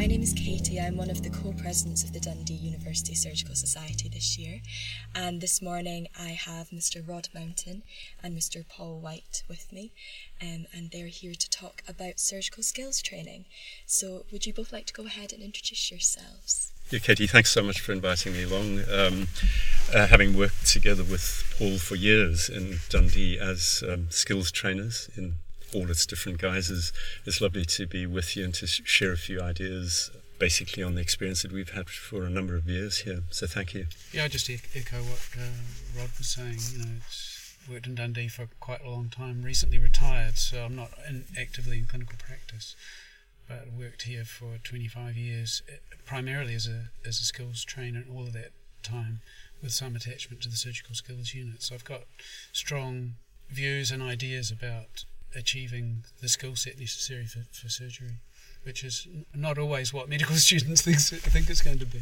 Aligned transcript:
My 0.00 0.06
name 0.06 0.22
is 0.22 0.32
Katie. 0.32 0.80
I'm 0.80 0.96
one 0.96 1.10
of 1.10 1.22
the 1.22 1.28
co 1.28 1.52
presidents 1.52 2.04
of 2.04 2.14
the 2.14 2.20
Dundee 2.20 2.54
University 2.54 3.14
Surgical 3.14 3.54
Society 3.54 4.08
this 4.08 4.38
year. 4.38 4.62
And 5.14 5.42
this 5.42 5.60
morning 5.60 6.08
I 6.18 6.28
have 6.28 6.70
Mr. 6.70 7.06
Rod 7.06 7.28
Mountain 7.34 7.82
and 8.22 8.34
Mr. 8.34 8.66
Paul 8.66 8.98
White 9.00 9.42
with 9.46 9.70
me, 9.70 9.92
um, 10.40 10.64
and 10.72 10.90
they're 10.90 11.08
here 11.08 11.34
to 11.34 11.50
talk 11.50 11.82
about 11.86 12.18
surgical 12.18 12.62
skills 12.62 13.02
training. 13.02 13.44
So, 13.84 14.24
would 14.32 14.46
you 14.46 14.54
both 14.54 14.72
like 14.72 14.86
to 14.86 14.94
go 14.94 15.04
ahead 15.04 15.34
and 15.34 15.42
introduce 15.42 15.90
yourselves? 15.90 16.72
Yeah, 16.90 17.00
Katie, 17.00 17.26
thanks 17.26 17.50
so 17.50 17.62
much 17.62 17.80
for 17.80 17.92
inviting 17.92 18.32
me 18.32 18.44
along. 18.44 18.78
Um, 18.90 19.28
uh, 19.94 20.06
having 20.06 20.34
worked 20.34 20.66
together 20.66 21.04
with 21.04 21.44
Paul 21.58 21.76
for 21.76 21.96
years 21.96 22.48
in 22.48 22.78
Dundee 22.88 23.38
as 23.38 23.84
um, 23.86 24.06
skills 24.08 24.50
trainers 24.50 25.10
in 25.14 25.34
all 25.74 25.90
its 25.90 26.06
different 26.06 26.38
guises, 26.38 26.92
it's 27.24 27.40
lovely 27.40 27.64
to 27.64 27.86
be 27.86 28.06
with 28.06 28.36
you 28.36 28.44
and 28.44 28.54
to 28.54 28.66
share 28.66 29.12
a 29.12 29.16
few 29.16 29.40
ideas 29.40 30.10
basically 30.38 30.82
on 30.82 30.94
the 30.94 31.02
experience 31.02 31.42
that 31.42 31.52
we've 31.52 31.70
had 31.70 31.88
for 31.88 32.24
a 32.24 32.30
number 32.30 32.56
of 32.56 32.66
years 32.66 32.98
here. 32.98 33.24
So 33.30 33.46
thank 33.46 33.74
you. 33.74 33.86
Yeah, 34.12 34.24
I 34.24 34.28
just 34.28 34.48
echo 34.48 34.96
what 34.96 35.28
uh, 35.36 35.98
Rod 35.98 36.10
was 36.16 36.28
saying. 36.28 36.58
You 36.72 36.78
know, 36.78 36.92
it's 37.06 37.56
worked 37.70 37.86
in 37.86 37.94
Dundee 37.94 38.28
for 38.28 38.48
quite 38.58 38.82
a 38.82 38.88
long 38.88 39.10
time. 39.10 39.42
Recently 39.42 39.78
retired, 39.78 40.38
so 40.38 40.64
I'm 40.64 40.76
not 40.76 40.90
in, 41.08 41.24
actively 41.38 41.78
in 41.78 41.86
clinical 41.86 42.16
practice 42.18 42.74
but 43.50 43.66
worked 43.76 44.02
here 44.02 44.24
for 44.24 44.58
25 44.62 45.16
years, 45.16 45.62
eh, 45.68 45.72
primarily 46.06 46.54
as 46.54 46.68
a 46.68 46.90
as 47.04 47.20
a 47.20 47.24
skills 47.24 47.64
trainer, 47.64 47.98
and 47.98 48.16
all 48.16 48.22
of 48.22 48.32
that 48.32 48.52
time 48.82 49.20
with 49.60 49.72
some 49.72 49.96
attachment 49.96 50.40
to 50.42 50.48
the 50.48 50.56
surgical 50.56 50.94
skills 50.94 51.34
unit. 51.34 51.62
So 51.62 51.74
I've 51.74 51.84
got 51.84 52.02
strong 52.52 53.14
views 53.50 53.90
and 53.90 54.02
ideas 54.02 54.50
about 54.50 55.04
achieving 55.34 56.04
the 56.20 56.28
skill 56.28 56.56
set 56.56 56.78
necessary 56.78 57.24
for, 57.24 57.40
for 57.52 57.68
surgery, 57.68 58.20
which 58.62 58.84
is 58.84 59.06
not 59.34 59.58
always 59.58 59.92
what 59.92 60.08
medical 60.08 60.36
students 60.46 60.82
think 60.82 60.98
think 60.98 61.50
it's 61.50 61.62
going 61.62 61.78
to 61.78 61.86
be. 61.86 62.00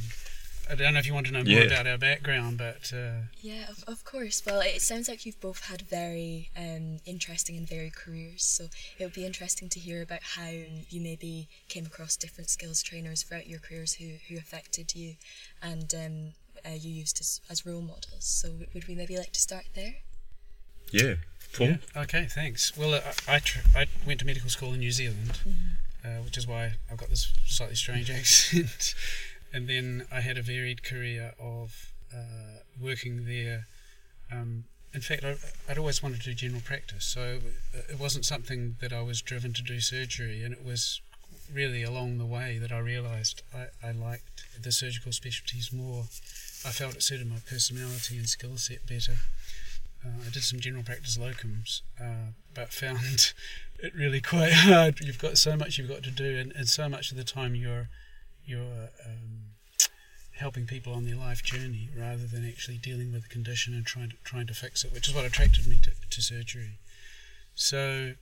I 0.71 0.75
don't 0.75 0.93
know 0.93 0.99
if 0.99 1.07
you 1.07 1.15
want 1.15 1.27
to 1.29 1.33
know 1.33 1.39
more 1.39 1.61
yeah. 1.61 1.63
about 1.63 1.87
our 1.87 1.97
background, 1.97 2.59
but 2.59 2.93
uh, 2.95 3.23
yeah, 3.41 3.71
of, 3.71 3.85
of 3.87 4.05
course. 4.05 4.43
Well, 4.45 4.61
it 4.61 4.83
sounds 4.83 5.09
like 5.09 5.25
you've 5.25 5.41
both 5.41 5.65
had 5.65 5.83
very 5.83 6.51
um, 6.57 6.99
interesting 7.07 7.57
and 7.57 7.67
varied 7.67 7.95
careers, 7.95 8.45
so 8.45 8.65
it 8.99 9.05
would 9.05 9.15
be 9.15 9.25
interesting 9.25 9.71
to 9.71 9.81
hear 9.81 10.03
about 10.03 10.23
how 10.23 10.51
you 10.91 11.01
maybe 11.01 11.49
came 11.69 11.87
across 11.87 12.17
different 12.17 12.51
skills 12.51 12.83
trainers 12.83 13.23
throughout 13.23 13.47
your 13.47 13.61
careers 13.61 13.95
who 13.95 14.17
who 14.29 14.37
affected 14.37 14.95
you, 14.95 15.15
and 15.63 15.95
um, 15.95 16.33
uh, 16.67 16.75
you 16.75 16.91
used 16.91 17.19
as 17.21 17.41
as 17.49 17.65
role 17.65 17.81
models. 17.81 18.25
So 18.25 18.51
would 18.75 18.87
we 18.87 18.95
maybe 18.95 19.17
like 19.17 19.33
to 19.33 19.41
start 19.41 19.65
there? 19.75 19.95
Yeah. 20.91 21.15
Paul? 21.55 21.69
Yeah. 21.69 21.77
Okay. 21.97 22.27
Thanks. 22.31 22.77
Well, 22.77 22.95
uh, 22.95 23.01
I 23.27 23.39
tr- 23.39 23.67
I 23.75 23.87
went 24.07 24.21
to 24.21 24.27
medical 24.27 24.51
school 24.51 24.75
in 24.75 24.81
New 24.81 24.93
Zealand, 24.93 25.39
mm-hmm. 25.47 26.07
uh, 26.07 26.23
which 26.23 26.37
is 26.37 26.47
why 26.47 26.75
I've 26.91 26.99
got 26.99 27.09
this 27.09 27.33
slightly 27.47 27.77
strange 27.77 28.11
accent 28.19 28.95
and 29.53 29.69
then 29.69 30.07
I 30.13 30.21
had 30.21 30.37
a 30.39 30.43
varied 30.43 30.83
career 30.83 31.33
of 31.39 31.93
uh, 32.15 32.61
working 32.81 33.27
there. 33.27 33.67
Um, 34.31 34.65
in 34.95 35.01
fact, 35.01 35.25
I, 35.25 35.37
would 35.69 35.79
always 35.79 36.03
wanted 36.03 36.21
to 36.23 36.31
do 36.31 36.35
general 36.35 36.63
practice, 36.63 37.05
so 37.05 37.41
it 37.89 37.99
wasn't 37.99 38.25
something 38.25 38.77
that 38.81 38.93
I 38.93 39.03
was 39.03 39.23
driven 39.23 39.53
to 39.55 39.63
do 39.63 39.81
surgery, 39.81 40.43
and 40.43 40.53
it 40.53 40.65
was 40.65 41.01
really 41.53 41.83
along 41.83 42.19
the 42.19 42.27
way 42.27 42.59
that 42.59 42.73
I 42.73 42.79
realised 42.79 43.43
I, 43.55 43.87
I 43.87 43.93
liked 43.93 44.45
the 44.61 44.73
surgical 44.73 45.13
specialties 45.13 45.73
more. 45.73 46.05
I 46.65 46.71
felt 46.71 46.97
it 46.97 47.03
suited 47.03 47.29
my 47.29 47.39
personality 47.49 48.19
and 48.19 48.29
skill 48.29 48.57
set 48.57 48.87
better. 48.87 49.15
Uh, 50.05 50.11
I 50.27 50.31
did 50.31 50.43
some 50.43 50.61
general 50.61 50.85
practice 50.85 51.19
locums, 51.19 51.83
uh, 52.01 52.33
but 52.55 52.73
found 52.73 53.35
it 53.79 53.95
really 53.95 54.21
quite 54.21 54.53
hard. 54.53 55.01
You've 55.01 55.19
got 55.19 55.39
so 55.39 55.57
much 55.57 55.79
you've 55.79 55.89
got 55.89 56.03
to 56.05 56.11
do, 56.11 56.37
and, 56.37 56.53
and 56.53 56.69
so 56.69 56.89
much 56.89 57.11
of 57.11 57.17
the 57.17 57.25
time 57.25 57.55
you're 57.55 57.89
you're 58.45 58.89
um, 59.05 59.49
helping 60.39 60.67
people 60.67 60.93
on 60.95 61.05
their 61.05 61.17
life 61.17 61.43
journey 61.43 61.91
rather 61.97 62.27
than 62.27 62.47
actually 62.47 62.79
dealing 62.79 63.13
with 63.13 63.23
the 63.23 63.29
condition 63.29 63.75
and 63.75 63.85
trying 63.85 64.11
to, 64.11 64.17
trying 64.25 64.47
to 64.47 64.55
fix 64.55 64.85
it, 64.85 64.93
which 64.93 65.09
is 65.09 65.15
what 65.15 65.25
attracted 65.25 65.67
me 65.67 65.79
to, 65.83 65.91
to 66.09 66.23
surgery. 66.23 66.79
So, 67.55 68.13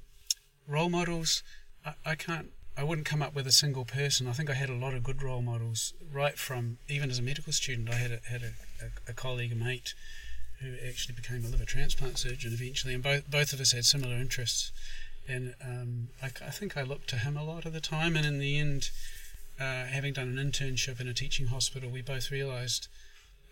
role 0.67 0.89
models, 0.89 1.43
I, 1.85 1.93
I 2.05 2.15
can't, 2.15 2.51
I 2.77 2.85
wouldn't 2.85 3.07
come 3.07 3.23
up 3.23 3.35
with 3.35 3.47
a 3.47 3.53
single 3.53 3.85
person. 3.85 4.27
I 4.27 4.33
think 4.33 4.51
I 4.51 4.55
had 4.55 4.71
a 4.71 4.75
lot 4.75 4.95
of 4.95 5.05
good 5.05 5.23
role 5.23 5.43
models 5.43 5.95
right 6.13 6.39
from, 6.39 6.79
even 6.89 7.11
as 7.11 7.19
a 7.19 7.23
medical 7.23 7.53
student, 7.53 7.91
I 7.91 7.95
had 7.95 8.11
a, 8.11 8.21
had 8.29 8.43
a, 8.43 8.53
a, 8.85 9.11
a 9.11 9.13
colleague, 9.13 9.53
a 9.53 9.55
mate, 9.55 9.95
who 10.61 10.75
actually 10.87 11.15
became 11.15 11.45
a 11.45 11.49
liver 11.49 11.65
transplant 11.65 12.19
surgeon 12.19 12.53
eventually, 12.53 12.95
and 12.95 13.03
both, 13.03 13.31
both 13.31 13.53
of 13.53 13.61
us 13.61 13.73
had 13.73 13.85
similar 13.85 14.17
interests. 14.17 14.73
And 15.29 15.55
um, 15.63 16.09
I, 16.23 16.27
I 16.27 16.51
think 16.51 16.77
I 16.77 16.83
looked 16.83 17.09
to 17.11 17.17
him 17.17 17.37
a 17.37 17.45
lot 17.45 17.65
of 17.67 17.73
the 17.73 17.81
time, 17.81 18.17
and 18.17 18.25
in 18.25 18.39
the 18.39 18.59
end, 18.59 18.91
uh, 19.61 19.85
having 19.87 20.13
done 20.13 20.37
an 20.37 20.51
internship 20.53 21.01
in 21.01 21.09
a 21.09 21.15
teaching 21.15 21.47
hospital, 21.47 21.91
we 21.91 22.03
both 22.03 22.31
realised 22.31 22.89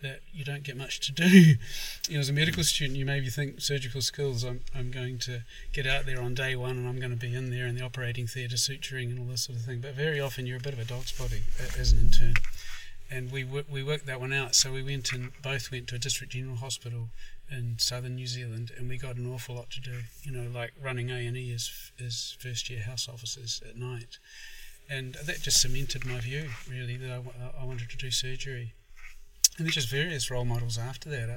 that 0.01 0.19
you 0.33 0.43
don't 0.43 0.63
get 0.63 0.77
much 0.77 0.99
to 1.07 1.11
do. 1.11 1.27
you 2.09 2.13
know, 2.13 2.19
as 2.19 2.29
a 2.29 2.33
medical 2.33 2.63
student, 2.63 2.97
you 2.97 3.05
maybe 3.05 3.29
think 3.29 3.61
surgical 3.61 4.01
skills. 4.01 4.43
I'm 4.43 4.61
I'm 4.75 4.91
going 4.91 5.19
to 5.19 5.43
get 5.73 5.87
out 5.87 6.05
there 6.05 6.21
on 6.21 6.33
day 6.33 6.55
one, 6.55 6.77
and 6.77 6.87
I'm 6.87 6.99
going 6.99 7.11
to 7.11 7.17
be 7.17 7.33
in 7.33 7.49
there 7.49 7.67
in 7.67 7.75
the 7.75 7.83
operating 7.83 8.27
theatre, 8.27 8.55
suturing 8.55 9.09
and 9.09 9.19
all 9.19 9.25
this 9.25 9.43
sort 9.43 9.57
of 9.57 9.65
thing. 9.65 9.79
But 9.81 9.95
very 9.95 10.19
often, 10.19 10.45
you're 10.45 10.57
a 10.57 10.61
bit 10.61 10.73
of 10.73 10.79
a 10.79 10.85
dog's 10.85 11.11
body 11.11 11.43
as 11.77 11.91
an 11.91 11.99
intern. 11.99 12.35
And 13.09 13.31
we 13.31 13.43
we 13.43 13.83
worked 13.83 14.05
that 14.07 14.19
one 14.19 14.33
out. 14.33 14.55
So 14.55 14.71
we 14.71 14.83
went 14.83 15.11
and 15.13 15.31
both 15.41 15.71
went 15.71 15.87
to 15.87 15.95
a 15.95 15.99
district 15.99 16.33
general 16.33 16.57
hospital 16.57 17.09
in 17.51 17.75
southern 17.77 18.15
New 18.15 18.27
Zealand, 18.27 18.71
and 18.75 18.89
we 18.89 18.97
got 18.97 19.17
an 19.17 19.31
awful 19.31 19.55
lot 19.55 19.69
to 19.71 19.81
do. 19.81 19.99
You 20.23 20.31
know, 20.31 20.49
like 20.49 20.73
running 20.81 21.11
A 21.11 21.25
and 21.25 21.37
E 21.37 21.53
as 21.53 21.91
as 22.03 22.35
first 22.39 22.69
year 22.69 22.81
house 22.81 23.07
officers 23.07 23.61
at 23.67 23.77
night 23.77 24.17
and 24.89 25.15
that 25.25 25.41
just 25.41 25.61
cemented 25.61 26.05
my 26.05 26.19
view 26.19 26.49
really 26.69 26.97
that 26.97 27.11
I, 27.11 27.61
I 27.61 27.65
wanted 27.65 27.89
to 27.89 27.97
do 27.97 28.11
surgery. 28.11 28.73
And 29.57 29.65
there's 29.65 29.75
just 29.75 29.89
various 29.89 30.29
role 30.29 30.45
models 30.45 30.77
after 30.77 31.09
that. 31.09 31.29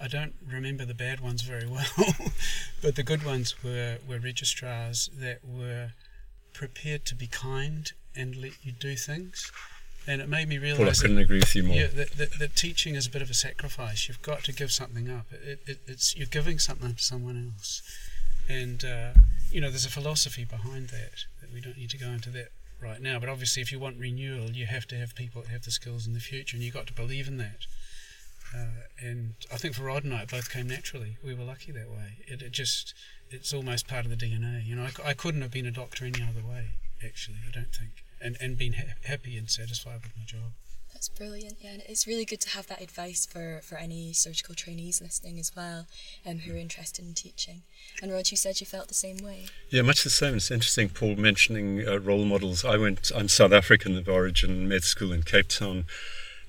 I, 0.00 0.04
I 0.04 0.08
don't 0.08 0.34
remember 0.46 0.84
the 0.84 0.94
bad 0.94 1.20
ones 1.20 1.42
very 1.42 1.66
well, 1.68 2.14
but 2.82 2.96
the 2.96 3.02
good 3.02 3.24
ones 3.24 3.62
were, 3.62 3.98
were 4.08 4.18
registrars 4.18 5.10
that 5.18 5.40
were 5.44 5.92
prepared 6.52 7.04
to 7.06 7.14
be 7.14 7.26
kind 7.26 7.92
and 8.14 8.36
let 8.36 8.52
you 8.64 8.72
do 8.72 8.94
things. 8.94 9.50
And 10.06 10.20
it 10.20 10.28
made 10.28 10.48
me 10.48 10.58
realise. 10.58 10.78
Well, 10.78 10.88
I 10.90 10.92
couldn't 10.92 11.16
that, 11.16 11.22
agree 11.22 11.38
with 11.38 11.54
you 11.54 11.62
more. 11.62 11.76
Yeah, 11.76 11.86
that, 11.86 12.12
that, 12.12 12.38
that, 12.38 12.56
teaching 12.56 12.94
is 12.94 13.06
a 13.06 13.10
bit 13.10 13.22
of 13.22 13.30
a 13.30 13.34
sacrifice. 13.34 14.06
You've 14.06 14.20
got 14.20 14.44
to 14.44 14.52
give 14.52 14.70
something 14.70 15.10
up. 15.10 15.26
It, 15.32 15.60
it, 15.66 15.78
it's 15.86 16.14
you're 16.14 16.26
giving 16.26 16.58
something 16.58 16.94
to 16.94 17.02
someone 17.02 17.52
else, 17.54 17.82
and 18.48 18.84
uh, 18.84 19.12
you 19.50 19.60
know 19.60 19.70
there's 19.70 19.86
a 19.86 19.90
philosophy 19.90 20.44
behind 20.44 20.88
that 20.88 21.24
that 21.40 21.52
we 21.52 21.60
don't 21.60 21.78
need 21.78 21.90
to 21.90 21.98
go 21.98 22.08
into 22.08 22.28
that 22.30 22.48
right 22.82 23.00
now. 23.00 23.18
But 23.18 23.30
obviously, 23.30 23.62
if 23.62 23.72
you 23.72 23.80
want 23.80 23.98
renewal, 23.98 24.50
you 24.50 24.66
have 24.66 24.86
to 24.88 24.96
have 24.96 25.14
people 25.14 25.42
that 25.42 25.50
have 25.50 25.62
the 25.62 25.70
skills 25.70 26.06
in 26.06 26.12
the 26.12 26.20
future, 26.20 26.56
and 26.56 26.62
you've 26.62 26.74
got 26.74 26.86
to 26.88 26.92
believe 26.92 27.26
in 27.26 27.38
that. 27.38 27.66
Uh, 28.54 28.86
and 29.02 29.34
I 29.52 29.56
think 29.56 29.74
for 29.74 29.84
Rod 29.84 30.04
and 30.04 30.14
I, 30.14 30.22
it 30.22 30.30
both 30.30 30.50
came 30.50 30.68
naturally. 30.68 31.16
We 31.24 31.34
were 31.34 31.44
lucky 31.44 31.72
that 31.72 31.90
way. 31.90 32.18
It, 32.26 32.42
it 32.42 32.52
just, 32.52 32.94
it's 33.30 33.52
almost 33.52 33.88
part 33.88 34.04
of 34.04 34.10
the 34.10 34.16
DNA. 34.16 34.64
You 34.64 34.76
know, 34.76 34.84
I, 34.84 35.10
I, 35.10 35.14
couldn't 35.14 35.42
have 35.42 35.50
been 35.50 35.66
a 35.66 35.72
doctor 35.72 36.04
any 36.04 36.22
other 36.22 36.46
way, 36.46 36.70
actually, 37.04 37.38
I 37.48 37.50
don't 37.50 37.74
think, 37.74 38.03
and, 38.24 38.36
and 38.40 38.58
been 38.58 38.72
ha- 38.72 38.94
happy 39.04 39.36
and 39.36 39.50
satisfied 39.50 40.02
with 40.02 40.16
my 40.16 40.24
job. 40.24 40.52
That's 40.92 41.08
brilliant, 41.08 41.56
yeah. 41.60 41.72
And 41.72 41.82
it's 41.88 42.06
really 42.06 42.24
good 42.24 42.40
to 42.42 42.50
have 42.50 42.68
that 42.68 42.80
advice 42.80 43.26
for, 43.26 43.60
for 43.62 43.76
any 43.76 44.12
surgical 44.12 44.54
trainees 44.54 45.02
listening 45.02 45.38
as 45.38 45.52
well 45.54 45.86
um, 46.24 46.38
who 46.38 46.54
are 46.54 46.56
interested 46.56 47.04
in 47.04 47.14
teaching. 47.14 47.62
And 48.00 48.12
Rod, 48.12 48.30
you 48.30 48.36
said 48.36 48.60
you 48.60 48.66
felt 48.66 48.88
the 48.88 48.94
same 48.94 49.18
way. 49.18 49.46
Yeah, 49.70 49.82
much 49.82 50.04
the 50.04 50.10
same. 50.10 50.36
It's 50.36 50.50
interesting, 50.50 50.88
Paul, 50.88 51.16
mentioning 51.16 51.86
uh, 51.86 51.98
role 51.98 52.24
models. 52.24 52.64
I 52.64 52.76
went, 52.76 53.10
I'm 53.14 53.28
South 53.28 53.52
African 53.52 53.98
of 53.98 54.08
origin, 54.08 54.68
med 54.68 54.84
school 54.84 55.12
in 55.12 55.24
Cape 55.24 55.48
Town, 55.48 55.84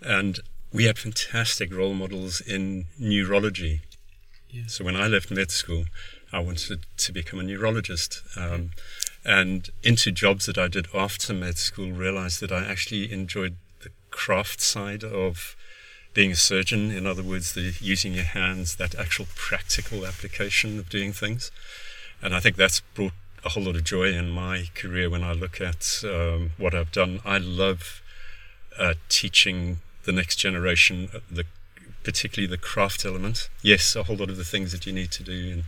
and 0.01 0.39
we 0.71 0.85
had 0.85 0.99
fantastic 0.99 1.73
role 1.73 1.95
models 1.95 2.39
in 2.39 2.85
neurology. 2.99 3.81
Yeah. 4.49 4.63
So 4.67 4.85
when 4.85 4.95
I 4.95 5.07
left 5.07 5.31
med 5.31 5.51
school, 5.51 5.85
I 6.31 6.39
wanted 6.39 6.85
to 6.97 7.11
become 7.11 7.39
a 7.39 7.43
neurologist. 7.43 8.21
Um, 8.37 8.71
and 9.25 9.69
into 9.83 10.11
jobs 10.11 10.45
that 10.45 10.57
I 10.57 10.67
did 10.67 10.87
after 10.93 11.33
med 11.33 11.57
school, 11.57 11.91
realized 11.91 12.39
that 12.41 12.51
I 12.51 12.65
actually 12.65 13.11
enjoyed 13.11 13.55
the 13.81 13.89
craft 14.11 14.61
side 14.61 15.03
of 15.03 15.55
being 16.13 16.31
a 16.31 16.35
surgeon. 16.35 16.91
In 16.91 17.05
other 17.07 17.23
words, 17.23 17.53
the 17.53 17.73
using 17.79 18.13
your 18.13 18.23
hands, 18.23 18.75
that 18.75 18.95
actual 18.95 19.25
practical 19.35 20.05
application 20.05 20.79
of 20.79 20.89
doing 20.89 21.11
things. 21.11 21.51
And 22.21 22.35
I 22.35 22.39
think 22.39 22.55
that's 22.55 22.81
brought 22.93 23.13
a 23.43 23.49
whole 23.49 23.63
lot 23.63 23.75
of 23.75 23.83
joy 23.83 24.09
in 24.13 24.29
my 24.29 24.69
career 24.73 25.09
when 25.09 25.23
I 25.23 25.33
look 25.33 25.59
at 25.59 26.03
um, 26.03 26.51
what 26.57 26.73
I've 26.73 26.91
done. 26.91 27.19
I 27.25 27.37
love 27.37 28.01
uh, 28.79 28.93
teaching 29.09 29.79
the 30.05 30.11
next 30.11 30.37
generation, 30.37 31.09
uh, 31.13 31.19
the 31.29 31.45
particularly 32.05 32.47
the 32.47 32.57
craft 32.57 33.03
element. 33.03 33.49
Yes, 33.61 33.95
a 33.95 34.03
whole 34.03 34.15
lot 34.15 34.29
of 34.29 34.37
the 34.37 34.45
things 34.45 34.71
that 34.71 34.85
you 34.85 34.93
need 34.93 35.11
to 35.11 35.23
do 35.23 35.51
and 35.51 35.63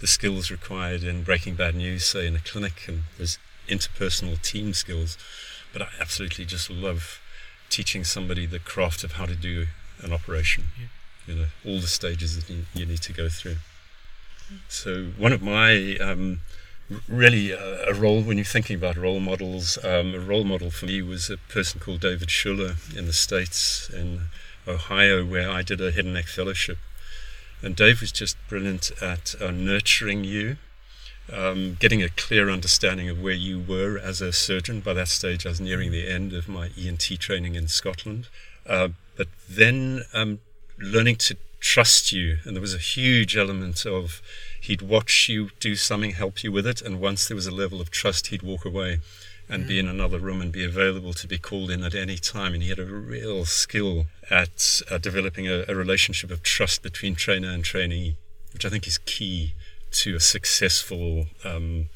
the 0.00 0.06
skills 0.06 0.50
required 0.50 1.02
in 1.02 1.22
breaking 1.22 1.56
bad 1.56 1.74
news, 1.74 2.04
say 2.04 2.26
in 2.26 2.36
a 2.36 2.38
clinic, 2.38 2.84
and 2.88 3.02
there's 3.18 3.38
interpersonal 3.68 4.40
team 4.40 4.72
skills. 4.72 5.18
But 5.72 5.82
I 5.82 5.88
absolutely 6.00 6.46
just 6.46 6.70
love 6.70 7.20
teaching 7.68 8.04
somebody 8.04 8.46
the 8.46 8.58
craft 8.58 9.04
of 9.04 9.12
how 9.12 9.26
to 9.26 9.34
do 9.34 9.66
an 10.00 10.12
operation. 10.12 10.64
Yeah. 10.78 10.86
You 11.26 11.40
know, 11.40 11.46
all 11.66 11.80
the 11.80 11.86
stages 11.86 12.36
that 12.36 12.48
you, 12.74 12.86
need 12.86 13.02
to 13.02 13.12
go 13.12 13.28
through. 13.28 13.56
So 14.68 15.08
one 15.16 15.32
of 15.32 15.42
my 15.42 15.96
um, 16.00 16.40
really 17.08 17.52
uh, 17.52 17.86
a 17.88 17.94
role 17.94 18.22
when 18.22 18.36
you're 18.36 18.44
thinking 18.44 18.76
about 18.76 18.96
role 18.96 19.20
models. 19.20 19.78
Um, 19.84 20.14
a 20.14 20.18
role 20.18 20.44
model 20.44 20.70
for 20.70 20.86
me 20.86 21.02
was 21.02 21.30
a 21.30 21.36
person 21.36 21.80
called 21.80 22.00
David 22.00 22.28
Schuller 22.28 22.76
in 22.96 23.06
the 23.06 23.12
States, 23.12 23.88
in 23.90 24.22
Ohio, 24.66 25.24
where 25.24 25.50
I 25.50 25.62
did 25.62 25.80
a 25.80 25.90
head 25.90 26.04
and 26.04 26.14
neck 26.14 26.26
fellowship. 26.26 26.78
And 27.62 27.76
Dave 27.76 28.00
was 28.00 28.12
just 28.12 28.36
brilliant 28.48 28.90
at 29.02 29.34
uh, 29.40 29.50
nurturing 29.50 30.24
you, 30.24 30.56
um, 31.32 31.76
getting 31.78 32.02
a 32.02 32.08
clear 32.08 32.50
understanding 32.50 33.08
of 33.08 33.20
where 33.20 33.34
you 33.34 33.60
were 33.60 33.98
as 33.98 34.20
a 34.20 34.32
surgeon. 34.32 34.80
By 34.80 34.94
that 34.94 35.08
stage, 35.08 35.44
I 35.44 35.50
was 35.50 35.60
nearing 35.60 35.90
the 35.90 36.08
end 36.08 36.32
of 36.32 36.48
my 36.48 36.70
ENT 36.78 37.02
training 37.18 37.54
in 37.54 37.68
Scotland. 37.68 38.28
Uh, 38.66 38.88
but 39.16 39.28
then 39.48 40.04
um, 40.14 40.40
learning 40.78 41.16
to 41.16 41.36
trust 41.60 42.10
you, 42.10 42.38
and 42.44 42.56
there 42.56 42.60
was 42.62 42.74
a 42.74 42.78
huge 42.78 43.36
element 43.36 43.84
of 43.84 44.22
he'd 44.60 44.82
watch 44.82 45.28
you 45.28 45.50
do 45.60 45.76
something, 45.76 46.12
help 46.12 46.42
you 46.42 46.50
with 46.50 46.66
it, 46.66 46.80
and 46.80 47.00
once 47.00 47.28
there 47.28 47.34
was 47.34 47.46
a 47.46 47.50
level 47.50 47.80
of 47.80 47.90
trust, 47.90 48.28
he'd 48.28 48.42
walk 48.42 48.64
away 48.64 49.00
and 49.50 49.66
be 49.66 49.78
in 49.78 49.88
another 49.88 50.18
room 50.18 50.40
and 50.40 50.52
be 50.52 50.64
available 50.64 51.12
to 51.12 51.26
be 51.26 51.38
called 51.38 51.70
in 51.70 51.82
at 51.82 51.94
any 51.94 52.16
time. 52.16 52.54
And 52.54 52.62
he 52.62 52.68
had 52.68 52.78
a 52.78 52.84
real 52.84 53.44
skill 53.44 54.06
at 54.30 54.80
uh, 54.90 54.98
developing 54.98 55.48
a, 55.48 55.64
a, 55.68 55.74
relationship 55.74 56.30
of 56.30 56.42
trust 56.42 56.82
between 56.82 57.16
trainer 57.16 57.50
and 57.50 57.64
trainee, 57.64 58.16
which 58.52 58.64
I 58.64 58.68
think 58.68 58.86
is 58.86 58.98
key 58.98 59.54
to 59.92 60.16
a 60.16 60.20
successful, 60.20 61.26
um, 61.44 61.88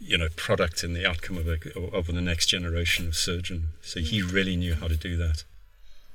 you 0.00 0.16
know, 0.16 0.28
product 0.36 0.82
and 0.82 0.96
the 0.96 1.06
outcome 1.06 1.36
of, 1.36 1.46
a, 1.46 1.58
of 1.94 2.06
the 2.06 2.12
next 2.20 2.46
generation 2.46 3.06
of 3.06 3.14
surgeon. 3.14 3.68
So 3.82 4.00
he 4.00 4.22
mm. 4.22 4.32
really 4.32 4.56
knew 4.56 4.74
how 4.74 4.88
to 4.88 4.96
do 4.96 5.16
that. 5.18 5.44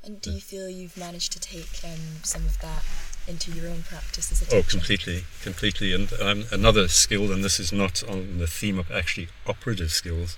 And 0.03 0.21
do 0.21 0.31
you 0.31 0.41
feel 0.41 0.69
you've 0.69 0.97
managed 0.97 1.33
to 1.33 1.39
take 1.39 1.81
um, 1.83 2.23
some 2.23 2.45
of 2.45 2.59
that 2.61 2.83
into 3.27 3.51
your 3.51 3.69
own 3.69 3.83
practice 3.83 4.31
as 4.31 4.41
a 4.41 4.45
teacher? 4.45 4.57
Oh, 4.57 4.63
completely, 4.63 5.23
completely. 5.41 5.93
And 5.93 6.11
um, 6.21 6.45
another 6.51 6.87
skill, 6.87 7.31
and 7.31 7.43
this 7.43 7.59
is 7.59 7.73
not 7.73 8.03
on 8.07 8.37
the 8.37 8.47
theme 8.47 8.79
of 8.79 8.89
actually 8.89 9.27
operative 9.45 9.91
skills, 9.91 10.37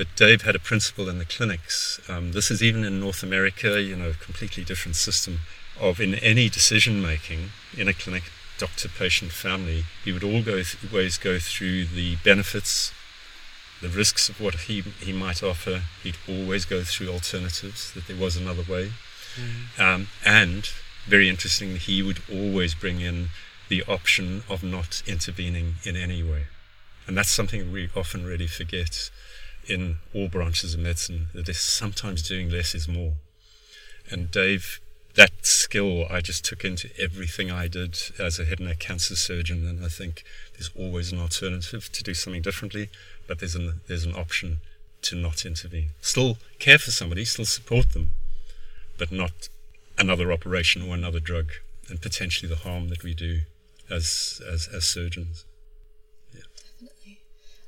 but 0.00 0.16
Dave 0.16 0.40
had 0.40 0.56
a 0.56 0.58
principle 0.58 1.10
in 1.10 1.18
the 1.18 1.26
clinics. 1.26 2.00
Um, 2.08 2.32
this 2.32 2.50
is 2.50 2.62
even 2.62 2.84
in 2.84 3.00
North 3.00 3.22
America, 3.22 3.82
you 3.82 3.94
know, 3.94 4.08
a 4.08 4.14
completely 4.14 4.64
different 4.64 4.96
system 4.96 5.40
of 5.78 6.00
in 6.00 6.14
any 6.14 6.48
decision 6.48 7.02
making 7.02 7.50
in 7.76 7.86
a 7.86 7.92
clinic, 7.92 8.22
doctor, 8.56 8.88
patient, 8.88 9.30
family, 9.30 9.84
he 10.02 10.10
would 10.10 10.24
always 10.24 11.18
go 11.18 11.38
through 11.38 11.84
the 11.84 12.16
benefits, 12.24 12.94
the 13.82 13.90
risks 13.90 14.30
of 14.30 14.40
what 14.40 14.54
he, 14.54 14.80
he 14.80 15.12
might 15.12 15.42
offer. 15.42 15.82
He'd 16.02 16.16
always 16.26 16.64
go 16.64 16.82
through 16.82 17.10
alternatives, 17.10 17.92
that 17.92 18.06
there 18.06 18.16
was 18.16 18.38
another 18.38 18.62
way. 18.62 18.92
Mm. 19.36 19.78
Um, 19.78 20.08
and 20.24 20.66
very 21.06 21.28
interestingly, 21.28 21.76
he 21.78 22.02
would 22.02 22.22
always 22.32 22.74
bring 22.74 23.02
in 23.02 23.28
the 23.68 23.82
option 23.82 24.44
of 24.48 24.64
not 24.64 25.02
intervening 25.06 25.74
in 25.84 25.94
any 25.94 26.22
way. 26.22 26.44
And 27.06 27.18
that's 27.18 27.28
something 27.28 27.70
we 27.70 27.90
often 27.94 28.24
really 28.24 28.46
forget 28.46 29.10
in 29.66 29.96
all 30.14 30.28
branches 30.28 30.74
of 30.74 30.80
medicine, 30.80 31.28
that 31.34 31.48
is 31.48 31.60
sometimes 31.60 32.26
doing 32.26 32.50
less 32.50 32.74
is 32.74 32.88
more. 32.88 33.14
And 34.10 34.30
Dave, 34.30 34.80
that 35.14 35.30
skill 35.42 36.06
I 36.10 36.20
just 36.20 36.44
took 36.44 36.64
into 36.64 36.88
everything 36.98 37.50
I 37.50 37.68
did 37.68 37.98
as 38.18 38.38
a 38.38 38.44
head 38.44 38.58
and 38.58 38.68
neck 38.68 38.78
cancer 38.78 39.16
surgeon. 39.16 39.66
And 39.66 39.84
I 39.84 39.88
think 39.88 40.24
there's 40.54 40.70
always 40.76 41.12
an 41.12 41.20
alternative 41.20 41.90
to 41.92 42.02
do 42.02 42.14
something 42.14 42.42
differently, 42.42 42.90
but 43.26 43.38
there's 43.38 43.54
an, 43.54 43.80
there's 43.86 44.04
an 44.04 44.14
option 44.14 44.58
to 45.02 45.16
not 45.16 45.46
intervene. 45.46 45.90
Still 46.00 46.38
care 46.58 46.78
for 46.78 46.90
somebody, 46.90 47.24
still 47.24 47.44
support 47.44 47.92
them, 47.92 48.10
but 48.98 49.10
not 49.10 49.48
another 49.98 50.32
operation 50.32 50.82
or 50.82 50.94
another 50.94 51.20
drug 51.20 51.52
and 51.88 52.00
potentially 52.00 52.48
the 52.48 52.60
harm 52.60 52.88
that 52.88 53.02
we 53.02 53.14
do 53.14 53.40
as 53.90 54.40
as, 54.50 54.68
as 54.68 54.84
surgeons. 54.84 55.44
Yeah. 56.32 56.42
Definitely. 56.56 57.20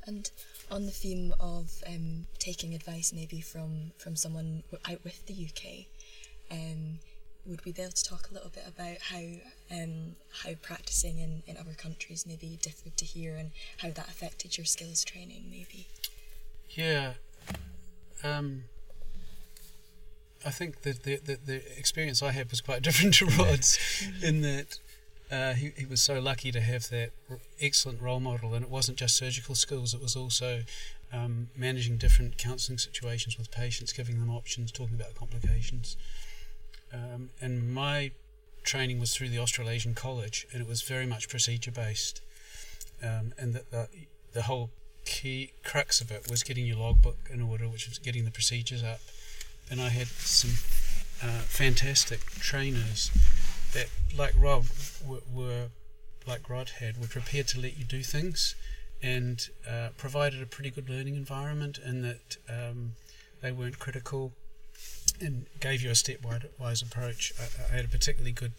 And 0.06 0.30
on 0.72 0.86
the 0.86 0.92
theme 0.92 1.34
of 1.38 1.70
um, 1.86 2.26
taking 2.38 2.74
advice 2.74 3.12
maybe 3.14 3.40
from, 3.40 3.92
from 3.98 4.16
someone 4.16 4.62
out 4.90 5.04
with 5.04 5.24
the 5.26 5.34
UK, 5.34 5.86
um, 6.50 6.98
would 7.46 7.64
we 7.64 7.72
be 7.72 7.82
able 7.82 7.92
to 7.92 8.04
talk 8.04 8.28
a 8.30 8.34
little 8.34 8.50
bit 8.50 8.64
about 8.66 8.98
how 9.00 9.22
um, 9.70 10.14
how 10.44 10.52
practicing 10.62 11.18
in, 11.18 11.42
in 11.46 11.56
other 11.56 11.74
countries 11.74 12.24
maybe 12.26 12.58
differed 12.62 12.96
to 12.96 13.04
here 13.04 13.36
and 13.36 13.50
how 13.78 13.90
that 13.90 14.08
affected 14.08 14.56
your 14.56 14.64
skills 14.64 15.04
training 15.04 15.44
maybe? 15.50 15.88
Yeah. 16.70 17.14
Um, 18.24 18.64
I 20.46 20.50
think 20.50 20.82
that 20.82 21.02
the, 21.02 21.16
the, 21.16 21.38
the 21.44 21.78
experience 21.78 22.22
I 22.22 22.32
had 22.32 22.50
was 22.50 22.60
quite 22.60 22.82
different 22.86 23.14
to 23.14 23.26
Rod's 23.26 23.78
in 24.22 24.42
that 24.42 24.78
uh, 25.32 25.54
he, 25.54 25.72
he 25.76 25.86
was 25.86 26.02
so 26.02 26.20
lucky 26.20 26.52
to 26.52 26.60
have 26.60 26.88
that 26.90 27.10
excellent 27.60 28.00
role 28.00 28.20
model, 28.20 28.54
and 28.54 28.64
it 28.64 28.70
wasn't 28.70 28.98
just 28.98 29.16
surgical 29.16 29.54
skills, 29.54 29.94
it 29.94 30.00
was 30.00 30.14
also 30.14 30.62
um, 31.12 31.48
managing 31.56 31.96
different 31.96 32.36
counselling 32.38 32.78
situations 32.78 33.38
with 33.38 33.50
patients, 33.50 33.92
giving 33.92 34.20
them 34.20 34.30
options, 34.30 34.70
talking 34.70 34.94
about 34.94 35.14
complications. 35.14 35.96
Um, 36.92 37.30
and 37.40 37.72
my 37.72 38.12
training 38.62 39.00
was 39.00 39.16
through 39.16 39.30
the 39.30 39.38
Australasian 39.38 39.94
College, 39.94 40.46
and 40.52 40.60
it 40.60 40.68
was 40.68 40.82
very 40.82 41.06
much 41.06 41.28
procedure 41.28 41.72
based. 41.72 42.20
Um, 43.02 43.32
and 43.38 43.54
the, 43.54 43.64
the, 43.70 43.88
the 44.34 44.42
whole 44.42 44.70
key 45.04 45.52
crux 45.64 46.00
of 46.00 46.12
it 46.12 46.30
was 46.30 46.42
getting 46.42 46.66
your 46.66 46.76
logbook 46.76 47.18
in 47.32 47.40
order, 47.42 47.68
which 47.68 47.88
was 47.88 47.98
getting 47.98 48.24
the 48.24 48.30
procedures 48.30 48.84
up 48.84 49.00
and 49.70 49.80
I 49.80 49.88
had 49.88 50.06
some 50.08 50.50
uh, 51.22 51.40
fantastic 51.42 52.20
trainers 52.26 53.10
that, 53.72 53.88
like 54.16 54.34
Rob, 54.38 54.64
were, 55.06 55.20
were, 55.32 55.66
like 56.26 56.48
Rod 56.48 56.70
had, 56.80 57.00
were 57.00 57.06
prepared 57.06 57.48
to 57.48 57.60
let 57.60 57.78
you 57.78 57.84
do 57.84 58.02
things 58.02 58.54
and 59.02 59.48
uh, 59.68 59.88
provided 59.96 60.40
a 60.40 60.46
pretty 60.46 60.70
good 60.70 60.88
learning 60.88 61.16
environment, 61.16 61.78
and 61.84 62.04
that 62.04 62.36
um, 62.48 62.92
they 63.40 63.50
weren't 63.50 63.78
critical 63.78 64.32
and 65.20 65.46
gave 65.60 65.82
you 65.82 65.90
a 65.90 65.94
stepwise 65.94 66.82
approach. 66.82 67.32
I, 67.38 67.72
I 67.72 67.76
had 67.76 67.84
a 67.84 67.88
particularly 67.88 68.32
good 68.32 68.52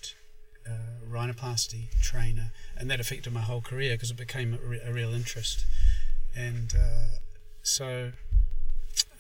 uh, 0.68 1.06
rhinoplasty 1.10 1.86
trainer, 2.02 2.52
and 2.78 2.90
that 2.90 3.00
affected 3.00 3.34
my 3.34 3.42
whole 3.42 3.62
career 3.62 3.96
because 3.96 4.12
it 4.12 4.18
became 4.18 4.54
a, 4.54 4.58
re- 4.58 4.82
a, 4.84 4.92
real 4.92 5.14
interest. 5.14 5.66
And 6.36 6.74
uh, 6.76 7.18
so, 7.62 8.12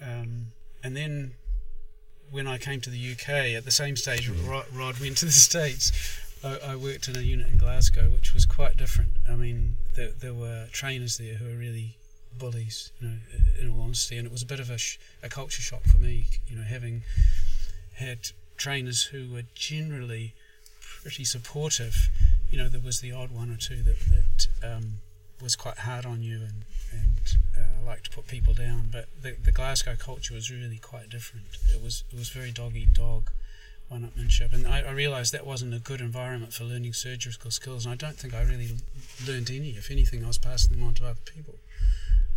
um, 0.02 0.48
and 0.84 0.96
then 0.96 1.34
when 2.32 2.48
I 2.48 2.58
came 2.58 2.82
to 2.82 2.90
the 2.90 3.12
UK 3.12 3.30
at 3.56 3.66
the 3.66 3.72
same 3.72 3.96
stage, 3.96 4.30
mm. 4.30 4.50
Rod, 4.50 4.66
Rod 4.74 5.00
went 5.00 5.18
to 5.18 5.26
the 5.26 5.32
States. 5.50 5.92
I, 6.44 6.58
I, 6.72 6.76
worked 6.76 7.08
in 7.08 7.16
a 7.16 7.22
unit 7.22 7.48
in 7.48 7.58
Glasgow, 7.58 8.10
which 8.10 8.34
was 8.34 8.46
quite 8.46 8.76
different. 8.76 9.12
I 9.30 9.36
mean, 9.36 9.78
there, 9.96 10.12
there 10.20 10.34
were 10.34 10.68
trainers 10.72 11.18
there 11.18 11.36
who 11.36 11.46
were 11.46 11.58
really 11.58 11.96
bullies, 12.38 12.92
you 13.00 13.08
know, 13.08 13.16
in 13.62 13.72
all 13.72 13.82
honesty, 13.82 14.18
and 14.18 14.26
it 14.26 14.32
was 14.32 14.42
a 14.42 14.46
bit 14.46 14.60
of 14.60 14.70
a, 14.70 14.78
sh- 14.78 14.98
a 15.22 15.30
culture 15.30 15.62
shock 15.62 15.84
for 15.84 16.00
me, 16.00 16.26
you 16.48 16.58
know, 16.58 16.64
having 16.64 17.04
had 17.94 18.32
trainers 18.58 19.04
who 19.04 19.32
were 19.32 19.44
generally 19.56 20.34
pretty 21.02 21.24
supportive. 21.24 22.10
You 22.52 22.58
know, 22.58 22.70
there 22.70 22.82
was 22.82 23.00
the 23.00 23.12
odd 23.12 23.32
one 23.32 23.50
or 23.52 23.58
two 23.58 23.82
that 23.84 24.00
that 24.00 24.76
um, 24.76 24.94
was 25.42 25.56
quite 25.56 25.80
hard 25.80 26.06
on 26.06 26.24
you 26.24 26.38
and 26.38 26.64
and 26.92 27.38
uh, 27.84 27.90
like 27.90 28.04
to 28.04 28.10
put 28.10 28.28
people 28.28 28.54
down. 28.54 28.90
But 28.92 29.08
the, 29.22 29.36
the 29.44 29.52
Glasgow 29.52 29.96
culture 29.96 30.34
was 30.34 30.52
really 30.52 30.78
quite 30.78 31.10
different. 31.10 31.46
It 31.74 31.82
was 31.82 32.04
it 32.12 32.18
was 32.18 32.30
very 32.30 32.52
dog 32.52 32.76
eat 32.76 32.94
dog, 32.94 33.30
one-upmanship, 33.90 34.54
and 34.54 34.68
I, 34.68 34.82
I 34.82 34.92
realised 34.92 35.34
that 35.34 35.46
wasn't 35.46 35.74
a 35.74 35.80
good 35.80 36.02
environment 36.02 36.54
for 36.54 36.64
learning 36.64 36.94
surgical 36.94 37.52
skills. 37.52 37.86
And 37.86 37.94
I 37.94 37.96
don't 37.96 38.18
think 38.18 38.34
I 38.34 38.42
really 38.44 38.70
learned 39.28 39.50
any. 39.50 39.72
If 39.72 39.92
anything, 39.92 40.24
I 40.24 40.28
was 40.28 40.38
passing 40.38 40.76
them 40.76 40.88
on 40.88 40.94
to 40.96 41.06
other 41.06 41.20
people. 41.26 41.56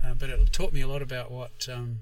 Uh, 0.04 0.14
but 0.14 0.30
it 0.30 0.52
taught 0.52 0.72
me 0.72 0.80
a 0.80 0.88
lot 0.88 1.02
about 1.02 1.30
what 1.30 1.68
um, 1.72 2.00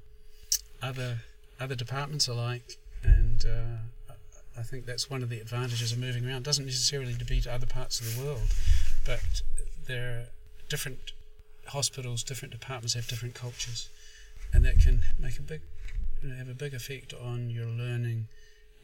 other 0.83 1.19
other 1.61 1.75
departments 1.75 2.29
are 2.29 2.35
like, 2.35 2.79
and 3.03 3.45
uh, 3.47 4.15
I 4.59 4.63
think 4.63 4.87
that's 4.87 5.11
one 5.11 5.23
of 5.23 5.29
the 5.29 5.41
advantages 5.41 5.93
of 5.93 5.99
moving 5.99 6.27
around. 6.27 6.39
It 6.39 6.43
doesn't 6.45 6.65
necessarily 6.65 7.15
to 7.15 7.25
be 7.25 7.41
to 7.43 7.53
other 7.53 7.67
parts 7.67 8.01
of 8.01 8.17
the 8.17 8.25
world, 8.25 8.49
but 9.05 9.43
there 9.87 10.11
are 10.11 10.25
different 10.69 11.13
hospitals, 11.69 12.23
different 12.23 12.53
departments 12.53 12.95
have 12.95 13.07
different 13.07 13.35
cultures, 13.35 13.89
and 14.53 14.65
that 14.65 14.79
can 14.79 15.03
make 15.19 15.39
a 15.39 15.43
big, 15.43 15.63
you 16.23 16.31
know, 16.31 16.37
have 16.37 16.49
a 16.49 16.55
big 16.55 16.75
effect 16.75 17.15
on 17.15 17.51
your 17.51 17.67
learning 17.67 18.29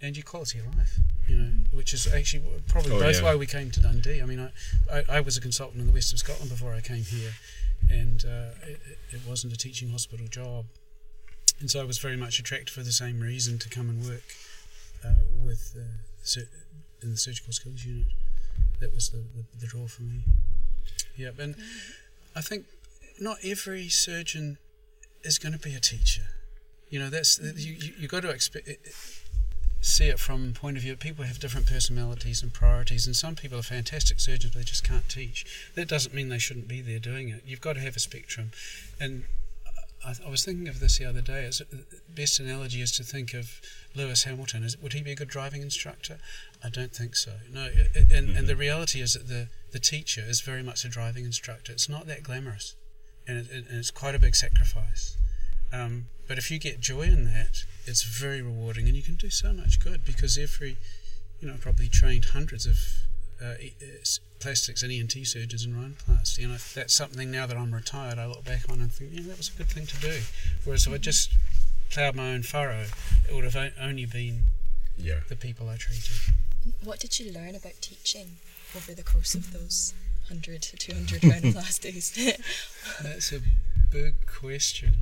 and 0.02 0.16
your 0.16 0.24
quality 0.24 0.58
of 0.58 0.66
life. 0.76 0.98
You 1.28 1.36
know, 1.36 1.50
which 1.72 1.94
is 1.94 2.12
actually 2.12 2.42
probably 2.68 2.92
oh, 2.92 3.00
both 3.00 3.16
yeah. 3.16 3.22
why 3.22 3.36
we 3.36 3.46
came 3.46 3.70
to 3.70 3.80
Dundee. 3.80 4.20
I 4.20 4.26
mean, 4.26 4.40
I, 4.40 4.98
I, 4.98 5.18
I, 5.18 5.20
was 5.20 5.36
a 5.36 5.40
consultant 5.40 5.80
in 5.80 5.86
the 5.86 5.92
west 5.92 6.12
of 6.12 6.18
Scotland 6.18 6.50
before 6.50 6.74
I 6.74 6.80
came 6.80 7.04
here, 7.04 7.32
and 7.88 8.24
uh, 8.24 8.66
it, 8.66 8.80
it 9.10 9.20
wasn't 9.28 9.52
a 9.52 9.56
teaching 9.56 9.90
hospital 9.90 10.26
job, 10.26 10.66
and 11.60 11.70
so 11.70 11.80
I 11.80 11.84
was 11.84 11.98
very 11.98 12.16
much 12.16 12.40
attracted 12.40 12.70
for 12.70 12.82
the 12.82 12.92
same 12.92 13.20
reason 13.20 13.58
to 13.58 13.68
come 13.68 13.88
and 13.88 14.04
work 14.04 14.34
uh, 15.04 15.12
with 15.44 15.76
uh, 15.76 16.40
in 17.02 17.10
the 17.12 17.16
surgical 17.16 17.52
skills 17.52 17.84
unit. 17.84 18.06
That 18.80 18.94
was 18.94 19.10
the, 19.10 19.18
the, 19.18 19.44
the 19.60 19.66
draw 19.66 19.86
for 19.86 20.02
me. 20.02 20.22
Yeah, 21.16 21.30
and 21.38 21.54
I 22.34 22.40
think 22.40 22.66
not 23.20 23.38
every 23.44 23.88
surgeon 23.88 24.58
is 25.22 25.38
going 25.38 25.52
to 25.52 25.58
be 25.58 25.74
a 25.74 25.80
teacher. 25.80 26.22
You 26.88 26.98
know, 26.98 27.10
that's 27.10 27.38
you. 27.38 27.72
You, 27.72 27.92
you 28.00 28.08
got 28.08 28.22
to 28.22 28.30
expect. 28.30 28.68
see 29.80 30.08
it 30.08 30.18
from 30.18 30.52
point 30.52 30.76
of 30.76 30.82
view 30.82 30.94
people 30.94 31.24
have 31.24 31.38
different 31.38 31.66
personalities 31.66 32.42
and 32.42 32.52
priorities 32.52 33.06
and 33.06 33.16
some 33.16 33.34
people 33.34 33.58
are 33.58 33.62
fantastic 33.62 34.20
surgeons 34.20 34.52
but 34.52 34.58
they 34.58 34.64
just 34.64 34.84
can't 34.84 35.08
teach 35.08 35.70
that 35.74 35.88
doesn't 35.88 36.14
mean 36.14 36.28
they 36.28 36.38
shouldn't 36.38 36.68
be 36.68 36.82
there 36.82 36.98
doing 36.98 37.30
it 37.30 37.40
you've 37.46 37.62
got 37.62 37.72
to 37.72 37.80
have 37.80 37.96
a 37.96 37.98
spectrum 37.98 38.50
and 39.00 39.24
I, 40.04 40.14
I 40.26 40.30
was 40.30 40.44
thinking 40.44 40.68
of 40.68 40.80
this 40.80 40.98
the 40.98 41.04
other 41.04 41.20
day. 41.20 41.44
As 41.44 41.58
the 41.58 41.84
best 42.08 42.40
analogy 42.40 42.80
is 42.80 42.92
to 42.92 43.02
think 43.02 43.34
of 43.34 43.60
Lewis 43.94 44.24
Hamilton. 44.24 44.64
Is, 44.64 44.76
would 44.78 44.92
he 44.92 45.02
be 45.02 45.12
a 45.12 45.16
good 45.16 45.28
driving 45.28 45.62
instructor? 45.62 46.18
I 46.64 46.70
don't 46.70 46.92
think 46.92 47.16
so. 47.16 47.32
No 47.52 47.68
and, 48.12 48.30
and 48.30 48.46
the 48.46 48.56
reality 48.56 49.00
is 49.00 49.14
that 49.14 49.28
the 49.28 49.48
the 49.72 49.78
teacher 49.78 50.22
is 50.26 50.40
very 50.40 50.62
much 50.62 50.84
a 50.84 50.88
driving 50.88 51.24
instructor. 51.24 51.72
It's 51.72 51.88
not 51.88 52.06
that 52.06 52.22
glamorous 52.22 52.74
and, 53.26 53.38
it, 53.38 53.50
and 53.68 53.78
it's 53.78 53.90
quite 53.90 54.14
a 54.14 54.18
big 54.18 54.34
sacrifice. 54.34 55.16
Um, 55.72 56.06
but 56.26 56.38
if 56.38 56.50
you 56.50 56.58
get 56.58 56.80
joy 56.80 57.02
in 57.02 57.24
that, 57.26 57.64
it's 57.86 58.02
very 58.02 58.42
rewarding, 58.42 58.86
and 58.86 58.96
you 58.96 59.02
can 59.02 59.14
do 59.14 59.30
so 59.30 59.52
much 59.52 59.80
good 59.80 60.04
because 60.04 60.36
every, 60.36 60.76
you 61.40 61.48
know, 61.48 61.54
probably 61.60 61.88
trained 61.88 62.26
hundreds 62.26 62.66
of 62.66 62.78
uh, 63.40 63.54
plastics 64.40 64.82
and 64.82 64.90
ENT 64.90 65.12
surgeons 65.26 65.64
in 65.64 65.74
rhinoplasty, 65.74 66.38
And 66.38 66.48
know, 66.48 66.58
that's 66.74 66.94
something 66.94 67.30
now 67.30 67.46
that 67.46 67.56
I'm 67.56 67.74
retired, 67.74 68.18
I 68.18 68.26
look 68.26 68.44
back 68.44 68.62
on 68.68 68.80
and 68.80 68.92
think, 68.92 69.10
yeah, 69.12 69.22
that 69.28 69.36
was 69.36 69.50
a 69.54 69.58
good 69.58 69.68
thing 69.68 69.86
to 69.86 70.00
do. 70.00 70.20
Whereas 70.64 70.86
if 70.86 70.92
I 70.92 70.98
just 70.98 71.32
ploughed 71.90 72.16
my 72.16 72.32
own 72.32 72.42
furrow, 72.42 72.86
it 73.28 73.34
would 73.34 73.44
have 73.44 73.72
only 73.80 74.06
been 74.06 74.44
yeah. 74.96 75.20
the 75.28 75.36
people 75.36 75.68
I 75.68 75.76
treated. 75.76 76.16
What 76.82 76.98
did 76.98 77.18
you 77.20 77.32
learn 77.32 77.54
about 77.54 77.80
teaching 77.80 78.36
over 78.76 78.92
the 78.92 79.02
course 79.02 79.34
of 79.34 79.52
those 79.52 79.94
100 80.28 80.62
to 80.62 80.76
200 80.76 81.22
rhinoplasties? 81.22 82.14
that's 83.02 83.32
a 83.32 83.40
big 83.90 84.14
question. 84.26 84.92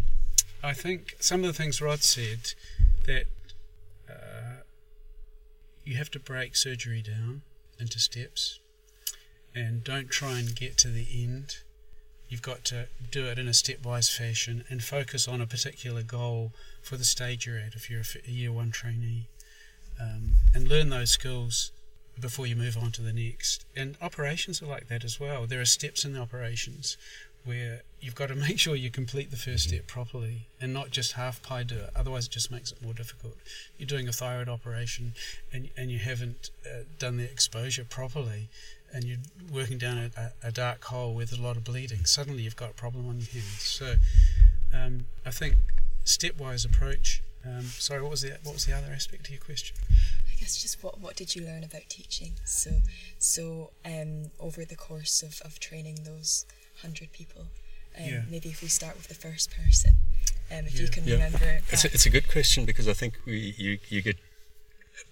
I 0.63 0.73
think 0.73 1.17
some 1.21 1.41
of 1.41 1.47
the 1.47 1.53
things 1.53 1.81
Rod 1.81 2.03
said 2.03 2.55
that 3.07 3.27
uh, 4.09 4.63
you 5.85 5.97
have 5.97 6.11
to 6.13 6.19
break 6.19 6.57
surgery 6.57 7.03
down 7.03 7.43
into 7.79 8.01
steps 8.01 8.59
and 9.59 9.85
don't 9.85 10.11
try 10.11 10.39
and 10.39 10.55
get 10.55 10.77
to 10.79 10.89
the 10.89 11.07
end. 11.13 11.59
You've 12.29 12.43
got 12.43 12.65
to 12.67 12.87
do 13.11 13.27
it 13.27 13.39
in 13.39 13.49
a 13.49 13.53
stepwise 13.53 14.11
fashion 14.15 14.65
and 14.69 14.83
focus 14.83 15.27
on 15.27 15.41
a 15.41 15.47
particular 15.47 16.03
goal 16.03 16.53
for 16.83 16.97
the 16.97 17.05
stage 17.05 17.47
you're 17.47 17.59
at 17.59 17.75
if 17.75 17.91
you're 17.91 18.03
a 18.27 18.31
year 18.31 18.53
one 18.53 18.71
trainee 18.71 19.29
um, 20.01 20.35
and 20.55 20.69
learn 20.69 20.91
those 20.91 21.11
skills 21.11 21.73
before 22.21 22.47
you 22.47 22.57
move 22.57 22.77
on 22.77 22.93
to 22.93 23.03
the 23.03 23.13
next. 23.13 23.65
And 23.77 23.97
operations 24.03 24.61
are 24.63 24.67
like 24.67 24.89
that 24.89 25.05
as 25.05 25.19
well. 25.19 25.47
There 25.47 25.61
are 25.61 25.67
steps 25.67 26.05
in 26.05 26.13
the 26.13 26.21
operations 26.21 26.97
where 27.49 27.81
you've 28.01 28.15
got 28.15 28.29
to 28.29 28.35
make 28.47 28.59
sure 28.59 28.77
you 28.77 28.91
complete 28.91 29.31
the 29.31 29.37
first 29.37 29.69
step 29.69 29.87
properly 29.87 30.47
and 30.61 30.73
not 30.73 30.91
just 30.91 31.13
half 31.13 31.43
pie 31.43 31.63
do 31.63 31.77
it. 31.77 31.91
Otherwise, 31.97 32.27
it 32.27 32.31
just 32.31 32.51
makes 32.51 32.71
it 32.71 32.83
more 32.83 32.93
difficult. 32.93 33.37
You're 33.79 33.87
doing 33.87 34.07
a 34.07 34.13
thyroid 34.13 34.49
operation 34.49 35.15
and, 35.53 35.71
and 35.77 35.91
you 35.91 35.99
haven't 35.99 36.51
uh, 36.67 36.85
done 36.99 37.17
the 37.17 37.25
exposure 37.25 37.85
properly 37.89 38.49
and 38.93 39.05
you're 39.05 39.19
working 39.53 39.79
down 39.79 40.11
a, 40.17 40.33
a, 40.43 40.53
dark 40.53 40.85
hole 40.85 41.15
with 41.15 41.39
a 41.39 41.41
lot 41.41 41.57
of 41.57 41.65
bleeding. 41.65 42.05
Suddenly, 42.05 42.43
you've 42.43 42.57
got 42.57 42.71
a 42.71 42.75
problem 42.75 43.09
on 43.09 43.17
your 43.17 43.27
hands. 43.27 43.63
So, 43.63 43.95
um, 44.75 45.07
I 45.27 45.31
think 45.31 45.57
stepwise 46.07 46.65
approach. 46.65 47.23
Um, 47.45 47.65
sorry, 47.65 48.01
what 48.01 48.11
was 48.11 48.23
the 48.23 48.33
what 48.45 48.55
was 48.55 48.67
the 48.67 48.73
other 48.73 48.89
aspect 48.93 49.25
to 49.27 49.33
your 49.33 49.41
question? 49.41 49.77
I 49.91 50.41
guess 50.41 50.61
just 50.61 50.83
what 50.83 51.01
what 51.01 51.17
did 51.17 51.37
you 51.37 51.45
learn 51.45 51.65
about 51.65 51.89
teaching? 51.89 52.33
So 52.45 52.71
so 53.19 53.71
um, 53.85 54.31
over 54.41 54.65
the 54.65 54.75
course 54.75 55.23
of, 55.23 55.41
of 55.45 55.61
training 55.61 56.01
those 56.05 56.47
100 56.83 57.13
people. 57.13 57.43
Um, 57.97 58.05
yeah. 58.05 58.23
Maybe 58.31 58.49
if 58.49 58.63
we 58.63 58.69
start 58.69 58.97
with 58.97 59.09
the 59.09 59.15
first 59.15 59.51
person, 59.51 59.95
um, 60.51 60.67
if 60.67 60.75
yeah. 60.75 60.83
you 60.83 60.89
can 60.89 61.05
yeah. 61.05 61.15
remember. 61.15 61.61
It's 61.71 61.85
a, 61.85 61.89
it's 61.93 62.07
a 62.07 62.11
good 62.11 62.31
question 62.31 62.65
because 62.65 62.89
I 62.89 62.93
think 62.93 63.15
we 63.27 63.55
you, 63.57 63.79
you 63.89 64.03
get, 64.03 64.17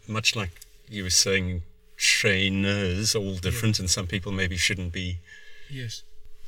much 0.07 0.37
like 0.37 0.61
you 0.89 1.03
were 1.03 1.11
saying, 1.11 1.63
trainers 1.97 3.15
all 3.15 3.35
different, 3.37 3.79
and 3.79 3.91
some 3.91 4.07
people 4.07 4.33
maybe 4.33 4.57
shouldn't 4.57 4.93
be. 4.93 5.19
Yes. 5.71 6.03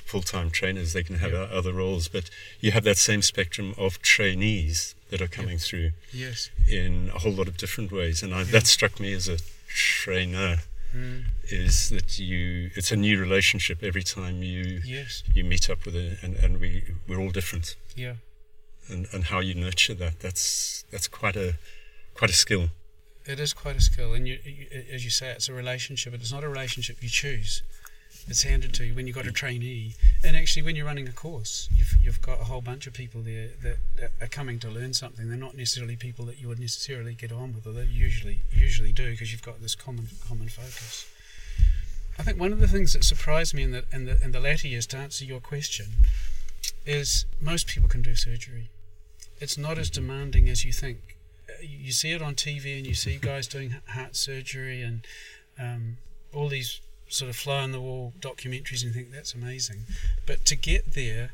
Full-time 0.04 0.50
trainers, 0.50 0.94
they 0.94 1.02
can 1.02 1.16
have 1.16 1.34
other 1.34 1.70
roles, 1.72 2.08
but 2.08 2.30
you 2.60 2.70
have 2.70 2.84
that 2.84 2.96
same 2.96 3.20
spectrum 3.20 3.74
of 3.76 4.00
trainees 4.00 4.94
that 5.10 5.20
are 5.20 5.28
coming 5.28 5.58
through. 5.58 5.90
Yes. 6.12 6.48
In 6.66 7.10
a 7.14 7.18
whole 7.18 7.32
lot 7.32 7.46
of 7.46 7.58
different 7.58 7.92
ways, 7.92 8.22
and 8.22 8.34
I, 8.34 8.44
that 8.44 8.66
struck 8.66 8.98
me 8.98 9.12
as 9.12 9.28
a 9.28 9.36
trainer 9.66 10.60
mm. 10.94 11.24
is 11.44 11.88
that 11.90 12.18
you 12.18 12.70
it's 12.74 12.90
a 12.92 12.96
new 12.96 13.18
relationship 13.20 13.82
every 13.82 14.02
time 14.02 14.42
you 14.42 14.80
yes. 14.84 15.22
you 15.34 15.44
meet 15.44 15.68
up 15.70 15.84
with 15.84 15.94
it 15.94 16.18
and, 16.22 16.36
and 16.36 16.60
we 16.60 16.84
we're 17.06 17.18
all 17.18 17.30
different 17.30 17.76
yeah 17.96 18.14
and 18.88 19.06
and 19.12 19.24
how 19.24 19.40
you 19.40 19.54
nurture 19.54 19.94
that 19.94 20.20
that's 20.20 20.84
that's 20.90 21.08
quite 21.08 21.36
a 21.36 21.54
quite 22.14 22.30
a 22.30 22.34
skill 22.34 22.68
it 23.26 23.38
is 23.38 23.52
quite 23.52 23.76
a 23.76 23.80
skill 23.80 24.14
and 24.14 24.26
you, 24.26 24.38
you 24.44 24.66
as 24.92 25.04
you 25.04 25.10
say 25.10 25.30
it's 25.30 25.48
a 25.48 25.52
relationship 25.52 26.14
it's 26.14 26.32
not 26.32 26.44
a 26.44 26.48
relationship 26.48 26.96
you 27.02 27.08
choose 27.08 27.62
it's 28.28 28.42
handed 28.42 28.74
to 28.74 28.84
you 28.84 28.94
when 28.94 29.06
you've 29.06 29.16
got 29.16 29.26
a 29.26 29.32
trainee. 29.32 29.94
And 30.22 30.36
actually, 30.36 30.62
when 30.62 30.76
you're 30.76 30.86
running 30.86 31.08
a 31.08 31.12
course, 31.12 31.68
you've, 31.74 31.94
you've 32.00 32.20
got 32.20 32.40
a 32.40 32.44
whole 32.44 32.60
bunch 32.60 32.86
of 32.86 32.92
people 32.92 33.22
there 33.22 33.48
that, 33.62 33.78
that 33.96 34.10
are 34.20 34.28
coming 34.28 34.58
to 34.60 34.68
learn 34.68 34.92
something. 34.92 35.28
They're 35.28 35.38
not 35.38 35.56
necessarily 35.56 35.96
people 35.96 36.26
that 36.26 36.40
you 36.40 36.48
would 36.48 36.60
necessarily 36.60 37.14
get 37.14 37.32
on 37.32 37.54
with, 37.54 37.66
or 37.66 37.72
they 37.72 37.84
usually 37.84 38.42
usually 38.52 38.92
do 38.92 39.10
because 39.10 39.32
you've 39.32 39.42
got 39.42 39.62
this 39.62 39.74
common 39.74 40.08
common 40.26 40.48
focus. 40.48 41.06
I 42.18 42.22
think 42.22 42.38
one 42.38 42.52
of 42.52 42.60
the 42.60 42.68
things 42.68 42.92
that 42.92 43.04
surprised 43.04 43.54
me 43.54 43.62
in 43.62 43.70
the 43.70 43.84
in 43.92 44.04
the 44.04 44.22
in 44.22 44.32
the 44.32 44.40
latter 44.40 44.68
years, 44.68 44.86
to 44.88 44.98
answer 44.98 45.24
your 45.24 45.40
question, 45.40 45.86
is 46.84 47.24
most 47.40 47.66
people 47.66 47.88
can 47.88 48.02
do 48.02 48.14
surgery. 48.14 48.68
It's 49.40 49.56
not 49.56 49.78
as 49.78 49.88
demanding 49.88 50.48
as 50.48 50.64
you 50.64 50.72
think. 50.72 51.16
You 51.62 51.92
see 51.92 52.12
it 52.12 52.20
on 52.20 52.34
TV, 52.34 52.76
and 52.76 52.86
you 52.86 52.94
see 52.94 53.16
guys 53.16 53.46
doing 53.46 53.76
heart 53.88 54.16
surgery 54.16 54.82
and 54.82 55.06
um, 55.58 55.96
all 56.34 56.48
these 56.48 56.80
sort 57.08 57.28
of 57.28 57.36
fly 57.36 57.62
on 57.62 57.72
the 57.72 57.80
wall 57.80 58.12
documentaries 58.20 58.84
and 58.84 58.94
think 58.94 59.10
that's 59.12 59.34
amazing. 59.34 59.84
But 60.26 60.44
to 60.46 60.56
get 60.56 60.94
there, 60.94 61.32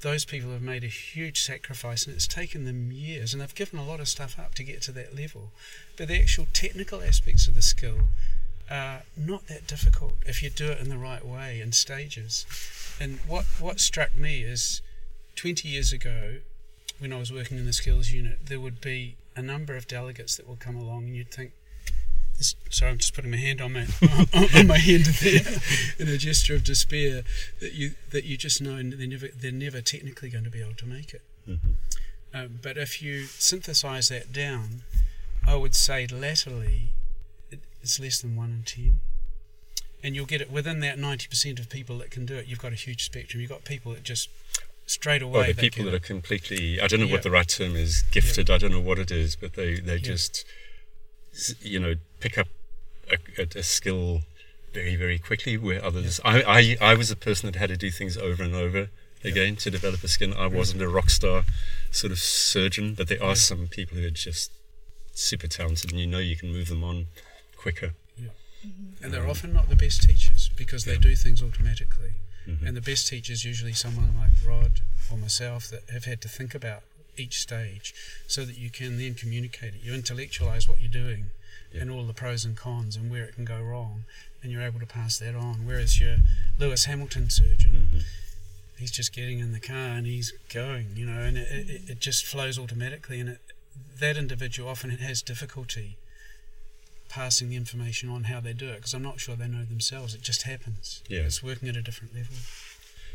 those 0.00 0.24
people 0.24 0.50
have 0.50 0.62
made 0.62 0.84
a 0.84 0.88
huge 0.88 1.40
sacrifice 1.40 2.06
and 2.06 2.14
it's 2.14 2.26
taken 2.26 2.64
them 2.64 2.92
years 2.92 3.32
and 3.32 3.40
they've 3.40 3.54
given 3.54 3.78
a 3.78 3.86
lot 3.86 4.00
of 4.00 4.08
stuff 4.08 4.38
up 4.38 4.54
to 4.54 4.62
get 4.62 4.82
to 4.82 4.92
that 4.92 5.16
level. 5.16 5.50
But 5.96 6.08
the 6.08 6.20
actual 6.20 6.46
technical 6.52 7.02
aspects 7.02 7.48
of 7.48 7.54
the 7.54 7.62
skill 7.62 8.08
are 8.70 9.02
not 9.16 9.46
that 9.46 9.66
difficult 9.66 10.14
if 10.26 10.42
you 10.42 10.50
do 10.50 10.66
it 10.66 10.80
in 10.80 10.88
the 10.88 10.98
right 10.98 11.24
way 11.24 11.60
in 11.60 11.72
stages. 11.72 12.46
And 13.00 13.18
what, 13.26 13.44
what 13.58 13.80
struck 13.80 14.14
me 14.14 14.42
is 14.42 14.82
20 15.36 15.68
years 15.68 15.92
ago, 15.92 16.36
when 16.98 17.12
I 17.12 17.18
was 17.18 17.32
working 17.32 17.58
in 17.58 17.66
the 17.66 17.72
skills 17.72 18.10
unit, 18.10 18.38
there 18.46 18.60
would 18.60 18.80
be 18.80 19.16
a 19.36 19.42
number 19.42 19.74
of 19.76 19.88
delegates 19.88 20.36
that 20.36 20.48
would 20.48 20.60
come 20.60 20.76
along 20.76 21.04
and 21.04 21.16
you'd 21.16 21.30
think, 21.30 21.52
sorry, 22.40 22.92
I'm 22.92 22.98
just 22.98 23.14
putting 23.14 23.30
my 23.30 23.36
hand 23.36 23.60
on 23.60 23.72
my 23.72 23.86
on 24.54 24.66
my 24.66 24.78
hand 24.78 25.04
there 25.04 25.60
in 25.98 26.08
a 26.08 26.18
gesture 26.18 26.54
of 26.54 26.64
despair 26.64 27.22
that 27.60 27.72
you 27.72 27.92
that 28.10 28.24
you 28.24 28.36
just 28.36 28.60
know 28.60 28.76
they're 28.82 29.06
never 29.06 29.28
they're 29.28 29.52
never 29.52 29.80
technically 29.80 30.30
going 30.30 30.44
to 30.44 30.50
be 30.50 30.60
able 30.60 30.74
to 30.74 30.86
make 30.86 31.14
it. 31.14 31.22
Mm-hmm. 31.48 31.72
Um, 32.34 32.58
but 32.62 32.76
if 32.76 33.00
you 33.00 33.24
synthesize 33.24 34.08
that 34.08 34.32
down, 34.32 34.82
I 35.46 35.54
would 35.54 35.74
say 35.74 36.06
latterly 36.06 36.88
it, 37.50 37.60
it's 37.80 38.00
less 38.00 38.20
than 38.20 38.34
one 38.34 38.50
in 38.50 38.62
ten. 38.64 38.96
And 40.02 40.14
you'll 40.14 40.26
get 40.26 40.42
it 40.42 40.52
within 40.52 40.80
that 40.80 40.98
90% 40.98 41.58
of 41.58 41.70
people 41.70 41.96
that 41.96 42.10
can 42.10 42.26
do 42.26 42.34
it. 42.34 42.46
You've 42.46 42.58
got 42.58 42.72
a 42.72 42.74
huge 42.74 43.06
spectrum. 43.06 43.40
You've 43.40 43.48
got 43.48 43.64
people 43.64 43.92
that 43.92 44.02
just 44.02 44.28
straight 44.84 45.22
away. 45.22 45.32
Well, 45.32 45.46
the 45.46 45.54
people 45.54 45.86
that 45.86 45.94
are 45.94 45.98
completely, 45.98 46.78
I 46.78 46.88
don't 46.88 47.00
know 47.00 47.06
what 47.06 47.22
the 47.22 47.30
right 47.30 47.48
term 47.48 47.74
is, 47.74 48.02
gifted, 48.10 48.50
I 48.50 48.58
don't 48.58 48.70
know 48.70 48.80
what 48.80 48.98
it 48.98 49.10
is, 49.10 49.34
but 49.34 49.54
they, 49.54 49.80
they 49.80 49.98
just 49.98 50.44
you 51.60 51.80
know, 51.80 51.94
pick 52.20 52.38
up 52.38 52.48
a, 53.10 53.16
a, 53.40 53.58
a 53.58 53.62
skill 53.62 54.22
very, 54.72 54.96
very 54.96 55.18
quickly. 55.18 55.56
Where 55.56 55.84
others, 55.84 56.20
yeah. 56.24 56.30
I, 56.30 56.76
I, 56.80 56.90
I 56.92 56.94
was 56.94 57.10
a 57.10 57.16
person 57.16 57.50
that 57.50 57.58
had 57.58 57.70
to 57.70 57.76
do 57.76 57.90
things 57.90 58.16
over 58.16 58.42
and 58.42 58.54
over 58.54 58.88
again 59.24 59.56
to 59.56 59.70
develop 59.70 60.04
a 60.04 60.08
skin. 60.08 60.34
I 60.34 60.46
wasn't 60.46 60.82
a 60.82 60.88
rock 60.88 61.10
star 61.10 61.44
sort 61.90 62.12
of 62.12 62.18
surgeon, 62.18 62.94
but 62.94 63.08
there 63.08 63.22
are 63.22 63.34
some 63.34 63.66
people 63.68 63.98
who 63.98 64.06
are 64.06 64.10
just 64.10 64.50
super 65.12 65.46
talented, 65.46 65.90
and 65.90 66.00
you 66.00 66.06
know 66.06 66.18
you 66.18 66.36
can 66.36 66.52
move 66.52 66.68
them 66.68 66.84
on 66.84 67.06
quicker. 67.56 67.92
Yeah. 68.16 68.28
Mm-hmm. 68.66 69.04
And 69.04 69.12
they're 69.12 69.24
um, 69.24 69.30
often 69.30 69.52
not 69.52 69.68
the 69.68 69.76
best 69.76 70.02
teachers 70.02 70.50
because 70.56 70.84
they 70.84 70.96
do 70.96 71.14
things 71.16 71.42
automatically. 71.42 72.12
Mm-hmm. 72.46 72.66
And 72.66 72.76
the 72.76 72.82
best 72.82 73.08
teachers 73.08 73.44
usually 73.44 73.72
someone 73.72 74.14
like 74.18 74.32
Rod 74.46 74.80
or 75.10 75.16
myself 75.16 75.68
that 75.68 75.88
have 75.90 76.04
had 76.04 76.20
to 76.22 76.28
think 76.28 76.54
about 76.54 76.82
each 77.16 77.40
stage 77.40 77.94
so 78.26 78.44
that 78.44 78.58
you 78.58 78.70
can 78.70 78.98
then 78.98 79.14
communicate 79.14 79.74
it. 79.74 79.80
You 79.82 79.94
intellectualize 79.94 80.68
what 80.68 80.80
you're 80.80 80.90
doing 80.90 81.26
yeah. 81.72 81.82
and 81.82 81.90
all 81.90 82.04
the 82.04 82.14
pros 82.14 82.44
and 82.44 82.56
cons 82.56 82.96
and 82.96 83.10
where 83.10 83.24
it 83.24 83.34
can 83.34 83.44
go 83.44 83.60
wrong, 83.60 84.04
and 84.42 84.52
you're 84.52 84.62
able 84.62 84.80
to 84.80 84.86
pass 84.86 85.18
that 85.18 85.34
on. 85.34 85.66
Whereas 85.66 86.00
your 86.00 86.18
Lewis 86.58 86.84
Hamilton 86.84 87.30
surgeon, 87.30 87.88
mm-hmm. 87.88 87.98
he's 88.78 88.90
just 88.90 89.12
getting 89.14 89.38
in 89.38 89.52
the 89.52 89.60
car 89.60 89.96
and 89.96 90.06
he's 90.06 90.32
going, 90.52 90.88
you 90.94 91.06
know, 91.06 91.20
and 91.20 91.36
it, 91.36 91.48
it, 91.50 91.90
it 91.90 92.00
just 92.00 92.24
flows 92.24 92.58
automatically. 92.58 93.20
And 93.20 93.30
it, 93.30 93.40
that 94.00 94.16
individual 94.16 94.68
often 94.68 94.90
has 94.90 95.22
difficulty 95.22 95.96
passing 97.08 97.48
the 97.48 97.56
information 97.56 98.08
on 98.08 98.24
how 98.24 98.40
they 98.40 98.52
do 98.52 98.68
it 98.68 98.76
because 98.76 98.92
I'm 98.92 99.02
not 99.02 99.20
sure 99.20 99.36
they 99.36 99.46
know 99.46 99.64
themselves. 99.64 100.14
It 100.14 100.22
just 100.22 100.42
happens. 100.42 101.02
Yeah. 101.08 101.20
It's 101.20 101.42
working 101.42 101.68
at 101.68 101.76
a 101.76 101.82
different 101.82 102.14
level. 102.14 102.34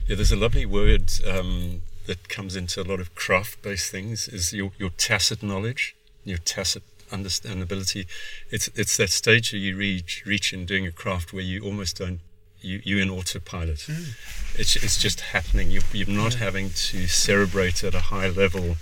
Yeah, 0.09 0.15
there's 0.15 0.31
a 0.31 0.35
lovely 0.35 0.65
word 0.65 1.11
um, 1.27 1.83
that 2.07 2.29
comes 2.29 2.55
into 2.55 2.81
a 2.81 2.83
lot 2.83 2.99
of 2.99 3.13
craft-based 3.13 3.91
things 3.91 4.27
is 4.27 4.51
your, 4.51 4.71
your 4.79 4.89
tacit 4.89 5.43
knowledge, 5.43 5.95
your 6.25 6.39
tacit 6.39 6.81
understandability. 7.11 8.07
It's 8.49 8.69
it's 8.69 8.97
that 8.97 9.11
stage 9.11 9.53
where 9.53 9.61
you 9.61 9.77
reach 9.77 10.23
reach 10.25 10.51
in 10.51 10.65
doing 10.65 10.87
a 10.87 10.91
craft 10.91 11.31
where 11.31 11.43
you 11.43 11.61
almost 11.63 11.97
don't 11.97 12.21
you 12.59 12.81
you 12.83 12.97
in 12.97 13.11
autopilot. 13.11 13.85
Mm. 13.87 14.15
It's 14.57 14.75
it's 14.77 14.99
just 14.99 15.21
happening. 15.21 15.69
You 15.69 15.81
you're 15.93 16.07
not 16.07 16.33
yeah. 16.33 16.39
having 16.39 16.69
to 16.69 17.05
cerebrate 17.05 17.83
at 17.83 17.93
a 17.93 17.99
high 17.99 18.29
level 18.29 18.77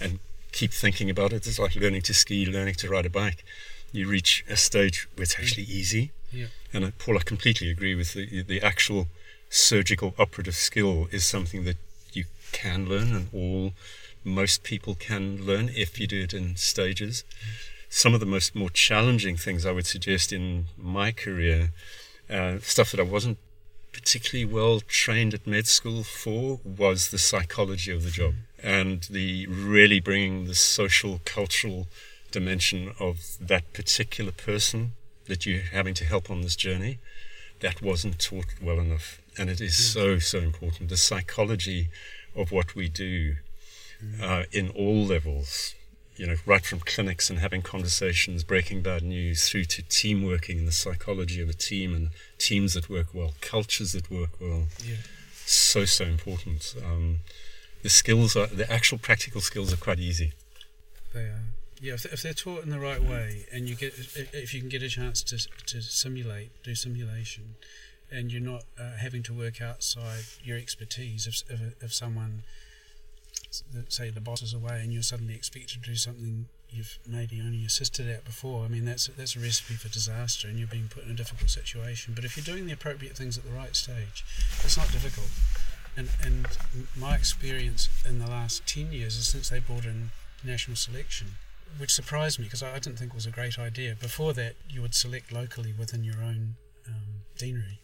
and 0.00 0.18
keep 0.50 0.72
thinking 0.72 1.08
about 1.08 1.32
it. 1.32 1.46
It's 1.46 1.60
like 1.60 1.76
learning 1.76 2.02
to 2.02 2.14
ski, 2.14 2.44
learning 2.44 2.74
to 2.74 2.88
ride 2.88 3.06
a 3.06 3.10
bike. 3.10 3.44
You 3.92 4.08
reach 4.08 4.44
a 4.48 4.56
stage 4.56 5.08
where 5.14 5.22
it's 5.22 5.38
actually 5.38 5.64
easy. 5.64 6.10
Yeah. 6.32 6.46
And 6.72 6.86
I, 6.86 6.90
Paul, 6.98 7.18
I 7.18 7.22
completely 7.22 7.70
agree 7.70 7.94
with 7.94 8.14
the 8.14 8.42
the 8.42 8.60
actual 8.60 9.06
surgical 9.52 10.14
operative 10.18 10.54
skill 10.54 11.08
is 11.10 11.26
something 11.26 11.64
that 11.64 11.76
you 12.14 12.24
can 12.52 12.88
learn 12.88 13.14
and 13.14 13.28
all 13.34 13.72
most 14.24 14.62
people 14.62 14.94
can 14.94 15.44
learn 15.44 15.68
if 15.74 16.00
you 16.00 16.06
do 16.06 16.22
it 16.22 16.32
in 16.32 16.56
stages. 16.56 17.22
Some 17.90 18.14
of 18.14 18.20
the 18.20 18.26
most 18.26 18.54
more 18.54 18.70
challenging 18.70 19.36
things 19.36 19.66
I 19.66 19.72
would 19.72 19.86
suggest 19.86 20.32
in 20.32 20.68
my 20.78 21.12
career, 21.12 21.70
uh, 22.30 22.60
stuff 22.60 22.92
that 22.92 23.00
I 23.00 23.04
wasn't 23.04 23.36
particularly 23.92 24.50
well 24.50 24.80
trained 24.80 25.34
at 25.34 25.46
med 25.46 25.66
school 25.66 26.02
for, 26.02 26.58
was 26.64 27.10
the 27.10 27.18
psychology 27.18 27.92
of 27.92 28.04
the 28.04 28.10
job 28.10 28.34
and 28.62 29.02
the 29.10 29.46
really 29.48 30.00
bringing 30.00 30.46
the 30.46 30.54
social, 30.54 31.20
cultural 31.26 31.88
dimension 32.30 32.94
of 32.98 33.36
that 33.38 33.70
particular 33.74 34.32
person 34.32 34.92
that 35.26 35.44
you're 35.44 35.60
having 35.60 35.92
to 35.92 36.06
help 36.06 36.30
on 36.30 36.40
this 36.40 36.56
journey. 36.56 36.98
That 37.60 37.82
wasn't 37.82 38.18
taught 38.18 38.46
well 38.62 38.80
enough, 38.80 39.20
and 39.38 39.50
it 39.50 39.60
is 39.60 39.76
so 39.76 40.18
so 40.18 40.38
important. 40.38 40.88
The 40.88 40.96
psychology 40.96 41.88
of 42.34 42.52
what 42.52 42.74
we 42.74 42.88
do 42.88 43.36
uh, 44.20 44.44
in 44.52 44.70
all 44.70 45.04
levels, 45.04 45.74
you 46.16 46.26
know, 46.26 46.36
right 46.46 46.64
from 46.64 46.80
clinics 46.80 47.30
and 47.30 47.38
having 47.38 47.62
conversations, 47.62 48.44
breaking 48.44 48.82
bad 48.82 49.02
news, 49.02 49.48
through 49.48 49.64
to 49.64 49.82
team 49.82 50.24
working 50.24 50.58
and 50.58 50.68
the 50.68 50.72
psychology 50.72 51.40
of 51.40 51.48
a 51.48 51.54
team 51.54 51.94
and 51.94 52.10
teams 52.38 52.74
that 52.74 52.88
work 52.88 53.08
well, 53.14 53.34
cultures 53.40 53.92
that 53.92 54.10
work 54.10 54.40
well. 54.40 54.64
Yeah. 54.84 54.96
So, 55.44 55.84
so 55.84 56.04
important. 56.04 56.74
Um, 56.84 57.18
the 57.82 57.90
skills 57.90 58.36
are, 58.36 58.46
the 58.46 58.70
actual 58.72 58.98
practical 58.98 59.40
skills 59.40 59.72
are 59.72 59.76
quite 59.76 59.98
easy. 59.98 60.32
They 61.12 61.24
are. 61.24 61.44
Yeah, 61.80 61.94
if, 61.94 62.04
if 62.06 62.22
they're 62.22 62.32
taught 62.32 62.62
in 62.62 62.70
the 62.70 62.78
right 62.78 63.02
way, 63.02 63.46
and 63.52 63.68
you 63.68 63.74
get, 63.74 63.92
if 64.32 64.54
you 64.54 64.60
can 64.60 64.68
get 64.68 64.82
a 64.82 64.88
chance 64.88 65.20
to 65.24 65.36
to 65.66 65.82
simulate, 65.82 66.50
do 66.62 66.76
simulation, 66.76 67.56
and 68.12 68.32
you're 68.32 68.42
not 68.42 68.64
uh, 68.78 68.96
having 68.98 69.22
to 69.24 69.32
work 69.32 69.60
outside 69.60 70.24
your 70.42 70.58
expertise 70.58 71.26
of, 71.26 71.34
of, 71.52 71.74
of 71.82 71.94
someone 71.94 72.42
say 73.88 74.08
the 74.10 74.20
boss 74.20 74.42
is 74.42 74.54
away 74.54 74.80
and 74.82 74.92
you're 74.92 75.02
suddenly 75.02 75.34
expected 75.34 75.82
to 75.82 75.90
do 75.90 75.96
something 75.96 76.46
you've 76.72 76.98
maybe 77.06 77.40
only 77.40 77.64
assisted 77.64 78.08
at 78.08 78.24
before. 78.24 78.64
I 78.64 78.68
mean, 78.68 78.84
that's 78.84 79.06
that's 79.08 79.36
a 79.36 79.40
recipe 79.40 79.74
for 79.74 79.88
disaster, 79.88 80.48
and 80.48 80.58
you're 80.58 80.68
being 80.68 80.88
put 80.88 81.04
in 81.04 81.10
a 81.10 81.14
difficult 81.14 81.50
situation. 81.50 82.14
But 82.14 82.24
if 82.24 82.36
you're 82.36 82.44
doing 82.44 82.66
the 82.66 82.72
appropriate 82.72 83.16
things 83.16 83.36
at 83.36 83.44
the 83.44 83.50
right 83.50 83.76
stage, 83.76 84.24
it's 84.64 84.76
not 84.76 84.90
difficult. 84.90 85.28
And 85.96 86.08
and 86.24 86.46
my 86.96 87.14
experience 87.14 87.88
in 88.08 88.18
the 88.18 88.26
last 88.26 88.66
ten 88.66 88.92
years 88.92 89.16
is 89.16 89.28
since 89.28 89.50
they 89.50 89.60
brought 89.60 89.84
in 89.84 90.10
national 90.42 90.76
selection, 90.76 91.28
which 91.78 91.92
surprised 91.92 92.38
me 92.38 92.46
because 92.46 92.62
I, 92.62 92.70
I, 92.70 92.78
didn't 92.78 92.98
think 92.98 93.12
it 93.12 93.14
was 93.14 93.26
a 93.26 93.30
great 93.30 93.58
idea. 93.58 93.94
Before 93.94 94.32
that, 94.32 94.54
you 94.68 94.80
would 94.82 94.94
select 94.94 95.30
locally 95.30 95.74
within 95.78 96.02
your 96.02 96.20
own 96.22 96.56
um, 96.88 97.22
deanery, 97.36 97.78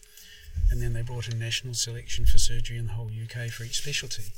and 0.70 0.82
then 0.82 0.92
they 0.92 1.02
brought 1.02 1.28
in 1.28 1.38
national 1.38 1.74
selection 1.74 2.26
for 2.26 2.38
surgery 2.38 2.76
in 2.76 2.86
the 2.86 2.92
whole 2.92 3.10
UK 3.10 3.50
for 3.50 3.64
each 3.64 3.78
specialty. 3.78 4.32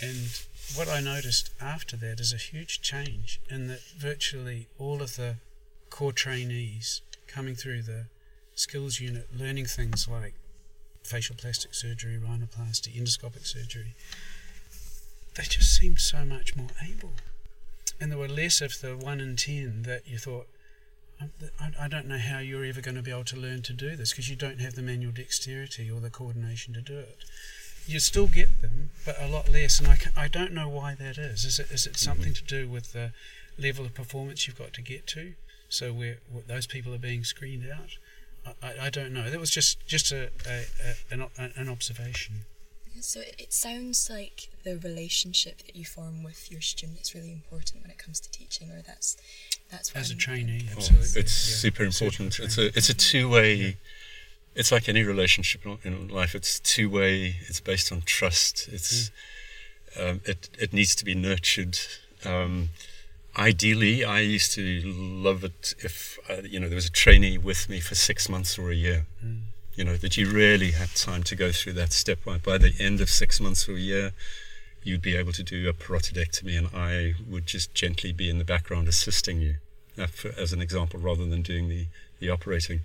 And 0.00 0.38
what 0.74 0.88
I 0.88 1.00
noticed 1.00 1.50
after 1.60 1.96
that 1.96 2.20
is 2.20 2.32
a 2.32 2.36
huge 2.36 2.82
change 2.82 3.40
in 3.48 3.68
that 3.68 3.82
virtually 3.96 4.66
all 4.78 5.00
of 5.00 5.16
the 5.16 5.36
core 5.90 6.12
trainees 6.12 7.00
coming 7.26 7.54
through 7.54 7.82
the 7.82 8.06
skills 8.54 9.00
unit 9.00 9.28
learning 9.36 9.66
things 9.66 10.08
like 10.08 10.34
facial 11.02 11.36
plastic 11.36 11.74
surgery, 11.74 12.18
rhinoplasty, 12.18 12.94
endoscopic 13.00 13.46
surgery, 13.46 13.94
they 15.34 15.44
just 15.44 15.74
seemed 15.74 16.00
so 16.00 16.24
much 16.24 16.56
more 16.56 16.70
able. 16.82 17.12
And 18.00 18.10
there 18.10 18.18
were 18.18 18.28
less 18.28 18.60
of 18.60 18.80
the 18.80 18.96
one 18.96 19.20
in 19.20 19.36
ten 19.36 19.82
that 19.82 20.06
you 20.06 20.18
thought, 20.18 20.48
I 21.78 21.88
don't 21.88 22.06
know 22.06 22.18
how 22.18 22.40
you're 22.40 22.64
ever 22.64 22.80
going 22.80 22.96
to 22.96 23.02
be 23.02 23.10
able 23.10 23.24
to 23.24 23.36
learn 23.36 23.62
to 23.62 23.72
do 23.72 23.96
this 23.96 24.10
because 24.10 24.28
you 24.28 24.36
don't 24.36 24.60
have 24.60 24.74
the 24.74 24.82
manual 24.82 25.12
dexterity 25.12 25.90
or 25.90 26.00
the 26.00 26.10
coordination 26.10 26.74
to 26.74 26.82
do 26.82 26.98
it 26.98 27.24
you 27.86 28.00
still 28.00 28.26
get 28.26 28.60
them, 28.60 28.90
but 29.04 29.20
a 29.20 29.28
lot 29.28 29.50
less. 29.50 29.78
And 29.78 29.88
I, 29.88 29.98
I 30.16 30.28
don't 30.28 30.52
know 30.52 30.68
why 30.68 30.94
that 30.94 31.18
is. 31.18 31.44
Is 31.44 31.58
it 31.58 31.70
is 31.70 31.86
it 31.86 31.96
something 31.96 32.32
mm-hmm. 32.32 32.46
to 32.46 32.62
do 32.62 32.68
with 32.68 32.92
the 32.92 33.12
level 33.58 33.84
of 33.84 33.94
performance 33.94 34.46
you've 34.46 34.58
got 34.58 34.72
to 34.74 34.82
get 34.82 35.06
to? 35.08 35.34
So 35.68 35.92
where, 35.92 36.18
where 36.30 36.42
those 36.46 36.66
people 36.66 36.94
are 36.94 36.98
being 36.98 37.24
screened 37.24 37.64
out. 37.70 37.98
I, 38.62 38.86
I 38.86 38.90
don't 38.90 39.12
know. 39.12 39.30
That 39.30 39.40
was 39.40 39.50
just 39.50 39.84
just 39.86 40.12
a, 40.12 40.30
a, 40.48 40.64
a 40.84 41.28
an, 41.38 41.52
an 41.56 41.68
observation. 41.68 42.44
So 43.00 43.20
it 43.38 43.52
sounds 43.52 44.08
like 44.10 44.50
the 44.64 44.78
relationship 44.78 45.58
that 45.66 45.76
you 45.76 45.84
form 45.84 46.22
with 46.22 46.50
your 46.50 46.60
student 46.60 47.00
is 47.00 47.14
really 47.14 47.32
important 47.32 47.82
when 47.82 47.90
it 47.90 47.98
comes 47.98 48.20
to 48.20 48.30
teaching, 48.30 48.70
or 48.70 48.82
that's 48.86 49.16
that's 49.70 49.92
as 49.92 50.10
a 50.10 50.16
trainee. 50.16 50.66
Oh, 50.70 50.76
absolutely, 50.76 51.08
oh, 51.16 51.20
it's 51.20 51.48
yeah. 51.50 51.56
super 51.56 51.84
important. 51.84 52.38
It's 52.38 52.58
a 52.58 52.66
it's 52.76 52.88
a 52.88 52.94
two 52.94 53.28
way. 53.28 53.54
Yeah 53.54 53.70
it's 54.56 54.72
like 54.72 54.88
any 54.88 55.02
relationship 55.02 55.64
in 55.84 56.08
life. 56.08 56.34
It's 56.34 56.58
two 56.58 56.88
way. 56.88 57.36
It's 57.46 57.60
based 57.60 57.92
on 57.92 58.00
trust. 58.00 58.68
It's 58.72 59.10
mm. 59.94 60.10
um, 60.10 60.20
it 60.24 60.48
it 60.58 60.72
needs 60.72 60.94
to 60.96 61.04
be 61.04 61.14
nurtured. 61.14 61.78
Um, 62.24 62.70
ideally, 63.36 64.02
I 64.02 64.20
used 64.20 64.52
to 64.54 64.82
love 64.84 65.44
it 65.44 65.74
if 65.80 66.18
uh, 66.28 66.42
you 66.42 66.58
know 66.58 66.68
there 66.68 66.76
was 66.76 66.86
a 66.86 66.90
trainee 66.90 67.36
with 67.36 67.68
me 67.68 67.80
for 67.80 67.94
six 67.94 68.28
months 68.28 68.58
or 68.58 68.70
a 68.70 68.74
year. 68.74 69.06
Mm. 69.24 69.42
You 69.76 69.84
know 69.84 69.96
that 69.96 70.16
you 70.16 70.30
really 70.30 70.72
had 70.72 70.88
time 70.94 71.22
to 71.24 71.36
go 71.36 71.52
through 71.52 71.74
that 71.74 71.92
step. 71.92 72.24
By 72.24 72.38
by 72.38 72.58
the 72.58 72.72
end 72.80 73.00
of 73.00 73.10
six 73.10 73.40
months 73.40 73.68
or 73.68 73.72
a 73.72 73.80
year, 73.80 74.12
you'd 74.82 75.02
be 75.02 75.16
able 75.16 75.32
to 75.32 75.42
do 75.42 75.68
a 75.68 75.72
parotidectomy, 75.72 76.56
and 76.56 76.68
I 76.74 77.14
would 77.28 77.46
just 77.46 77.74
gently 77.74 78.12
be 78.12 78.30
in 78.30 78.38
the 78.38 78.44
background 78.44 78.88
assisting 78.88 79.40
you, 79.40 79.56
uh, 79.98 80.06
as 80.36 80.52
an 80.52 80.60
example, 80.60 80.98
rather 80.98 81.26
than 81.26 81.42
doing 81.42 81.68
the 81.68 81.86
the 82.20 82.30
operating. 82.30 82.80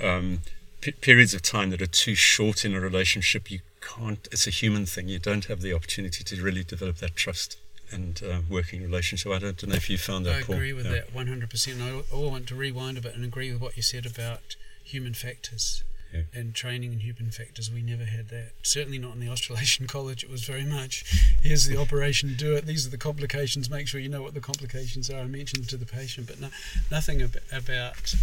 Um, 0.00 0.40
p- 0.80 0.92
periods 0.92 1.34
of 1.34 1.42
time 1.42 1.70
that 1.70 1.82
are 1.82 1.86
too 1.86 2.14
short 2.14 2.64
in 2.64 2.74
a 2.74 2.80
relationship, 2.80 3.50
you 3.50 3.60
can't, 3.80 4.28
it's 4.32 4.46
a 4.46 4.50
human 4.50 4.86
thing. 4.86 5.08
You 5.08 5.18
don't 5.18 5.46
have 5.46 5.60
the 5.60 5.72
opportunity 5.72 6.24
to 6.24 6.42
really 6.42 6.64
develop 6.64 6.96
that 6.96 7.16
trust 7.16 7.56
and 7.90 8.22
uh, 8.22 8.40
working 8.48 8.82
relationship. 8.82 9.32
I 9.32 9.38
don't, 9.38 9.56
don't, 9.56 9.70
know 9.70 9.76
if 9.76 9.90
you 9.90 9.98
found 9.98 10.26
that. 10.26 10.36
I 10.36 10.42
Paul. 10.42 10.56
agree 10.56 10.72
with 10.72 10.86
yeah. 10.86 10.92
that 10.92 11.14
100%. 11.14 11.80
I, 11.80 12.14
I 12.14 12.18
want 12.18 12.46
to 12.48 12.54
rewind 12.54 12.98
a 12.98 13.00
bit 13.00 13.14
and 13.14 13.24
agree 13.24 13.52
with 13.52 13.60
what 13.60 13.76
you 13.76 13.82
said 13.82 14.06
about 14.06 14.56
human 14.84 15.14
factors. 15.14 15.82
Yeah. 16.12 16.22
and 16.34 16.54
training 16.54 16.92
in 16.92 16.98
human 17.00 17.30
factors. 17.30 17.70
We 17.70 17.82
never 17.82 18.04
had 18.04 18.30
that. 18.30 18.50
Certainly 18.62 18.98
not 18.98 19.14
in 19.14 19.20
the 19.20 19.28
Australasian 19.28 19.86
College. 19.96 20.24
It 20.24 20.30
was 20.30 20.42
very 20.42 20.64
much 20.64 21.04
here's 21.42 21.66
the 21.66 21.76
operation, 21.76 22.34
do 22.36 22.54
it. 22.56 22.66
These 22.66 22.86
are 22.86 22.90
the 22.90 22.98
complications. 22.98 23.70
Make 23.70 23.86
sure 23.86 24.00
you 24.00 24.08
know 24.08 24.22
what 24.22 24.34
the 24.34 24.40
complications 24.40 25.08
are. 25.08 25.20
I 25.20 25.26
mentioned 25.26 25.68
to 25.68 25.76
the 25.76 25.86
patient, 25.86 26.26
but 26.26 26.40
no, 26.40 26.48
nothing 26.90 27.22
ab- 27.22 27.38
about 27.52 28.14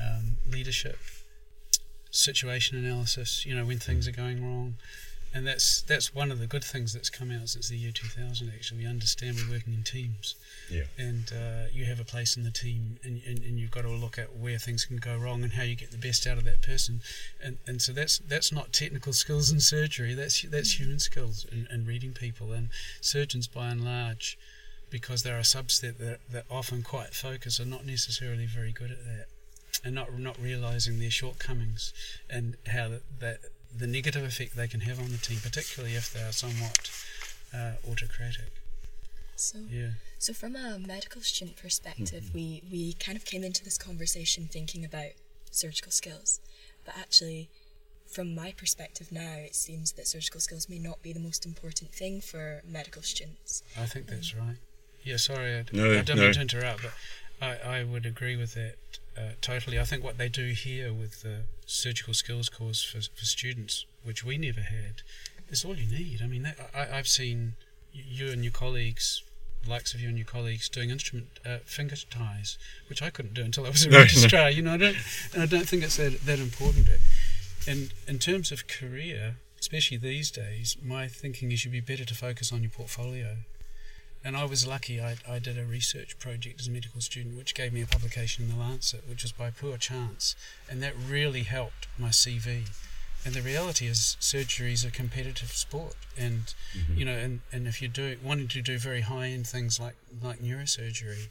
um, 0.00 0.38
leadership 0.50 0.98
situation 2.10 2.76
analysis, 2.78 3.46
you 3.46 3.54
know, 3.54 3.64
when 3.64 3.78
things 3.78 4.08
are 4.08 4.12
going 4.12 4.42
wrong. 4.44 4.74
And 5.32 5.46
that's 5.46 5.82
that's 5.82 6.12
one 6.12 6.32
of 6.32 6.40
the 6.40 6.48
good 6.48 6.64
things 6.64 6.92
that's 6.92 7.08
come 7.10 7.30
out 7.30 7.48
since 7.50 7.68
the 7.68 7.76
year 7.76 7.92
2000. 7.92 8.50
Actually, 8.52 8.78
we 8.80 8.86
understand 8.86 9.36
we're 9.36 9.54
working 9.54 9.74
in 9.74 9.84
teams, 9.84 10.34
yeah. 10.70 10.84
and 10.98 11.32
uh, 11.32 11.68
you 11.72 11.84
have 11.86 12.00
a 12.00 12.04
place 12.04 12.36
in 12.36 12.44
the 12.44 12.50
team, 12.50 12.98
and, 13.02 13.20
and, 13.26 13.38
and 13.38 13.58
you've 13.58 13.70
got 13.70 13.82
to 13.82 13.90
look 13.90 14.18
at 14.18 14.36
where 14.36 14.58
things 14.58 14.84
can 14.84 14.96
go 14.96 15.16
wrong 15.16 15.42
and 15.42 15.54
how 15.54 15.62
you 15.62 15.74
get 15.74 15.90
the 15.90 15.98
best 15.98 16.26
out 16.26 16.38
of 16.38 16.44
that 16.44 16.62
person. 16.62 17.00
And 17.42 17.58
and 17.66 17.82
so 17.82 17.92
that's 17.92 18.18
that's 18.18 18.52
not 18.52 18.72
technical 18.72 19.12
skills 19.22 19.50
in 19.50 19.60
surgery. 19.60 20.14
That's 20.14 20.42
that's 20.42 20.78
human 20.78 20.98
skills 20.98 21.46
and, 21.50 21.66
and 21.70 21.86
reading 21.86 22.12
people. 22.12 22.52
And 22.52 22.68
surgeons, 23.00 23.46
by 23.46 23.68
and 23.68 23.84
large, 23.84 24.38
because 24.90 25.22
they're 25.22 25.38
a 25.38 25.42
subset 25.42 25.98
that, 25.98 26.20
that 26.30 26.44
often 26.50 26.82
quite 26.82 27.14
focus, 27.14 27.60
are 27.60 27.64
not 27.64 27.84
necessarily 27.84 28.46
very 28.46 28.72
good 28.72 28.90
at 28.90 29.04
that 29.04 29.26
and 29.84 29.94
not 29.94 30.18
not 30.18 30.38
realizing 30.40 30.98
their 30.98 31.10
shortcomings 31.10 31.92
and 32.28 32.56
how 32.66 32.88
that, 32.88 33.02
that 33.20 33.38
the 33.74 33.86
negative 33.86 34.24
effect 34.24 34.56
they 34.56 34.68
can 34.68 34.80
have 34.80 34.98
on 34.98 35.10
the 35.12 35.18
team, 35.18 35.38
particularly 35.42 35.94
if 35.94 36.12
they 36.12 36.22
are 36.22 36.32
somewhat 36.32 36.90
uh, 37.54 37.72
autocratic. 37.88 38.52
So, 39.40 39.58
yeah. 39.70 39.90
So, 40.18 40.32
from 40.32 40.54
a 40.54 40.78
medical 40.78 41.22
student 41.22 41.56
perspective, 41.56 42.24
mm-hmm. 42.24 42.34
we 42.34 42.62
we 42.70 42.92
kind 42.94 43.16
of 43.16 43.24
came 43.24 43.42
into 43.42 43.64
this 43.64 43.78
conversation 43.78 44.48
thinking 44.50 44.84
about 44.84 45.12
surgical 45.50 45.92
skills, 45.92 46.40
but 46.84 46.94
actually, 46.98 47.48
from 48.06 48.34
my 48.34 48.52
perspective 48.52 49.10
now, 49.10 49.36
it 49.38 49.54
seems 49.54 49.92
that 49.92 50.06
surgical 50.06 50.40
skills 50.40 50.68
may 50.68 50.78
not 50.78 51.02
be 51.02 51.12
the 51.12 51.20
most 51.20 51.46
important 51.46 51.90
thing 51.92 52.20
for 52.20 52.62
medical 52.68 53.02
students. 53.02 53.62
I 53.78 53.86
think 53.86 54.08
that's 54.08 54.34
um, 54.34 54.46
right. 54.46 54.56
Yeah, 55.02 55.16
sorry, 55.16 55.56
I, 55.56 55.64
no, 55.72 55.90
I 55.98 56.02
don't 56.02 56.18
no. 56.18 56.24
mean 56.24 56.34
to 56.34 56.40
interrupt, 56.42 56.82
but 56.82 56.92
I, 57.40 57.78
I 57.78 57.84
would 57.84 58.04
agree 58.04 58.36
with 58.36 58.52
that 58.54 58.76
uh, 59.16 59.32
totally. 59.40 59.78
I 59.78 59.84
think 59.84 60.04
what 60.04 60.18
they 60.18 60.28
do 60.28 60.48
here 60.48 60.92
with 60.92 61.22
the 61.22 61.44
surgical 61.64 62.12
skills 62.12 62.48
course 62.50 62.82
for, 62.82 63.00
for 63.00 63.24
students, 63.24 63.86
which 64.04 64.22
we 64.22 64.36
never 64.36 64.60
had, 64.60 65.02
is 65.48 65.64
all 65.64 65.74
you 65.74 65.90
need. 65.90 66.20
I 66.22 66.26
mean, 66.26 66.42
that, 66.42 66.58
I, 66.74 66.98
I've 66.98 67.08
seen 67.08 67.54
you 67.92 68.30
and 68.30 68.44
your 68.44 68.52
colleagues 68.52 69.22
the 69.64 69.70
likes 69.70 69.94
of 69.94 70.00
you 70.00 70.08
and 70.08 70.16
your 70.16 70.26
colleagues 70.26 70.68
doing 70.68 70.90
instrument 70.90 71.28
uh, 71.44 71.58
finger 71.64 71.96
ties, 72.10 72.58
which 72.88 73.02
I 73.02 73.10
couldn't 73.10 73.34
do 73.34 73.42
until 73.42 73.66
I 73.66 73.70
was 73.70 73.84
a 73.86 73.90
No, 73.90 74.04
no. 74.32 74.46
You 74.46 74.62
know, 74.62 74.74
I 74.74 74.76
don't, 74.76 74.96
and 75.34 75.42
I 75.42 75.46
don't 75.46 75.68
think 75.68 75.82
it's 75.82 75.96
that 75.96 76.20
that 76.22 76.38
important. 76.38 76.88
And 77.68 77.92
in 78.08 78.18
terms 78.18 78.52
of 78.52 78.66
career, 78.66 79.36
especially 79.60 79.98
these 79.98 80.30
days, 80.30 80.76
my 80.82 81.06
thinking 81.08 81.52
is 81.52 81.64
you'd 81.64 81.72
be 81.72 81.80
better 81.80 82.04
to 82.04 82.14
focus 82.14 82.52
on 82.52 82.62
your 82.62 82.70
portfolio. 82.70 83.36
And 84.22 84.36
I 84.36 84.44
was 84.44 84.66
lucky. 84.66 85.00
I, 85.00 85.16
I 85.28 85.38
did 85.38 85.58
a 85.58 85.64
research 85.64 86.18
project 86.18 86.60
as 86.60 86.68
a 86.68 86.70
medical 86.70 87.00
student, 87.00 87.36
which 87.36 87.54
gave 87.54 87.72
me 87.72 87.80
a 87.80 87.86
publication 87.86 88.44
in 88.44 88.50
the 88.50 88.56
Lancet, 88.58 89.08
which 89.08 89.22
was 89.22 89.32
by 89.32 89.50
pure 89.50 89.78
chance, 89.78 90.36
and 90.68 90.82
that 90.82 90.92
really 91.08 91.44
helped 91.44 91.88
my 91.98 92.08
CV. 92.08 92.68
And 93.24 93.34
the 93.34 93.42
reality 93.42 93.86
is, 93.86 94.16
surgery 94.18 94.72
is 94.72 94.84
a 94.84 94.90
competitive 94.90 95.52
sport, 95.52 95.94
and 96.16 96.54
mm-hmm. 96.74 96.96
you 96.96 97.04
know, 97.04 97.12
and, 97.12 97.40
and 97.52 97.66
if 97.66 97.82
you're 97.82 97.90
doing 97.90 98.18
wanting 98.24 98.48
to 98.48 98.62
do 98.62 98.78
very 98.78 99.02
high 99.02 99.26
end 99.26 99.46
things 99.46 99.78
like 99.78 99.96
like 100.22 100.38
neurosurgery, 100.38 101.28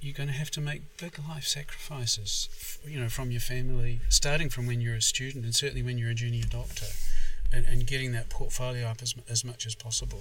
you're 0.00 0.14
going 0.14 0.28
to 0.28 0.34
have 0.34 0.50
to 0.52 0.60
make 0.60 0.82
big 0.98 1.18
life 1.28 1.44
sacrifices, 1.44 2.48
you 2.86 3.00
know, 3.00 3.08
from 3.08 3.30
your 3.30 3.40
family, 3.40 4.00
starting 4.08 4.48
from 4.48 4.66
when 4.66 4.80
you're 4.80 4.94
a 4.94 5.02
student, 5.02 5.44
and 5.44 5.54
certainly 5.54 5.82
when 5.82 5.98
you're 5.98 6.10
a 6.10 6.14
junior 6.14 6.44
doctor, 6.48 6.86
and, 7.54 7.66
and 7.66 7.86
getting 7.86 8.12
that 8.12 8.28
portfolio 8.28 8.86
up 8.86 9.02
as, 9.02 9.14
as 9.28 9.44
much 9.44 9.66
as 9.66 9.74
possible, 9.74 10.20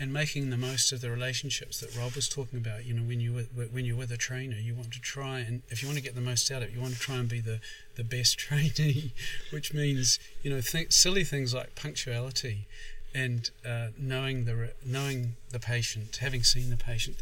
and 0.00 0.12
making 0.12 0.50
the 0.50 0.56
most 0.56 0.92
of 0.92 1.00
the 1.00 1.10
relationships 1.10 1.80
that 1.80 1.96
Rob 1.96 2.14
was 2.14 2.28
talking 2.28 2.58
about. 2.58 2.84
You 2.84 2.94
know, 2.94 3.02
when 3.02 3.20
you 3.20 3.46
when 3.72 3.84
you're 3.84 3.96
with 3.96 4.10
a 4.10 4.16
trainer, 4.16 4.56
you 4.56 4.74
want 4.74 4.92
to 4.92 5.00
try 5.00 5.40
and 5.40 5.62
if 5.68 5.82
you 5.82 5.88
want 5.88 5.98
to 5.98 6.04
get 6.04 6.14
the 6.14 6.20
most 6.20 6.50
out 6.50 6.62
of 6.62 6.68
it, 6.68 6.74
you 6.74 6.80
want 6.80 6.94
to 6.94 7.00
try 7.00 7.16
and 7.16 7.28
be 7.28 7.40
the 7.40 7.60
the 7.96 8.04
best 8.04 8.38
trainee, 8.44 9.12
which 9.50 9.72
means 9.72 10.18
you 10.42 10.50
know 10.50 10.60
silly 10.60 11.24
things 11.24 11.54
like 11.54 11.74
punctuality 11.74 12.66
and 13.14 13.50
uh, 13.64 13.88
knowing 13.96 14.44
the 14.44 14.72
knowing 14.84 15.36
the 15.50 15.60
patient, 15.60 16.16
having 16.20 16.42
seen 16.42 16.70
the 16.70 16.76
patient. 16.76 17.18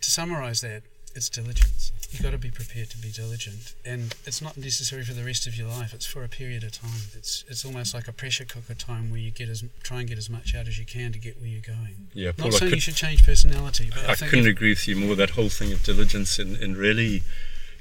To 0.00 0.10
summarise 0.10 0.60
that, 0.62 0.82
it's 1.14 1.28
diligence. 1.28 1.92
You've 2.10 2.22
got 2.22 2.32
to 2.32 2.38
be 2.38 2.50
prepared 2.50 2.90
to 2.90 2.98
be 2.98 3.10
diligent, 3.10 3.74
and 3.84 4.14
it's 4.26 4.42
not 4.42 4.56
necessary 4.56 5.02
for 5.02 5.14
the 5.14 5.24
rest 5.24 5.46
of 5.46 5.56
your 5.56 5.68
life. 5.68 5.94
It's 5.94 6.06
for 6.06 6.24
a 6.24 6.28
period 6.28 6.62
of 6.62 6.72
time. 6.72 7.08
It's 7.14 7.44
it's 7.48 7.64
almost 7.64 7.94
like 7.94 8.06
a 8.06 8.12
pressure 8.12 8.44
cooker 8.44 8.74
time 8.74 9.10
where 9.10 9.20
you 9.20 9.30
get 9.30 9.48
as 9.48 9.64
try 9.82 10.00
and 10.00 10.08
get 10.08 10.18
as 10.18 10.28
much 10.28 10.54
out 10.54 10.68
as 10.68 10.78
you 10.78 10.84
can 10.84 11.12
to 11.12 11.18
get 11.18 11.40
where 11.40 11.48
you're 11.48 11.62
going. 11.62 12.08
Yeah, 12.12 12.32
Paul, 12.32 12.48
Not 12.48 12.54
I, 12.54 12.58
saying 12.58 12.70
could, 12.70 12.76
you 12.76 12.80
should 12.80 12.96
change 12.96 13.24
personality, 13.24 13.90
but 13.90 14.08
I, 14.08 14.12
I 14.12 14.28
couldn't 14.28 14.46
agree 14.46 14.70
with 14.70 14.86
you 14.86 14.96
more. 14.96 15.14
That 15.14 15.30
whole 15.30 15.48
thing 15.48 15.72
of 15.72 15.82
diligence 15.82 16.38
and, 16.38 16.56
and 16.56 16.76
really 16.76 17.22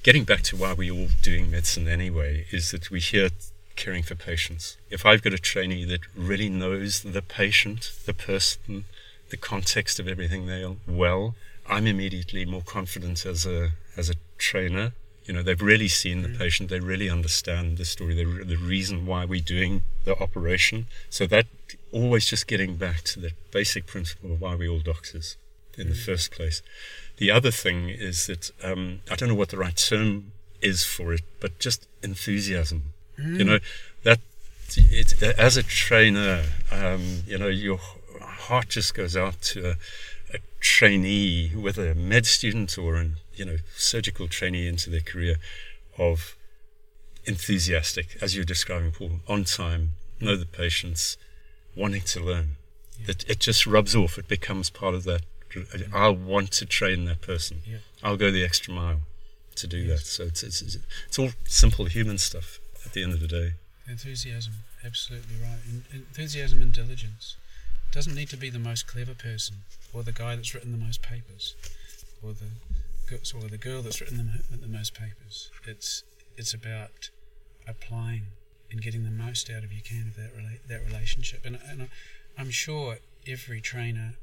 getting 0.03 0.23
back 0.23 0.41
to 0.43 0.55
why 0.55 0.73
we're 0.73 0.93
all 0.93 1.09
doing 1.21 1.51
medicine 1.51 1.87
anyway 1.87 2.45
is 2.51 2.71
that 2.71 2.89
we're 2.89 3.01
here 3.01 3.29
caring 3.75 4.03
for 4.03 4.15
patients. 4.15 4.77
If 4.89 5.05
I've 5.05 5.21
got 5.21 5.33
a 5.33 5.37
trainee 5.37 5.85
that 5.85 6.01
really 6.15 6.49
knows 6.49 7.01
the 7.01 7.21
patient, 7.21 7.91
the 8.05 8.13
person, 8.13 8.85
the 9.29 9.37
context 9.37 9.99
of 9.99 10.07
everything 10.07 10.45
there 10.45 10.71
well, 10.87 11.35
I'm 11.67 11.88
immediately 11.88 12.45
more 12.45 12.62
confident 12.62 13.26
as 13.26 13.45
a 13.45 13.71
as 13.97 14.10
a 14.10 14.15
trainer. 14.38 14.93
You 15.26 15.34
know, 15.36 15.43
they've 15.43 15.62
really 15.62 15.88
seen 15.88 16.24
the 16.24 16.30
patient. 16.30 16.69
They 16.69 16.80
really 16.80 17.10
understand 17.10 17.78
the 17.78 17.86
story, 17.86 18.15
the, 18.15 18.43
the 18.43 18.58
reason 18.58 19.06
why 19.06 19.24
we're 19.24 19.39
doing 19.39 19.84
the 20.04 20.17
operation. 20.19 20.88
So 21.10 21.28
that 21.28 21.45
always 21.91 22.26
just 22.26 22.47
getting 22.47 22.76
back 22.76 23.04
to 23.04 23.19
the 23.19 23.32
basic 23.52 23.86
principle 23.86 24.34
of 24.34 24.41
why 24.41 24.56
we're 24.56 24.71
all 24.71 24.80
doctors 24.80 25.38
in 25.78 25.89
the 25.89 25.95
first 25.95 26.32
place. 26.32 26.62
The 27.17 27.32
other 27.32 27.52
thing 27.52 27.89
is 27.89 28.26
that 28.28 28.52
um, 28.63 29.02
I 29.12 29.15
don't 29.15 29.30
know 29.30 29.36
what 29.36 29.50
the 29.50 29.58
right 29.58 29.76
term 29.76 30.32
is 30.62 30.84
for 30.84 31.13
it, 31.13 31.21
but 31.39 31.60
just 31.60 31.88
enthusiasm. 32.02 32.93
You 33.17 33.43
know, 33.43 33.60
that 34.04 34.19
it, 34.76 35.21
as 35.21 35.58
a 35.58 35.63
trainer, 35.63 36.43
um, 36.71 37.24
you 37.28 37.38
know, 37.38 37.47
your 37.47 37.80
heart 38.19 38.69
just 38.69 38.95
goes 38.95 39.15
out 39.15 39.41
to 39.41 39.71
a, 39.71 39.76
a 40.33 40.39
trainee, 40.59 41.49
whether 41.49 41.89
a 41.89 41.95
med 41.95 42.25
student 42.25 42.77
or 42.77 42.95
a 42.95 43.09
you 43.35 43.45
know 43.45 43.57
surgical 43.75 44.27
trainee 44.27 44.67
into 44.67 44.89
their 44.89 45.01
career, 45.01 45.37
of 45.97 46.35
enthusiastic, 47.25 48.17
as 48.21 48.35
you're 48.35 48.45
describing, 48.45 48.91
Paul, 48.91 49.19
on 49.27 49.43
time, 49.43 49.91
know 50.19 50.35
the 50.35 50.45
patients, 50.45 51.17
wanting 51.75 52.01
to 52.01 52.19
learn. 52.19 52.57
It, 53.07 53.25
it 53.27 53.39
just 53.39 53.65
rubs 53.65 53.95
off. 53.95 54.17
It 54.17 54.27
becomes 54.27 54.69
part 54.69 54.93
of 54.93 55.03
that. 55.05 55.21
I'll 55.93 56.15
want 56.15 56.51
to 56.53 56.65
train 56.65 57.05
that 57.05 57.21
person. 57.21 57.61
Yeah. 57.65 57.77
I'll 58.03 58.17
go 58.17 58.31
the 58.31 58.43
extra 58.43 58.73
mile 58.73 59.01
to 59.55 59.67
do 59.67 59.87
that. 59.87 59.99
So 59.99 60.23
it's, 60.23 60.43
it's, 60.43 60.61
it's, 60.61 60.77
it's 61.07 61.19
all 61.19 61.29
simple 61.45 61.85
human 61.85 62.17
stuff 62.17 62.59
at 62.85 62.93
the 62.93 63.03
end 63.03 63.13
of 63.13 63.19
the 63.19 63.27
day. 63.27 63.53
Enthusiasm, 63.87 64.53
absolutely 64.85 65.35
right. 65.41 65.59
En- 65.67 65.83
enthusiasm 65.93 66.61
and 66.61 66.71
diligence. 66.71 67.35
Doesn't 67.91 68.15
need 68.15 68.30
to 68.30 68.38
be 68.38 68.49
the 68.49 68.60
most 68.60 68.88
clever 68.88 69.13
person, 69.13 69.58
or 69.93 70.04
the 70.04 70.13
guy 70.13 70.36
that's 70.36 70.54
written 70.54 70.71
the 70.71 70.77
most 70.77 71.01
papers, 71.01 71.56
or 72.23 72.34
the 72.34 72.47
or 73.36 73.49
the 73.49 73.58
girl 73.58 73.82
that's 73.82 73.99
written 73.99 74.17
the, 74.49 74.58
the 74.58 74.67
most 74.67 74.93
papers. 74.93 75.51
It's 75.67 76.04
it's 76.38 76.54
about 76.54 77.10
applying 77.67 78.27
and 78.71 78.82
getting 78.82 79.04
the 79.04 79.12
most 79.12 79.49
out 79.49 79.63
of 79.63 79.73
you 79.73 79.82
can 79.82 80.08
of 80.08 80.15
that 80.15 80.36
rela- 80.36 80.65
that 80.67 80.86
relationship. 80.86 81.41
And, 81.45 81.60
and 81.67 81.84
I, 81.84 81.89
I'm 82.38 82.51
sure 82.51 82.97
every 83.27 83.60
trainer 83.60 84.13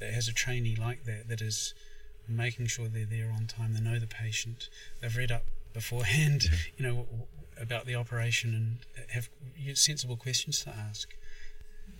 that 0.00 0.12
has 0.12 0.28
a 0.28 0.32
trainee 0.34 0.76
like 0.76 1.04
that 1.04 1.28
that 1.28 1.40
is 1.40 1.74
making 2.28 2.66
sure 2.66 2.88
they're 2.88 3.06
there 3.06 3.32
on 3.34 3.46
time. 3.46 3.72
They 3.72 3.80
know 3.80 3.98
the 3.98 4.06
patient. 4.06 4.68
They've 5.00 5.16
read 5.16 5.32
up 5.32 5.44
beforehand, 5.72 6.50
you 6.76 6.86
know, 6.86 7.06
about 7.60 7.86
the 7.86 7.94
operation 7.94 8.54
and 8.54 9.10
have 9.10 9.28
sensible 9.74 10.16
questions 10.16 10.62
to 10.64 10.70
ask. 10.70 11.14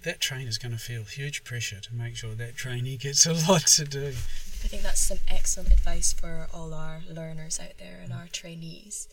That 0.06 0.20
trainer's 0.20 0.56
going 0.56 0.70
to 0.70 0.78
feel 0.78 1.02
huge 1.02 1.42
pressure 1.42 1.80
to 1.80 1.92
make 1.92 2.14
sure 2.14 2.32
that 2.36 2.54
trainee 2.54 2.96
gets 2.96 3.26
a 3.26 3.32
lot 3.48 3.66
to 3.66 3.84
do. 3.84 4.06
I 4.06 4.68
think 4.68 4.84
that's 4.84 5.00
some 5.00 5.18
excellent 5.26 5.72
advice 5.72 6.12
for 6.12 6.46
all 6.54 6.72
our 6.72 7.00
learners 7.12 7.58
out 7.58 7.76
there 7.80 7.98
and 8.04 8.12
our 8.12 8.28
trainees. 8.30 9.08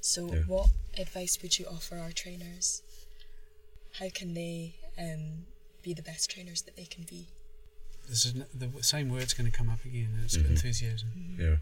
So, 0.00 0.32
Yeah. 0.32 0.42
what 0.46 0.68
advice 0.96 1.42
would 1.42 1.58
you 1.58 1.66
offer 1.66 1.98
our 1.98 2.12
trainers? 2.12 2.82
How 3.94 4.08
can 4.08 4.34
they 4.34 4.76
um, 4.96 5.46
be 5.82 5.92
the 5.94 6.02
best 6.02 6.30
trainers 6.30 6.62
that 6.62 6.76
they 6.76 6.84
can 6.84 7.02
be? 7.02 7.26
This 8.08 8.24
is 8.24 8.34
the 8.54 8.70
same 8.84 9.08
word's 9.10 9.34
going 9.34 9.50
to 9.50 9.56
come 9.58 9.68
up 9.68 9.84
again. 9.84 10.10
and 10.14 10.24
It's 10.26 10.36
Mhm. 10.36 10.50
enthusiasm. 10.50 11.08
Yeah. 11.40 11.56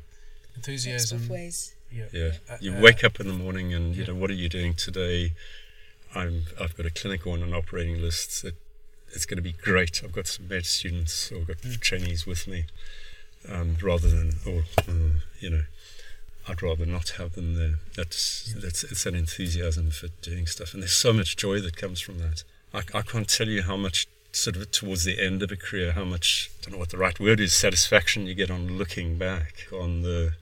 Enthusiasm. 0.56 1.20
both 1.20 1.30
ways. 1.30 1.74
Yeah. 1.90 2.08
Yeah. 2.12 2.32
Uh, 2.50 2.58
You 2.60 2.74
uh, 2.74 2.80
wake 2.82 3.02
up 3.02 3.18
in 3.18 3.28
the 3.28 3.32
morning 3.32 3.72
and, 3.72 3.96
you 3.96 4.02
yeah. 4.02 4.08
know, 4.08 4.14
what 4.16 4.28
are 4.30 4.34
you 4.44 4.50
doing 4.50 4.74
today? 4.74 5.32
I'm, 6.14 6.44
I've 6.60 6.76
got 6.76 6.84
a 6.86 6.90
clinic 6.90 7.26
on 7.26 7.42
an 7.42 7.54
operating 7.54 8.00
list 8.02 8.42
that 8.42 8.54
it's 9.14 9.27
going 9.27 9.37
to 9.37 9.42
be 9.42 9.53
great. 9.53 10.03
I've 10.05 10.12
got 10.12 10.27
some 10.27 10.48
med 10.48 10.66
students 10.66 11.31
or 11.33 11.38
I've 11.38 11.46
got 11.46 11.59
Mm. 11.59 11.81
trainees 11.81 12.27
with 12.27 12.46
me 12.46 12.66
um, 13.48 13.77
rather 13.83 14.09
than, 14.09 14.35
or, 14.46 14.64
uh, 14.88 15.20
you 15.40 15.50
know, 15.50 15.64
I'd 16.48 16.62
rather 16.62 16.85
not 16.87 17.11
have 17.11 17.35
them 17.35 17.55
there. 17.55 17.79
That's, 17.96 18.53
Yeah. 18.55 18.61
that's, 18.62 18.85
it's 18.85 19.07
an 19.07 19.14
enthusiasm 19.14 19.90
for 19.90 20.09
doing 20.22 20.46
stuff. 20.46 20.74
And 20.74 20.83
there's 20.83 20.92
so 20.92 21.12
much 21.12 21.37
joy 21.37 21.61
that 21.61 21.77
comes 21.77 22.00
from 22.00 22.18
that. 22.18 22.44
I, 22.72 22.83
I 22.92 23.03
can't 23.03 23.29
tell 23.29 23.48
you 23.48 23.62
how 23.62 23.77
much 23.77 24.07
sort 24.33 24.57
of 24.57 24.70
towards 24.72 25.05
the 25.05 25.20
end 25.20 25.42
of 25.42 25.53
a 25.53 25.57
career, 25.57 25.92
how 25.92 26.05
much, 26.05 26.50
I 26.59 26.64
don't 26.64 26.72
know 26.72 26.79
what 26.79 26.90
the 26.90 26.98
right 26.98 27.18
word 27.20 27.38
is, 27.40 27.55
satisfaction 27.55 28.27
you 28.27 28.35
get 28.35 28.50
on 28.50 28.77
looking 28.79 29.16
back 29.16 29.68
on 29.72 30.03
the, 30.03 30.33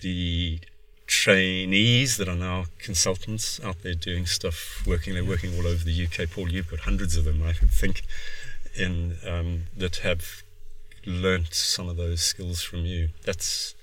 the 0.00 0.60
trainees 1.10 2.18
that 2.18 2.28
are 2.28 2.36
now 2.36 2.66
consultants 2.78 3.60
out 3.64 3.82
there 3.82 3.94
doing 3.94 4.26
stuff, 4.26 4.84
working. 4.86 5.12
They're 5.12 5.24
working 5.24 5.52
all 5.56 5.66
over 5.66 5.84
the 5.84 6.04
UK. 6.06 6.30
Paul, 6.30 6.48
you've 6.48 6.70
got 6.70 6.80
hundreds 6.80 7.16
of 7.16 7.24
them, 7.24 7.42
I 7.42 7.52
could 7.52 7.72
think, 7.72 8.02
in 8.78 9.16
um, 9.26 9.64
that 9.76 9.96
have 9.96 10.44
learnt 11.04 11.52
some 11.52 11.88
of 11.88 11.96
those 11.96 12.20
skills 12.20 12.62
from 12.62 12.86
you. 12.86 13.08
That's, 13.24 13.74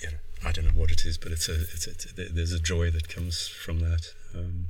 you 0.00 0.08
know, 0.08 0.16
I 0.44 0.52
don't 0.52 0.66
know 0.66 0.80
what 0.80 0.92
it 0.92 1.04
is, 1.04 1.18
but 1.18 1.32
it's 1.32 1.48
a, 1.48 1.54
it's 1.54 1.88
it's 1.88 2.12
there's 2.12 2.52
a 2.52 2.60
joy 2.60 2.92
that 2.92 3.08
comes 3.08 3.48
from 3.48 3.80
that. 3.80 4.12
Um, 4.32 4.66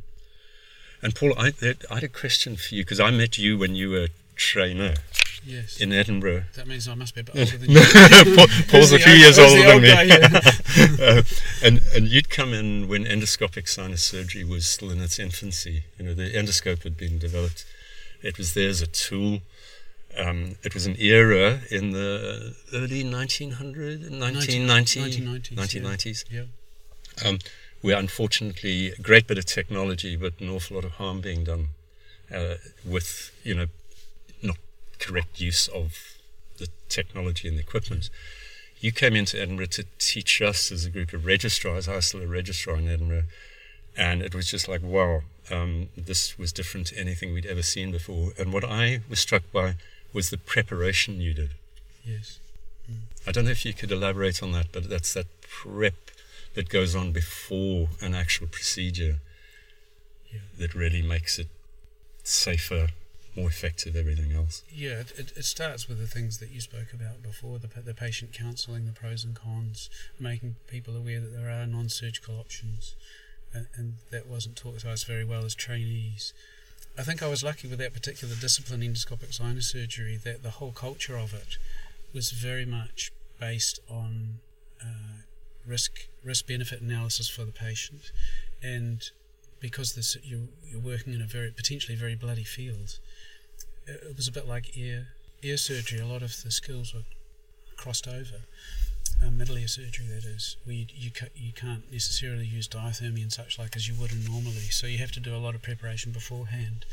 and 1.02 1.14
Paul, 1.14 1.34
I, 1.38 1.52
I 1.90 1.94
had 1.96 2.04
a 2.04 2.08
question 2.08 2.56
for 2.56 2.74
you 2.74 2.84
because 2.84 3.00
I 3.00 3.10
met 3.10 3.36
you 3.36 3.58
when 3.58 3.74
you 3.74 3.90
were 3.90 4.04
a 4.04 4.08
trainer 4.34 4.94
Yes. 5.46 5.80
in 5.80 5.92
Edinburgh. 5.92 6.44
that 6.56 6.66
means 6.66 6.88
I 6.88 6.94
must 6.94 7.14
be 7.14 7.20
a 7.20 7.24
bit 7.24 7.36
older 7.38 7.56
than 7.56 7.70
you. 7.70 8.46
Paul's 8.68 8.92
a 8.92 8.98
few 8.98 9.12
years 9.12 9.38
old- 9.38 9.56
older 9.56 9.80
than 9.80 9.82
me. 9.82 9.88
guy, 9.88 10.16
uh, 11.18 11.22
and 11.62 11.80
and 11.94 12.08
you'd 12.08 12.28
come 12.30 12.52
in 12.52 12.88
when 12.88 13.04
endoscopic 13.04 13.68
sinus 13.68 14.02
surgery 14.02 14.44
was 14.44 14.66
still 14.66 14.90
in 14.90 15.00
its 15.00 15.18
infancy. 15.18 15.84
You 15.98 16.06
know, 16.06 16.14
the 16.14 16.30
endoscope 16.32 16.82
had 16.82 16.96
been 16.96 17.18
developed. 17.18 17.64
It 18.22 18.38
was 18.38 18.54
there 18.54 18.68
as 18.68 18.82
a 18.82 18.86
tool. 18.88 19.40
Um, 20.18 20.56
it 20.64 20.72
was 20.74 20.86
an 20.86 20.96
era 20.98 21.60
in 21.70 21.90
the 21.92 22.54
early 22.72 23.04
1900, 23.04 24.10
1990, 24.10 25.20
1990s, 25.20 25.50
yeah. 25.50 25.62
1990s 25.62 26.24
Yeah. 26.30 27.28
um, 27.28 27.38
where 27.82 27.98
unfortunately 27.98 28.92
a 28.92 28.96
great 29.02 29.26
bit 29.26 29.36
of 29.38 29.44
technology, 29.44 30.16
but 30.16 30.32
an 30.40 30.48
awful 30.48 30.76
lot 30.76 30.84
of 30.86 30.92
harm 30.92 31.20
being 31.20 31.44
done 31.44 31.68
uh, 32.34 32.54
with, 32.84 33.30
you 33.44 33.54
know, 33.54 33.66
correct 34.98 35.40
use 35.40 35.68
of 35.68 36.18
the 36.58 36.68
technology 36.88 37.48
and 37.48 37.56
the 37.56 37.62
equipment. 37.62 38.10
You 38.80 38.92
came 38.92 39.16
into 39.16 39.40
Edinburgh 39.40 39.66
to 39.66 39.84
teach 39.98 40.42
us 40.42 40.70
as 40.70 40.84
a 40.84 40.90
group 40.90 41.12
of 41.12 41.24
registrars. 41.24 41.88
I 41.88 41.96
was 41.96 42.06
still 42.06 42.22
a 42.22 42.26
registrar 42.26 42.76
in 42.76 42.88
Edinburgh, 42.88 43.24
and 43.96 44.22
it 44.22 44.34
was 44.34 44.50
just 44.50 44.68
like, 44.68 44.82
wow, 44.82 45.22
um, 45.50 45.88
this 45.96 46.38
was 46.38 46.52
different 46.52 46.88
to 46.88 46.98
anything 46.98 47.32
we'd 47.32 47.46
ever 47.46 47.62
seen 47.62 47.90
before. 47.90 48.32
And 48.38 48.52
what 48.52 48.64
I 48.64 49.00
was 49.08 49.20
struck 49.20 49.50
by 49.52 49.76
was 50.12 50.30
the 50.30 50.38
preparation 50.38 51.20
you 51.20 51.34
did. 51.34 51.50
Yes. 52.04 52.38
Mm. 52.90 53.00
I 53.26 53.32
don't 53.32 53.44
know 53.46 53.50
if 53.50 53.64
you 53.64 53.72
could 53.72 53.90
elaborate 53.90 54.42
on 54.42 54.52
that, 54.52 54.66
but 54.72 54.88
that's 54.88 55.14
that 55.14 55.26
prep 55.42 55.94
that 56.54 56.68
goes 56.68 56.94
on 56.94 57.12
before 57.12 57.88
an 58.00 58.14
actual 58.14 58.46
procedure 58.46 59.18
Yeah. 60.32 60.40
that 60.58 60.74
really 60.74 61.02
makes 61.02 61.38
it 61.38 61.48
safer, 62.24 62.88
more 63.36 63.48
effective, 63.48 63.94
everything 63.96 64.32
else. 64.32 64.62
Yeah, 64.72 65.00
it, 65.00 65.32
it, 65.36 65.44
starts 65.44 65.88
with 65.88 65.98
the 65.98 66.06
things 66.06 66.38
that 66.38 66.50
you 66.50 66.60
spoke 66.60 66.92
about 66.92 67.22
before 67.22 67.58
the, 67.58 67.68
the 67.80 67.94
patient 67.94 68.32
counselling, 68.32 68.86
the 68.86 68.92
pros 68.92 69.24
and 69.24 69.34
cons, 69.34 69.90
making 70.18 70.56
people 70.66 70.96
aware 70.96 71.20
that 71.20 71.36
there 71.36 71.50
are 71.50 71.66
non 71.66 71.88
surgical 71.88 72.38
options, 72.38 72.96
and, 73.52 73.66
and 73.76 73.94
that 74.10 74.26
wasn't 74.26 74.56
taught 74.56 74.80
to 74.80 74.90
us 74.90 75.04
very 75.04 75.24
well 75.24 75.44
as 75.44 75.54
trainees. 75.54 76.32
I 76.98 77.02
think 77.02 77.22
I 77.22 77.28
was 77.28 77.44
lucky 77.44 77.68
with 77.68 77.78
that 77.78 77.92
particular 77.92 78.34
discipline, 78.34 78.80
endoscopic 78.80 79.34
sinus 79.34 79.68
surgery, 79.68 80.18
that 80.24 80.42
the 80.42 80.50
whole 80.50 80.72
culture 80.72 81.16
of 81.16 81.34
it 81.34 81.58
was 82.14 82.30
very 82.30 82.64
much 82.64 83.12
based 83.38 83.80
on 83.90 84.38
uh, 84.82 85.22
risk 85.66 86.08
risk 86.24 86.46
benefit 86.46 86.80
analysis 86.80 87.28
for 87.28 87.44
the 87.44 87.52
patient, 87.52 88.12
and 88.62 89.10
because 89.60 89.94
this 89.94 90.16
you're, 90.22 90.48
you're 90.70 90.80
working 90.80 91.12
in 91.12 91.20
a 91.20 91.26
very 91.26 91.50
potentially 91.50 91.96
very 91.96 92.14
bloody 92.14 92.44
field, 92.44 92.98
it 93.86 94.16
was 94.16 94.28
a 94.28 94.32
bit 94.32 94.46
like 94.46 94.76
ear 94.76 95.08
ear 95.42 95.56
surgery. 95.56 96.00
A 96.00 96.06
lot 96.06 96.22
of 96.22 96.42
the 96.42 96.50
skills 96.50 96.94
were 96.94 97.02
crossed 97.76 98.08
over. 98.08 98.42
Um, 99.24 99.38
middle 99.38 99.56
ear 99.56 99.68
surgery, 99.68 100.06
that 100.08 100.24
is, 100.24 100.56
where 100.64 100.76
you, 100.76 100.86
you, 100.94 101.10
ca- 101.10 101.32
you 101.34 101.52
can't 101.52 101.90
necessarily 101.90 102.44
use 102.44 102.68
diathermy 102.68 103.22
and 103.22 103.32
such 103.32 103.58
like 103.58 103.74
as 103.74 103.88
you 103.88 103.94
would 103.94 104.12
normally. 104.28 104.68
So 104.70 104.86
you 104.86 104.98
have 104.98 105.12
to 105.12 105.20
do 105.20 105.34
a 105.34 105.38
lot 105.38 105.54
of 105.54 105.62
preparation 105.62 106.12
beforehand 106.12 106.84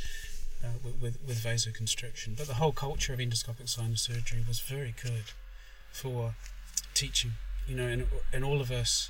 uh, 0.63 0.67
with, 0.83 1.01
with, 1.01 1.17
with 1.27 1.43
vasoconstriction. 1.43 2.37
But 2.37 2.47
the 2.47 2.55
whole 2.55 2.71
culture 2.71 3.13
of 3.13 3.19
endoscopic 3.19 3.67
sinus 3.67 4.03
surgery 4.03 4.43
was 4.47 4.59
very 4.61 4.93
good 5.01 5.33
for 5.91 6.35
teaching. 6.93 7.31
You 7.67 7.75
know, 7.75 7.87
and, 7.87 8.05
and 8.31 8.45
all 8.45 8.61
of 8.61 8.71
us 8.71 9.09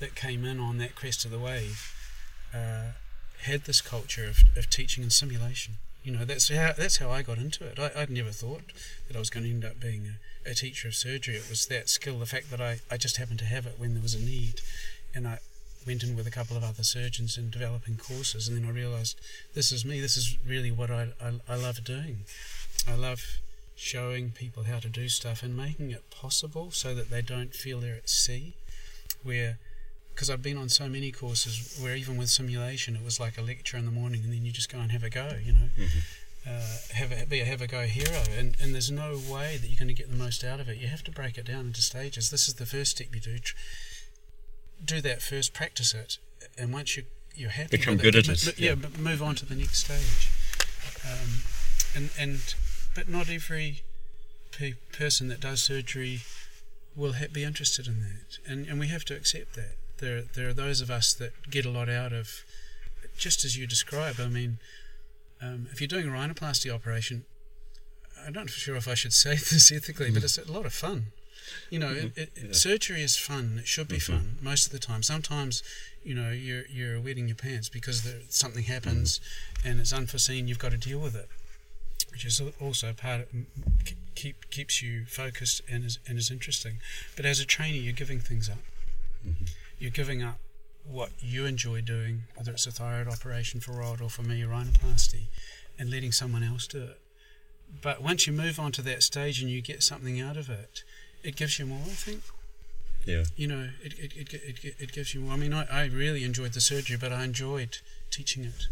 that 0.00 0.14
came 0.14 0.44
in 0.44 0.58
on 0.58 0.78
that 0.78 0.94
crest 0.94 1.24
of 1.24 1.30
the 1.30 1.38
wave 1.38 1.94
uh, 2.52 2.92
had 3.42 3.64
this 3.64 3.80
culture 3.80 4.26
of, 4.26 4.44
of 4.56 4.68
teaching 4.68 5.02
and 5.02 5.12
simulation. 5.12 5.74
You 6.02 6.12
know, 6.12 6.24
that's 6.24 6.48
how 6.48 6.72
that's 6.76 6.96
how 6.96 7.10
I 7.10 7.22
got 7.22 7.38
into 7.38 7.64
it. 7.64 7.78
I, 7.78 7.90
I'd 7.94 8.10
never 8.10 8.30
thought 8.30 8.62
that 9.08 9.16
I 9.16 9.18
was 9.18 9.30
going 9.30 9.44
to 9.44 9.50
end 9.50 9.64
up 9.64 9.80
being 9.80 10.14
a, 10.46 10.50
a 10.50 10.54
teacher 10.54 10.88
of 10.88 10.94
surgery. 10.94 11.36
It 11.36 11.48
was 11.50 11.66
that 11.66 11.88
skill, 11.88 12.18
the 12.18 12.26
fact 12.26 12.50
that 12.50 12.60
I, 12.60 12.80
I 12.90 12.96
just 12.96 13.18
happened 13.18 13.38
to 13.40 13.44
have 13.44 13.66
it 13.66 13.74
when 13.78 13.94
there 13.94 14.02
was 14.02 14.14
a 14.14 14.20
need, 14.20 14.62
and 15.14 15.28
I 15.28 15.40
went 15.86 16.02
in 16.02 16.16
with 16.16 16.26
a 16.26 16.30
couple 16.30 16.56
of 16.56 16.64
other 16.64 16.82
surgeons 16.82 17.36
and 17.36 17.50
developing 17.50 17.96
courses, 17.96 18.48
and 18.48 18.56
then 18.56 18.68
I 18.68 18.72
realised 18.72 19.20
this 19.54 19.72
is 19.72 19.84
me. 19.84 20.00
This 20.00 20.16
is 20.16 20.38
really 20.46 20.70
what 20.70 20.90
I, 20.90 21.08
I, 21.22 21.32
I 21.48 21.56
love 21.56 21.84
doing. 21.84 22.24
I 22.88 22.94
love 22.94 23.22
showing 23.76 24.30
people 24.30 24.64
how 24.64 24.78
to 24.78 24.88
do 24.88 25.08
stuff 25.08 25.42
and 25.42 25.56
making 25.56 25.90
it 25.90 26.10
possible 26.10 26.70
so 26.70 26.94
that 26.94 27.10
they 27.10 27.22
don't 27.22 27.54
feel 27.54 27.80
they're 27.80 27.96
at 27.96 28.10
sea, 28.10 28.54
where 29.22 29.58
because 30.20 30.28
I've 30.28 30.42
been 30.42 30.58
on 30.58 30.68
so 30.68 30.86
many 30.86 31.10
courses 31.12 31.78
where 31.82 31.96
even 31.96 32.18
with 32.18 32.28
simulation 32.28 32.94
it 32.94 33.02
was 33.02 33.18
like 33.18 33.38
a 33.38 33.40
lecture 33.40 33.78
in 33.78 33.86
the 33.86 33.90
morning 33.90 34.20
and 34.22 34.30
then 34.34 34.44
you 34.44 34.52
just 34.52 34.70
go 34.70 34.78
and 34.78 34.92
have 34.92 35.02
a 35.02 35.08
go, 35.08 35.30
you 35.42 35.50
know, 35.54 35.68
uh, 36.46 36.76
have 36.92 37.10
a, 37.10 37.24
be 37.24 37.40
a 37.40 37.46
have 37.46 37.62
a 37.62 37.66
go 37.66 37.86
hero, 37.86 38.20
and, 38.38 38.54
and 38.60 38.74
there's 38.74 38.90
no 38.90 39.12
way 39.30 39.56
that 39.56 39.66
you're 39.68 39.78
going 39.78 39.88
to 39.88 39.94
get 39.94 40.10
the 40.10 40.16
most 40.18 40.44
out 40.44 40.60
of 40.60 40.68
it. 40.68 40.76
You 40.76 40.88
have 40.88 41.02
to 41.04 41.10
break 41.10 41.38
it 41.38 41.46
down 41.46 41.68
into 41.68 41.80
stages. 41.80 42.28
This 42.30 42.48
is 42.48 42.54
the 42.54 42.66
first 42.66 42.90
step 42.90 43.06
you 43.14 43.20
do. 43.22 43.38
Tr- 43.38 43.56
Do 44.84 45.00
that 45.00 45.22
first, 45.22 45.54
practice 45.54 45.94
it, 45.94 46.18
and 46.58 46.70
once 46.70 46.98
you 46.98 47.04
you're 47.34 47.48
happy, 47.50 47.78
Become 47.78 47.94
with 47.94 48.02
good 48.02 48.14
it, 48.16 48.28
at 48.28 48.46
it, 48.46 48.58
yeah, 48.58 48.68
yeah. 48.70 48.74
but 48.74 48.98
move 48.98 49.22
on 49.22 49.36
to 49.36 49.46
the 49.46 49.54
next 49.54 49.78
stage. 49.86 50.28
Um, 51.10 51.30
and 51.94 52.10
and 52.18 52.54
but 52.94 53.08
not 53.08 53.30
every 53.30 53.80
pe- 54.50 54.74
person 54.92 55.28
that 55.28 55.40
does 55.40 55.62
surgery 55.62 56.20
will 56.94 57.14
ha- 57.14 57.32
be 57.32 57.42
interested 57.42 57.86
in 57.86 58.00
that, 58.00 58.38
and 58.46 58.66
and 58.66 58.78
we 58.78 58.88
have 58.88 59.06
to 59.06 59.16
accept 59.16 59.54
that. 59.54 59.76
There 60.00 60.22
there 60.22 60.48
are 60.48 60.54
those 60.54 60.80
of 60.80 60.90
us 60.90 61.12
that 61.14 61.50
get 61.50 61.64
a 61.66 61.70
lot 61.70 61.88
out 61.88 62.12
of, 62.12 62.42
just 63.16 63.44
as 63.44 63.56
you 63.56 63.66
describe. 63.66 64.16
I 64.18 64.28
mean, 64.28 64.58
um, 65.40 65.68
if 65.72 65.80
you're 65.80 65.88
doing 65.88 66.08
a 66.08 66.10
rhinoplasty 66.10 66.72
operation, 66.72 67.24
I'm 68.26 68.32
not 68.32 68.50
sure 68.50 68.76
if 68.76 68.88
I 68.88 68.94
should 68.94 69.12
say 69.12 69.30
this 69.50 69.70
ethically, 69.72 70.10
but 70.10 70.24
it's 70.24 70.38
a 70.38 70.50
lot 70.50 70.66
of 70.66 70.72
fun. 70.72 71.06
You 71.68 71.78
know, 71.80 71.90
it, 71.92 72.12
it, 72.16 72.30
Yeah. 72.36 72.52
surgery 72.52 73.02
is 73.02 73.16
fun. 73.16 73.58
It 73.58 73.66
should 73.68 73.88
be 73.88 73.96
Mhm. 73.96 74.02
fun 74.02 74.38
most 74.40 74.66
of 74.66 74.72
the 74.72 74.78
time. 74.78 75.02
Sometimes, 75.02 75.62
you 76.04 76.14
know, 76.14 76.30
you're 76.30 76.66
you're 76.66 77.00
wetting 77.00 77.28
your 77.28 77.36
pants 77.36 77.68
because 77.68 78.02
there, 78.02 78.20
something 78.28 78.64
happens 78.64 79.20
and 79.64 79.80
it's 79.80 79.92
unforeseen. 79.92 80.48
You've 80.48 80.58
got 80.58 80.70
to 80.72 80.78
deal 80.78 81.00
with 81.00 81.16
it, 81.16 81.28
which 82.12 82.24
is 82.24 82.40
also 82.60 82.92
part 82.92 83.20
of 83.22 83.26
keep 84.14 84.48
keeps 84.50 84.80
you 84.82 85.04
focused 85.06 85.60
and 85.68 85.84
is 85.84 85.98
and 86.06 86.18
is 86.18 86.30
interesting. 86.30 86.80
But 87.16 87.24
as 87.26 87.40
a 87.40 87.44
trainer, 87.44 87.78
you're 87.78 87.92
giving 88.04 88.20
things 88.20 88.48
up. 88.48 88.62
You're 89.80 89.90
giving 89.90 90.22
up 90.22 90.38
what 90.84 91.10
you 91.20 91.46
enjoy 91.46 91.80
doing, 91.80 92.24
whether 92.36 92.52
it's 92.52 92.66
a 92.66 92.70
thyroid 92.70 93.08
operation 93.08 93.60
for 93.60 93.72
Rod 93.72 94.02
or 94.02 94.10
for 94.10 94.22
me, 94.22 94.42
a 94.42 94.46
rhinoplasty, 94.46 95.24
and 95.78 95.90
letting 95.90 96.12
someone 96.12 96.42
else 96.42 96.66
do 96.66 96.82
it. 96.82 97.00
But 97.80 98.02
once 98.02 98.26
you 98.26 98.32
move 98.34 98.60
on 98.60 98.72
to 98.72 98.82
that 98.82 99.02
stage 99.02 99.40
and 99.40 99.50
you 99.50 99.62
get 99.62 99.82
something 99.82 100.20
out 100.20 100.36
of 100.36 100.50
it, 100.50 100.84
it 101.22 101.34
gives 101.34 101.58
you 101.58 101.64
more, 101.64 101.80
I 101.86 101.90
think. 101.94 102.20
Yeah. 103.06 103.24
You 103.36 103.46
know, 103.46 103.68
it, 103.82 103.98
it, 103.98 104.12
it, 104.16 104.34
it, 104.34 104.64
it, 104.64 104.74
it 104.78 104.92
gives 104.92 105.14
you 105.14 105.22
more. 105.22 105.32
I 105.32 105.36
mean, 105.36 105.54
I, 105.54 105.66
I 105.70 105.86
really 105.86 106.24
enjoyed 106.24 106.52
the 106.52 106.60
surgery, 106.60 106.98
but 107.00 107.12
I 107.12 107.24
enjoyed 107.24 107.78
teaching 108.10 108.44
it. 108.44 108.66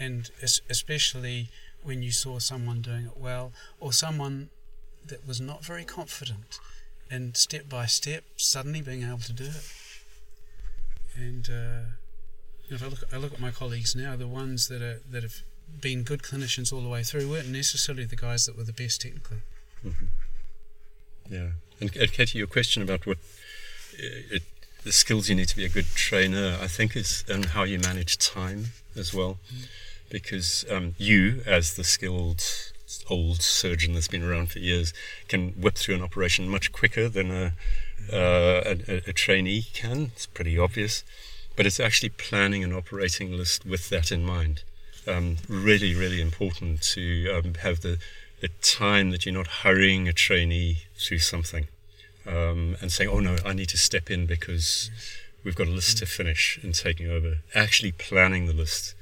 And 0.00 0.30
es- 0.42 0.62
especially 0.68 1.48
when 1.84 2.02
you 2.02 2.10
saw 2.10 2.40
someone 2.40 2.80
doing 2.80 3.06
it 3.06 3.16
well, 3.16 3.52
or 3.78 3.92
someone 3.92 4.50
that 5.06 5.26
was 5.28 5.40
not 5.40 5.64
very 5.64 5.84
confident, 5.84 6.58
and 7.08 7.36
step 7.36 7.68
by 7.68 7.86
step, 7.86 8.24
suddenly 8.36 8.80
being 8.80 9.04
able 9.04 9.18
to 9.18 9.32
do 9.32 9.44
it. 9.44 9.72
And 11.16 11.48
uh, 11.48 11.90
you 12.68 12.70
know, 12.70 12.76
if 12.76 12.82
I 12.82 12.86
look, 12.86 13.04
I 13.12 13.16
look 13.16 13.32
at 13.32 13.40
my 13.40 13.50
colleagues 13.50 13.94
now, 13.94 14.16
the 14.16 14.28
ones 14.28 14.68
that 14.68 14.82
are 14.82 15.00
that 15.10 15.22
have 15.22 15.42
been 15.80 16.02
good 16.02 16.22
clinicians 16.22 16.72
all 16.72 16.80
the 16.80 16.88
way 16.88 17.02
through 17.02 17.30
weren't 17.30 17.48
necessarily 17.48 18.04
the 18.04 18.16
guys 18.16 18.46
that 18.46 18.56
were 18.56 18.64
the 18.64 18.72
best 18.72 19.00
technically. 19.02 19.38
Yeah. 21.28 21.50
And, 21.80 21.94
and 21.96 22.12
Katie, 22.12 22.38
your 22.38 22.46
question 22.46 22.82
about 22.82 23.06
what 23.06 23.18
uh, 23.94 24.34
it, 24.36 24.42
the 24.84 24.92
skills 24.92 25.28
you 25.28 25.34
need 25.34 25.48
to 25.48 25.56
be 25.56 25.64
a 25.64 25.68
good 25.68 25.86
trainer, 25.94 26.58
I 26.60 26.66
think, 26.66 26.96
is 26.96 27.24
and 27.28 27.46
how 27.46 27.62
you 27.62 27.78
manage 27.78 28.18
time 28.18 28.66
as 28.96 29.14
well. 29.14 29.38
Because 30.10 30.64
um, 30.70 30.94
you, 30.98 31.42
as 31.46 31.74
the 31.74 31.84
skilled 31.84 32.42
old 33.08 33.40
surgeon 33.42 33.94
that's 33.94 34.08
been 34.08 34.24
around 34.24 34.50
for 34.50 34.58
years, 34.58 34.92
can 35.28 35.50
whip 35.50 35.76
through 35.76 35.94
an 35.94 36.02
operation 36.02 36.48
much 36.48 36.72
quicker 36.72 37.08
than 37.08 37.30
a, 37.30 37.52
uh, 38.12 38.62
a, 38.64 39.02
a- 39.08 39.12
trainee 39.12 39.62
can. 39.72 40.12
It's 40.14 40.26
pretty 40.26 40.58
obvious. 40.58 41.04
But 41.56 41.66
it's 41.66 41.80
actually 41.80 42.10
planning 42.10 42.64
an 42.64 42.72
operating 42.72 43.32
list 43.32 43.66
with 43.66 43.88
that 43.90 44.10
in 44.10 44.24
mind. 44.24 44.62
Um, 45.06 45.36
really, 45.48 45.94
really 45.94 46.20
important 46.20 46.82
to 46.94 47.30
um, 47.30 47.54
have 47.54 47.80
the, 47.80 47.98
the 48.40 48.48
time 48.62 49.10
that 49.10 49.26
you're 49.26 49.34
not 49.34 49.46
hurrying 49.46 50.08
a 50.08 50.12
trainee 50.12 50.84
through 50.94 51.18
something 51.18 51.68
um, 52.26 52.76
and 52.80 52.92
saying, 52.92 53.10
oh 53.10 53.20
no, 53.20 53.36
I 53.44 53.52
need 53.52 53.68
to 53.70 53.78
step 53.78 54.10
in 54.10 54.26
because 54.26 54.90
we've 55.44 55.56
got 55.56 55.66
a 55.66 55.70
list 55.70 55.98
to 55.98 56.06
finish 56.06 56.58
and 56.62 56.74
taking 56.74 57.10
over. 57.10 57.38
Actually 57.54 57.92
planning 57.92 58.46
the 58.46 58.52
list 58.52 58.94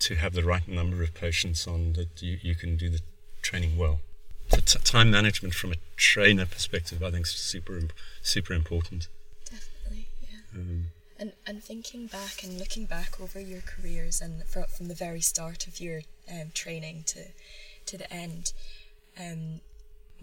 to 0.00 0.14
have 0.16 0.32
the 0.32 0.44
right 0.44 0.66
number 0.66 1.02
of 1.02 1.14
patients 1.14 1.66
on 1.66 1.94
that 1.94 2.22
you, 2.22 2.38
you 2.42 2.54
can 2.54 2.76
do 2.76 2.88
the 2.88 3.00
training 3.42 3.76
well. 3.76 4.00
So 4.50 4.58
t- 4.64 4.78
time 4.84 5.10
management 5.10 5.54
from 5.54 5.72
a 5.72 5.76
trainer 5.96 6.46
perspective, 6.46 7.02
I 7.02 7.10
think, 7.10 7.26
is 7.26 7.32
super, 7.32 7.80
super 8.22 8.52
important. 8.54 9.08
Definitely, 9.44 10.06
yeah. 10.22 10.38
Um, 10.60 10.86
And 11.18 11.32
and 11.46 11.62
thinking 11.62 12.06
back 12.06 12.42
and 12.42 12.58
looking 12.58 12.86
back 12.86 13.20
over 13.20 13.38
your 13.40 13.60
careers 13.60 14.20
and 14.20 14.44
fro- 14.44 14.64
from 14.76 14.88
the 14.88 14.94
very 14.94 15.20
start 15.20 15.66
of 15.66 15.78
your 15.80 16.02
um, 16.30 16.50
training 16.54 17.04
to 17.06 17.20
to 17.86 17.98
the 17.98 18.12
end, 18.12 18.52
um, 19.18 19.60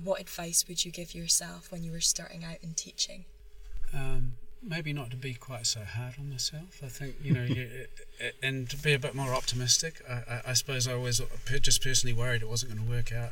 what 0.04 0.20
advice 0.22 0.66
would 0.68 0.86
you 0.86 0.92
give 0.92 1.14
yourself 1.16 1.72
when 1.72 1.84
you 1.84 1.92
were 1.92 2.02
starting 2.02 2.44
out 2.44 2.58
in 2.62 2.74
teaching? 2.74 3.26
um, 3.94 4.34
maybe 4.62 4.92
not 4.92 5.10
to 5.12 5.16
be 5.16 5.34
quite 5.34 5.66
so 5.66 5.80
hard 5.86 6.16
on 6.20 6.30
myself. 6.30 6.82
I 6.84 6.88
think 6.88 7.16
you 7.24 7.34
know, 7.34 7.44
you, 7.44 7.88
and 8.44 8.70
to 8.70 8.78
be 8.78 8.94
a 8.94 9.00
bit 9.00 9.16
more 9.16 9.34
optimistic. 9.34 10.02
I, 10.10 10.14
I, 10.14 10.42
I 10.48 10.54
suppose 10.54 10.88
I 10.88 10.96
was 10.96 11.22
just 11.62 11.82
personally 11.84 12.14
worried 12.14 12.42
it 12.42 12.50
wasn't 12.50 12.74
going 12.76 12.86
to 12.86 12.92
work 12.92 13.12
out, 13.14 13.32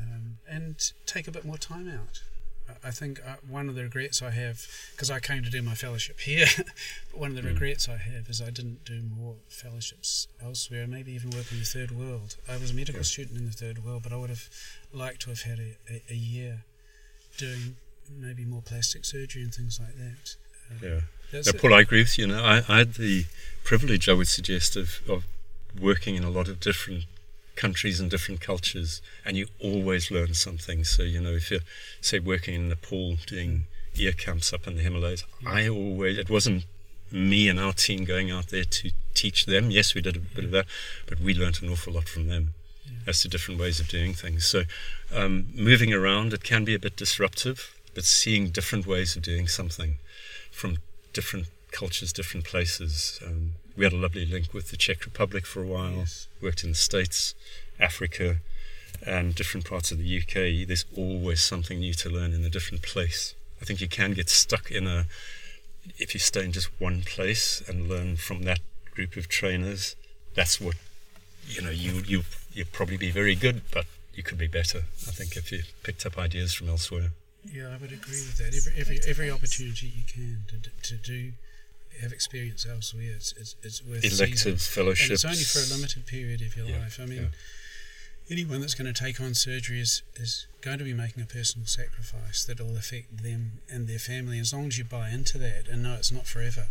um, 0.00 0.38
and 0.48 0.92
take 1.06 1.28
a 1.28 1.30
bit 1.30 1.44
more 1.44 1.58
time 1.58 1.88
out. 1.88 2.22
I- 2.84 2.90
think 2.90 3.20
uh, 3.26 3.36
one 3.48 3.68
of 3.68 3.74
the 3.74 3.84
regrets 3.84 4.20
I 4.20 4.30
have, 4.30 4.66
because 4.92 5.10
I 5.10 5.20
came 5.20 5.42
to 5.42 5.50
do 5.50 5.62
my 5.62 5.74
fellowship 5.74 6.20
here, 6.20 6.46
but 6.56 6.66
one 7.18 7.30
of 7.30 7.36
the 7.36 7.42
regrets 7.42 7.88
I 7.88 7.96
have 7.96 8.28
is 8.28 8.42
I 8.42 8.50
didn't 8.50 8.84
do 8.84 9.00
more 9.00 9.36
fellowships 9.48 10.28
elsewhere, 10.42 10.86
maybe 10.86 11.12
even 11.12 11.30
work 11.30 11.50
in 11.50 11.58
the 11.58 11.64
third 11.64 11.90
world. 11.90 12.36
I 12.48 12.58
was 12.58 12.72
a 12.72 12.74
medical 12.74 13.04
student 13.04 13.38
in 13.38 13.46
the 13.46 13.52
third 13.52 13.84
world, 13.84 14.02
but 14.02 14.12
I 14.12 14.16
would 14.16 14.30
have 14.30 14.48
liked 14.92 15.22
to 15.22 15.30
have 15.30 15.42
had 15.42 15.58
a, 15.58 15.76
a, 15.90 16.02
a 16.10 16.14
year 16.14 16.64
doing 17.38 17.76
maybe 18.10 18.44
more 18.44 18.62
plastic 18.62 19.04
surgery 19.04 19.42
and 19.42 19.54
things 19.54 19.80
like 19.80 19.96
that. 19.96 20.36
Uh, 20.70 20.86
yeah. 20.86 21.00
that's. 21.32 21.52
Paul, 21.52 21.74
I 21.74 21.80
agree 21.80 22.00
with 22.00 22.18
you. 22.18 22.26
Now, 22.26 22.44
I, 22.44 22.62
I 22.68 22.78
had 22.78 22.94
the 22.94 23.24
privilege, 23.64 24.08
I 24.08 24.12
would 24.12 24.28
suggest, 24.28 24.76
of, 24.76 25.00
of 25.08 25.24
working 25.78 26.16
in 26.16 26.24
a 26.24 26.30
lot 26.30 26.48
of 26.48 26.60
different 26.60 27.04
countries 27.58 27.98
and 28.00 28.08
different 28.10 28.40
cultures, 28.40 29.02
and 29.24 29.36
you 29.36 29.48
always 29.60 30.10
learn 30.10 30.32
something. 30.32 30.84
So, 30.84 31.02
you 31.02 31.20
know, 31.20 31.32
if 31.32 31.50
you're, 31.50 31.66
say, 32.00 32.20
working 32.20 32.54
in 32.54 32.68
Nepal 32.68 33.16
doing 33.26 33.64
ear 33.96 34.12
camps 34.12 34.52
up 34.52 34.66
in 34.68 34.76
the 34.76 34.82
Himalayas, 34.82 35.24
I 35.44 35.68
always, 35.68 36.16
it 36.18 36.30
wasn't 36.30 36.64
me 37.10 37.48
and 37.48 37.58
our 37.58 37.72
team 37.72 38.04
going 38.04 38.30
out 38.30 38.48
there 38.48 38.64
to 38.64 38.90
teach 39.14 39.46
them. 39.46 39.70
Yes, 39.70 39.94
we 39.94 40.00
did 40.00 40.16
a 40.16 40.20
bit 40.20 40.44
of 40.44 40.50
that, 40.52 40.66
but 41.08 41.20
we 41.20 41.34
learned 41.34 41.60
an 41.62 41.68
awful 41.68 41.94
lot 41.94 42.08
from 42.08 42.28
them 42.28 42.54
as 43.06 43.22
to 43.22 43.28
different 43.28 43.58
ways 43.60 43.80
of 43.80 43.88
doing 43.88 44.14
things. 44.14 44.44
So, 44.44 44.62
um, 45.12 45.48
moving 45.54 45.92
around, 45.92 46.32
it 46.32 46.44
can 46.44 46.64
be 46.64 46.74
a 46.74 46.78
bit 46.78 46.96
disruptive, 46.96 47.74
but 47.94 48.04
seeing 48.04 48.50
different 48.50 48.86
ways 48.86 49.16
of 49.16 49.22
doing 49.22 49.48
something 49.48 49.96
from 50.52 50.78
different 51.12 51.46
cultures, 51.72 52.12
different 52.12 52.46
places. 52.46 53.20
Um, 53.26 53.54
we 53.78 53.84
had 53.84 53.92
a 53.92 53.96
lovely 53.96 54.26
link 54.26 54.52
with 54.52 54.70
the 54.70 54.76
Czech 54.76 55.04
Republic 55.04 55.46
for 55.46 55.62
a 55.62 55.66
while, 55.66 55.92
Yes. 55.98 56.26
worked 56.42 56.64
in 56.64 56.70
the 56.70 56.74
States, 56.76 57.34
Africa, 57.78 58.38
and 59.06 59.34
different 59.36 59.64
parts 59.64 59.92
of 59.92 59.98
the 59.98 60.18
UK. 60.18 60.66
There's 60.66 60.84
always 60.96 61.40
something 61.40 61.78
new 61.78 61.94
to 61.94 62.10
learn 62.10 62.32
in 62.32 62.44
a 62.44 62.50
different 62.50 62.82
place. 62.82 63.34
I 63.62 63.64
think 63.64 63.80
you 63.80 63.88
can 63.88 64.12
get 64.14 64.28
stuck 64.28 64.70
in 64.72 64.88
a, 64.88 65.06
if 65.96 66.12
you 66.12 66.18
stay 66.20 66.44
in 66.44 66.50
just 66.52 66.68
one 66.80 67.02
place 67.02 67.62
and 67.68 67.88
learn 67.88 68.16
from 68.16 68.42
that 68.42 68.58
group 68.94 69.16
of 69.16 69.28
trainers, 69.28 69.94
that's 70.34 70.60
what, 70.60 70.74
you 71.46 71.62
know, 71.62 71.70
you, 71.70 72.02
you, 72.04 72.22
you'll 72.52 72.66
probably 72.72 72.96
be 72.96 73.12
very 73.12 73.36
good, 73.36 73.62
but 73.70 73.86
you 74.12 74.24
could 74.24 74.38
be 74.38 74.48
better, 74.48 74.78
I 75.06 75.12
think, 75.12 75.36
if 75.36 75.52
you 75.52 75.62
picked 75.84 76.04
up 76.04 76.18
ideas 76.18 76.52
from 76.52 76.68
elsewhere. 76.68 77.10
Yeah, 77.44 77.68
I 77.68 77.76
would 77.76 77.92
agree 77.92 78.22
with 78.26 78.38
that. 78.38 78.52
Every 78.52 78.72
every 78.76 79.00
every 79.08 79.30
opportunity 79.30 79.86
you 79.86 80.02
can 80.04 80.42
to 80.48 80.70
to 80.90 80.96
do 80.96 81.32
have 82.02 82.12
experience 82.12 82.66
elsewhere, 82.66 83.12
it's 83.16 83.32
it's, 83.36 83.56
it's 83.62 83.82
worth 83.84 84.02
seizing. 84.02 84.26
Elective 84.26 84.60
fellowships. 84.62 85.24
And 85.24 85.32
it's 85.34 85.54
only 85.56 85.66
for 85.68 85.74
a 85.74 85.76
limited 85.76 86.06
period 86.06 86.40
of 86.42 86.56
your 86.56 86.66
Yeah, 86.66 86.78
life. 86.80 86.98
I 87.00 87.06
mean, 87.06 87.22
yeah. 87.22 87.28
anyone 88.30 88.60
that's 88.60 88.74
going 88.74 88.92
to 88.92 88.98
take 89.04 89.20
on 89.20 89.34
surgery 89.34 89.80
is, 89.80 90.02
is 90.16 90.46
going 90.60 90.78
to 90.78 90.84
be 90.84 90.94
making 90.94 91.22
a 91.22 91.26
personal 91.26 91.66
sacrifice 91.66 92.44
that 92.44 92.60
will 92.60 92.76
affect 92.76 93.22
them 93.22 93.60
and 93.70 93.86
their 93.86 93.98
family. 93.98 94.38
As 94.38 94.52
long 94.52 94.66
as 94.66 94.78
you 94.78 94.84
buy 94.84 95.10
into 95.10 95.38
that 95.38 95.68
and 95.68 95.82
know 95.82 95.94
it's 95.94 96.12
not 96.12 96.26
forever, 96.26 96.66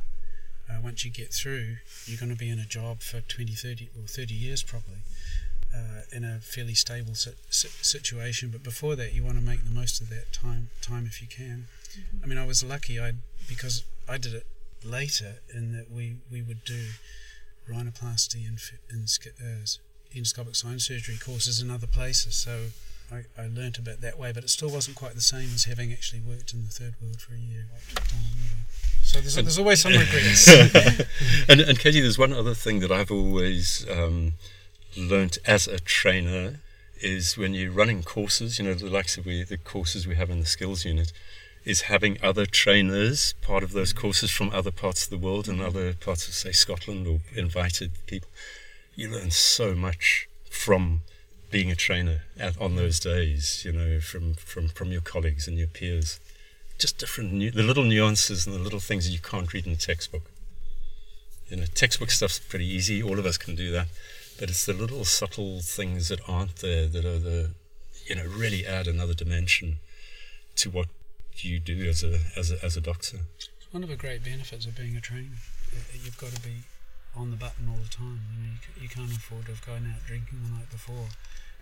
uh, 0.70 0.80
once 0.84 1.06
you 1.06 1.12
get 1.12 1.34
through, 1.34 1.78
you're 2.06 2.20
going 2.20 2.30
to 2.32 2.36
be 2.38 2.50
in 2.50 2.60
a 2.60 2.66
job 2.66 3.02
for 3.02 3.22
20, 3.22 3.54
30, 3.54 3.90
or 4.00 4.08
30 4.08 4.34
years 4.34 4.64
probably. 4.64 4.98
Uh, 5.76 6.02
in 6.14 6.24
a 6.24 6.40
fairly 6.40 6.74
stable 6.74 7.14
si- 7.14 7.32
si- 7.50 7.68
situation, 7.82 8.50
but 8.50 8.64
before 8.64 8.96
that, 8.96 9.14
you 9.14 9.22
want 9.22 9.36
to 9.38 9.44
make 9.44 9.64
the 9.66 9.70
most 9.70 10.00
of 10.02 10.10
that 10.10 10.32
time. 10.32 10.70
Time 10.82 11.06
if 11.06 11.22
you 11.22 11.28
can. 11.28 11.68
I 12.24 12.26
mean, 12.26 12.38
I 12.38 12.46
was 12.48 12.64
lucky. 12.64 13.00
I 13.00 13.12
because 13.50 13.84
I 14.08 14.18
did 14.18 14.34
it 14.34 14.46
later 14.84 15.36
in 15.54 15.74
that 15.74 15.92
we, 15.92 16.18
we 16.32 16.42
would 16.42 16.64
do 16.64 16.86
rhinoplasty 17.70 18.48
and, 18.48 18.60
uh, 18.92 19.66
endoscopic 20.16 20.56
sinus 20.56 20.86
surgery 20.86 21.18
courses 21.18 21.62
in 21.62 21.70
other 21.70 21.88
places. 21.88 22.36
So 22.36 22.68
I, 23.12 23.24
I 23.38 23.48
learnt 23.48 23.78
a 23.78 23.82
bit 23.82 24.02
that 24.02 24.20
way, 24.20 24.32
but 24.32 24.44
it 24.44 24.50
still 24.50 24.70
wasn't 24.70 24.98
quite 24.98 25.16
the 25.16 25.22
same 25.22 25.50
as 25.56 25.66
having 25.66 25.92
actually 25.92 26.22
worked 26.22 26.54
in 26.54 26.64
the 26.64 26.70
third 26.70 26.96
world 27.02 27.22
for 27.22 27.34
a 27.34 27.38
year. 27.38 27.66
So 29.04 29.20
there's, 29.20 29.36
there's 29.36 29.60
always 29.60 29.82
some 29.82 29.94
regrets. 29.98 30.48
and, 31.50 31.62
and 31.62 31.80
Katie, 31.80 32.02
there's 32.02 32.18
one 32.18 32.34
other 32.34 32.54
thing 32.54 32.80
that 32.82 32.92
I've 32.92 33.12
always 33.12 33.86
um, 33.90 34.34
learnt 34.98 35.38
as 35.46 35.68
a 35.68 35.80
trainer 35.80 36.60
is 37.00 37.38
when 37.38 37.54
you're 37.54 37.72
running 37.72 38.04
courses, 38.04 38.60
you 38.60 38.66
know, 38.66 38.74
the 38.74 38.90
likes 38.90 39.18
of 39.18 39.26
we, 39.26 39.44
the 39.44 39.58
courses 39.58 40.08
we 40.08 40.16
have 40.16 40.30
in 40.30 40.40
the 40.40 40.46
skills 40.46 40.84
unit, 40.84 41.14
is 41.68 41.82
having 41.82 42.18
other 42.24 42.46
trainers 42.46 43.34
part 43.42 43.62
of 43.62 43.74
those 43.74 43.92
courses 43.92 44.32
from 44.32 44.50
other 44.52 44.72
parts 44.72 45.04
of 45.04 45.10
the 45.10 45.18
world 45.18 45.50
and 45.50 45.62
other 45.62 45.94
parts 45.94 46.26
of, 46.26 46.34
say, 46.34 46.54
Scotland 46.54 47.06
or 47.06 47.20
invited 47.36 47.92
people. 48.06 48.30
You 48.96 49.10
learn 49.10 49.32
so 49.32 49.76
much 49.76 50.30
from 50.50 51.02
being 51.52 51.70
a 51.70 51.76
trainer 51.76 52.22
at, 52.40 52.60
on 52.62 52.78
those 52.78 53.02
days, 53.02 53.64
you 53.66 53.74
know, 53.74 54.00
from, 54.00 54.36
from, 54.36 54.70
from 54.70 54.94
your 54.94 55.02
colleagues 55.02 55.46
and 55.46 55.58
your 55.58 55.68
peers. 55.68 56.22
Just 56.80 57.00
different, 57.00 57.34
nu- 57.34 57.52
the 57.52 57.64
little 57.64 57.84
nuances 57.84 58.48
and 58.48 58.56
the 58.56 58.60
little 58.60 58.80
things 58.80 59.06
that 59.06 59.12
you 59.12 59.20
can't 59.20 59.54
read 59.54 59.68
in 59.68 59.74
a 59.74 59.76
textbook. 59.76 60.24
You 61.50 61.58
know, 61.58 61.66
textbook 61.76 62.12
stuff's 62.12 62.40
pretty 62.40 62.66
easy. 62.66 63.04
All 63.04 63.20
of 63.20 63.26
us 63.26 63.38
can 63.38 63.56
do 63.56 63.72
that. 63.72 63.88
But 64.40 64.50
it's 64.50 64.66
the 64.66 64.74
little 64.74 65.04
subtle 65.04 65.60
things 65.60 66.08
that 66.08 66.22
aren't 66.30 66.58
there 66.58 66.88
that 66.88 67.04
are 67.04 67.20
the, 67.20 67.52
you 68.06 68.16
know, 68.16 68.26
really 68.26 68.66
add 68.66 68.88
another 68.88 69.14
dimension 69.14 69.80
to 70.56 70.70
what 70.70 70.88
you 71.44 71.60
do 71.60 71.88
as 71.88 72.04
a 72.04 72.20
as 72.36 72.52
a, 72.52 72.64
as 72.64 72.78
a 72.78 72.82
doctor. 72.82 73.20
One 73.72 73.84
of 73.84 73.90
the 73.90 73.96
great 73.96 74.24
benefits 74.24 74.66
of 74.66 74.76
being 74.76 74.96
a 74.96 75.02
trainer, 75.02 75.38
you've 76.04 76.18
got 76.18 76.32
to 76.32 76.42
be 76.42 76.64
on 77.16 77.32
the 77.32 77.38
button 77.38 77.68
all 77.70 77.80
the 77.84 77.90
time. 77.90 78.22
You 78.34 78.44
know, 78.44 78.54
you, 78.54 78.84
you 78.84 78.90
can't 78.90 79.12
afford 79.12 79.46
to 79.46 79.52
have 79.52 79.66
gone 79.66 79.94
out 79.94 80.06
drinking 80.06 80.40
the 80.44 80.52
night 80.52 80.72
before, 80.72 81.10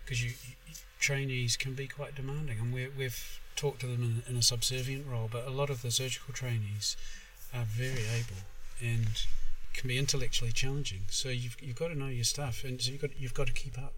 because 0.03 0.23
you, 0.23 0.31
you 0.67 0.75
trainees 0.99 1.57
can 1.57 1.73
be 1.73 1.87
quite 1.87 2.15
demanding, 2.15 2.59
and 2.59 2.73
we 2.73 2.87
we've 2.97 3.39
talked 3.55 3.81
to 3.81 3.87
them 3.87 4.03
in, 4.27 4.31
in 4.31 4.37
a 4.37 4.43
subservient 4.43 5.05
role. 5.07 5.29
But 5.31 5.47
a 5.47 5.51
lot 5.51 5.69
of 5.69 5.81
the 5.81 5.91
surgical 5.91 6.33
trainees 6.33 6.97
are 7.53 7.65
very 7.65 8.05
able 8.05 8.43
and 8.81 9.25
can 9.73 9.87
be 9.87 9.97
intellectually 9.97 10.51
challenging. 10.51 11.01
So 11.09 11.29
you've 11.29 11.57
you've 11.61 11.75
got 11.75 11.89
to 11.89 11.95
know 11.95 12.07
your 12.07 12.23
stuff, 12.23 12.63
and 12.63 12.81
so 12.81 12.91
you've 12.91 13.01
got 13.01 13.11
you've 13.19 13.33
got 13.33 13.47
to 13.47 13.53
keep 13.53 13.77
up. 13.77 13.93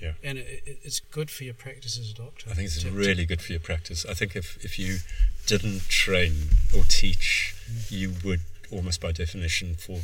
Yeah. 0.00 0.12
And 0.22 0.38
it, 0.38 0.62
it, 0.64 0.78
it's 0.82 1.00
good 1.00 1.30
for 1.30 1.44
your 1.44 1.54
practice 1.54 1.98
as 1.98 2.10
a 2.10 2.14
doctor. 2.14 2.50
I 2.50 2.54
think 2.54 2.66
it's 2.66 2.78
to- 2.82 2.90
to- 2.90 2.96
really 2.96 3.26
good 3.26 3.42
for 3.42 3.52
your 3.52 3.60
practice. 3.60 4.06
I 4.08 4.14
think 4.14 4.34
if, 4.34 4.62
if 4.64 4.78
you 4.78 4.98
didn't 5.46 5.88
train 5.88 6.50
or 6.76 6.84
teach, 6.84 7.54
mm. 7.70 7.90
you 7.90 8.14
would 8.24 8.40
almost 8.70 9.00
by 9.00 9.12
definition 9.12 9.74
fall 9.74 10.00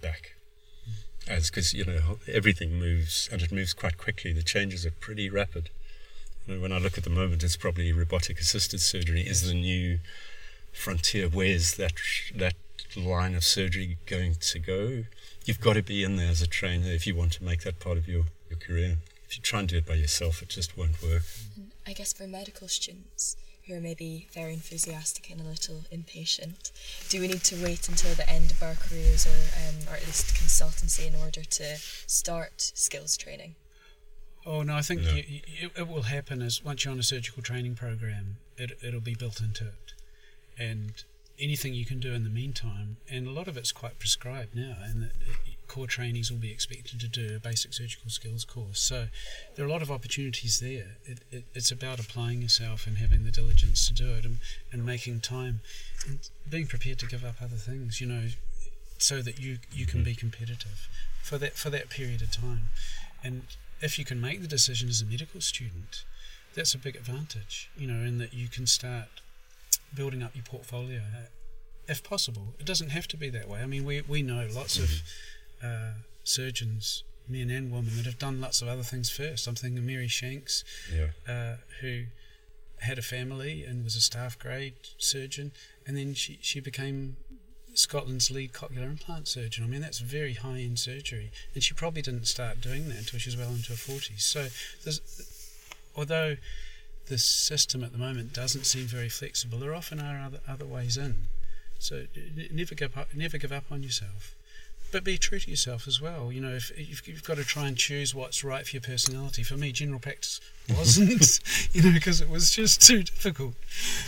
back. 0.00 0.34
Mm. 0.88 1.36
As 1.36 1.50
because 1.50 1.74
you 1.74 1.84
know 1.84 2.18
everything 2.28 2.78
moves 2.78 3.28
and 3.32 3.42
it 3.42 3.50
moves 3.52 3.72
quite 3.74 3.98
quickly. 3.98 4.32
The 4.32 4.42
changes 4.42 4.86
are 4.86 4.92
pretty 4.92 5.28
rapid. 5.28 5.70
You 6.46 6.54
know, 6.54 6.62
when 6.62 6.72
I 6.72 6.78
look 6.78 6.96
at 6.96 7.04
the 7.04 7.10
moment, 7.10 7.42
it's 7.42 7.56
probably 7.56 7.92
robotic 7.92 8.38
assisted 8.40 8.80
surgery 8.80 9.22
is 9.22 9.46
the 9.46 9.54
new 9.54 9.98
frontier. 10.72 11.28
Where's 11.28 11.76
that 11.76 11.92
that 12.34 12.54
line 12.96 13.34
of 13.34 13.44
surgery 13.44 13.98
going 14.06 14.36
to 14.36 14.58
go? 14.58 15.04
You've 15.44 15.60
got 15.60 15.74
to 15.74 15.82
be 15.82 16.04
in 16.04 16.16
there 16.16 16.30
as 16.30 16.42
a 16.42 16.46
trainer 16.46 16.88
if 16.88 17.06
you 17.06 17.14
want 17.14 17.32
to 17.32 17.44
make 17.44 17.62
that 17.62 17.80
part 17.80 17.96
of 17.96 18.08
your, 18.08 18.24
your 18.48 18.58
career. 18.58 18.98
If 19.30 19.36
you 19.36 19.42
try 19.42 19.60
and 19.60 19.68
do 19.68 19.76
it 19.76 19.86
by 19.86 19.94
yourself, 19.94 20.42
it 20.42 20.48
just 20.48 20.76
won't 20.76 21.00
work. 21.00 21.22
I 21.86 21.92
guess 21.92 22.12
for 22.12 22.26
medical 22.26 22.66
students 22.66 23.36
who 23.64 23.74
are 23.74 23.80
maybe 23.80 24.26
very 24.32 24.52
enthusiastic 24.52 25.30
and 25.30 25.40
a 25.40 25.44
little 25.44 25.84
impatient, 25.92 26.72
do 27.08 27.20
we 27.20 27.28
need 27.28 27.44
to 27.44 27.62
wait 27.62 27.88
until 27.88 28.12
the 28.16 28.28
end 28.28 28.50
of 28.50 28.60
our 28.60 28.74
careers 28.74 29.28
or, 29.28 29.68
um, 29.68 29.76
or 29.88 29.94
at 29.94 30.04
least 30.04 30.34
consultancy 30.34 31.06
in 31.06 31.14
order 31.14 31.44
to 31.44 31.76
start 32.08 32.72
skills 32.74 33.16
training? 33.16 33.54
Oh 34.44 34.62
no, 34.62 34.74
I 34.74 34.82
think 34.82 35.02
No. 35.02 35.12
You, 35.12 35.22
you, 35.28 35.40
it, 35.46 35.72
it 35.76 35.88
will 35.88 36.02
happen 36.02 36.42
as 36.42 36.64
once 36.64 36.84
you're 36.84 36.92
on 36.92 36.98
a 36.98 37.04
surgical 37.04 37.40
training 37.40 37.76
program, 37.76 38.38
it, 38.56 38.72
it'll 38.82 39.00
be 39.00 39.14
built 39.14 39.40
into 39.40 39.64
it, 39.64 39.92
and 40.58 41.04
anything 41.38 41.72
you 41.72 41.86
can 41.86 42.00
do 42.00 42.14
in 42.14 42.24
the 42.24 42.30
meantime, 42.30 42.96
and 43.08 43.28
a 43.28 43.30
lot 43.30 43.46
of 43.46 43.56
it's 43.56 43.70
quite 43.70 44.00
prescribed 44.00 44.56
now, 44.56 44.76
and 44.82 45.02
that 45.02 45.12
it, 45.20 45.56
core 45.70 45.86
trainees 45.86 46.32
will 46.32 46.38
be 46.38 46.50
expected 46.50 46.98
to 46.98 47.06
do 47.06 47.36
a 47.36 47.38
basic 47.38 47.72
surgical 47.72 48.10
skills 48.10 48.44
course. 48.44 48.80
So 48.80 49.06
there 49.54 49.64
are 49.64 49.68
a 49.68 49.70
lot 49.70 49.82
of 49.82 49.90
opportunities 49.90 50.58
there. 50.58 50.96
It, 51.04 51.18
it, 51.30 51.44
it's 51.54 51.70
about 51.70 52.00
applying 52.00 52.42
yourself 52.42 52.88
and 52.88 52.98
having 52.98 53.22
the 53.22 53.30
diligence 53.30 53.86
to 53.86 53.94
do 53.94 54.10
it, 54.14 54.24
and, 54.24 54.38
and 54.72 54.84
making 54.84 55.20
time, 55.20 55.60
and 56.06 56.18
being 56.48 56.66
prepared 56.66 56.98
to 56.98 57.06
give 57.06 57.24
up 57.24 57.36
other 57.40 57.56
things. 57.56 58.00
You 58.00 58.08
know, 58.08 58.24
so 58.98 59.22
that 59.22 59.38
you 59.38 59.58
you 59.72 59.86
can 59.86 60.00
mm-hmm. 60.00 60.10
be 60.10 60.14
competitive 60.16 60.88
for 61.22 61.38
that 61.38 61.54
for 61.54 61.70
that 61.70 61.88
period 61.88 62.20
of 62.20 62.32
time, 62.32 62.70
and 63.22 63.42
if 63.80 63.96
you 63.98 64.04
can 64.04 64.20
make 64.20 64.42
the 64.42 64.48
decision 64.48 64.88
as 64.88 65.00
a 65.00 65.06
medical 65.06 65.40
student, 65.40 66.04
that's 66.54 66.74
a 66.74 66.78
big 66.78 66.96
advantage, 66.96 67.70
you 67.78 67.86
know, 67.86 68.04
in 68.04 68.18
that 68.18 68.34
you 68.34 68.48
can 68.48 68.66
start 68.66 69.22
building 69.94 70.22
up 70.22 70.34
your 70.34 70.44
portfolio 70.44 71.00
if 71.88 72.02
possible. 72.02 72.54
It 72.58 72.66
doesn't 72.66 72.90
have 72.90 73.08
to 73.08 73.16
be 73.16 73.30
that 73.30 73.48
way. 73.48 73.60
I 73.60 73.66
mean, 73.66 73.84
we, 73.84 74.00
we 74.02 74.22
know 74.22 74.46
lots 74.52 74.78
of 74.78 74.84
mm-hmm. 74.84 75.39
Uh, 75.62 75.92
surgeons, 76.24 77.04
men 77.28 77.50
and 77.50 77.70
women, 77.72 77.96
that 77.96 78.06
have 78.06 78.18
done 78.18 78.40
lots 78.40 78.62
of 78.62 78.68
other 78.68 78.82
things 78.82 79.10
first. 79.10 79.46
I'm 79.46 79.54
thinking 79.54 79.78
of 79.78 79.84
Mary 79.84 80.08
Shanks, 80.08 80.64
Yeah. 80.92 81.08
uh, 81.28 81.56
who 81.80 82.04
had 82.80 82.98
a 82.98 83.02
family 83.02 83.62
and 83.64 83.84
was 83.84 83.94
a 83.96 84.00
staff 84.00 84.38
grade 84.38 84.74
surgeon, 84.98 85.52
and 85.86 85.96
then 85.96 86.14
she, 86.14 86.38
she 86.40 86.60
became 86.60 87.16
Scotland's 87.74 88.30
lead 88.30 88.52
cochlear 88.52 88.84
implant 88.84 89.28
surgeon. 89.28 89.62
I 89.64 89.66
mean, 89.68 89.80
that's 89.80 89.98
very 90.00 90.34
high 90.34 90.60
end 90.60 90.78
surgery, 90.78 91.30
and 91.54 91.62
she 91.62 91.74
probably 91.74 92.02
didn't 92.02 92.26
start 92.26 92.60
doing 92.60 92.88
that 92.88 92.98
until 92.98 93.18
she 93.18 93.28
was 93.28 93.36
well 93.36 93.50
into 93.50 93.68
her 93.72 93.74
40s. 93.76 94.20
So, 94.22 94.48
there's, 94.84 95.00
although 95.94 96.36
the 97.06 97.18
system 97.18 97.84
at 97.84 97.92
the 97.92 97.98
moment 97.98 98.32
doesn't 98.32 98.64
seem 98.64 98.86
very 98.86 99.08
flexible, 99.08 99.58
there 99.58 99.74
often 99.74 100.00
are 100.00 100.20
other, 100.20 100.40
other 100.48 100.64
ways 100.66 100.96
in. 100.96 101.26
So, 101.78 102.06
never 102.50 102.74
give 102.74 102.96
up, 102.96 103.08
never 103.14 103.38
give 103.38 103.52
up 103.52 103.64
on 103.70 103.82
yourself. 103.82 104.34
But 104.92 105.04
be 105.04 105.18
true 105.18 105.38
to 105.38 105.48
yourself 105.50 105.86
as 105.86 106.00
well. 106.00 106.32
You 106.32 106.40
know, 106.40 106.50
if, 106.54 106.70
if 106.76 107.06
you've 107.06 107.22
got 107.24 107.36
to 107.36 107.44
try 107.44 107.68
and 107.68 107.76
choose 107.76 108.14
what's 108.14 108.42
right 108.42 108.66
for 108.66 108.74
your 108.76 108.82
personality. 108.82 109.42
For 109.42 109.56
me, 109.56 109.70
general 109.72 110.00
practice 110.00 110.40
wasn't, 110.68 111.38
you 111.72 111.82
know, 111.82 111.92
because 111.92 112.20
it 112.20 112.28
was 112.28 112.50
just 112.50 112.82
too 112.82 113.02
difficult. 113.04 113.54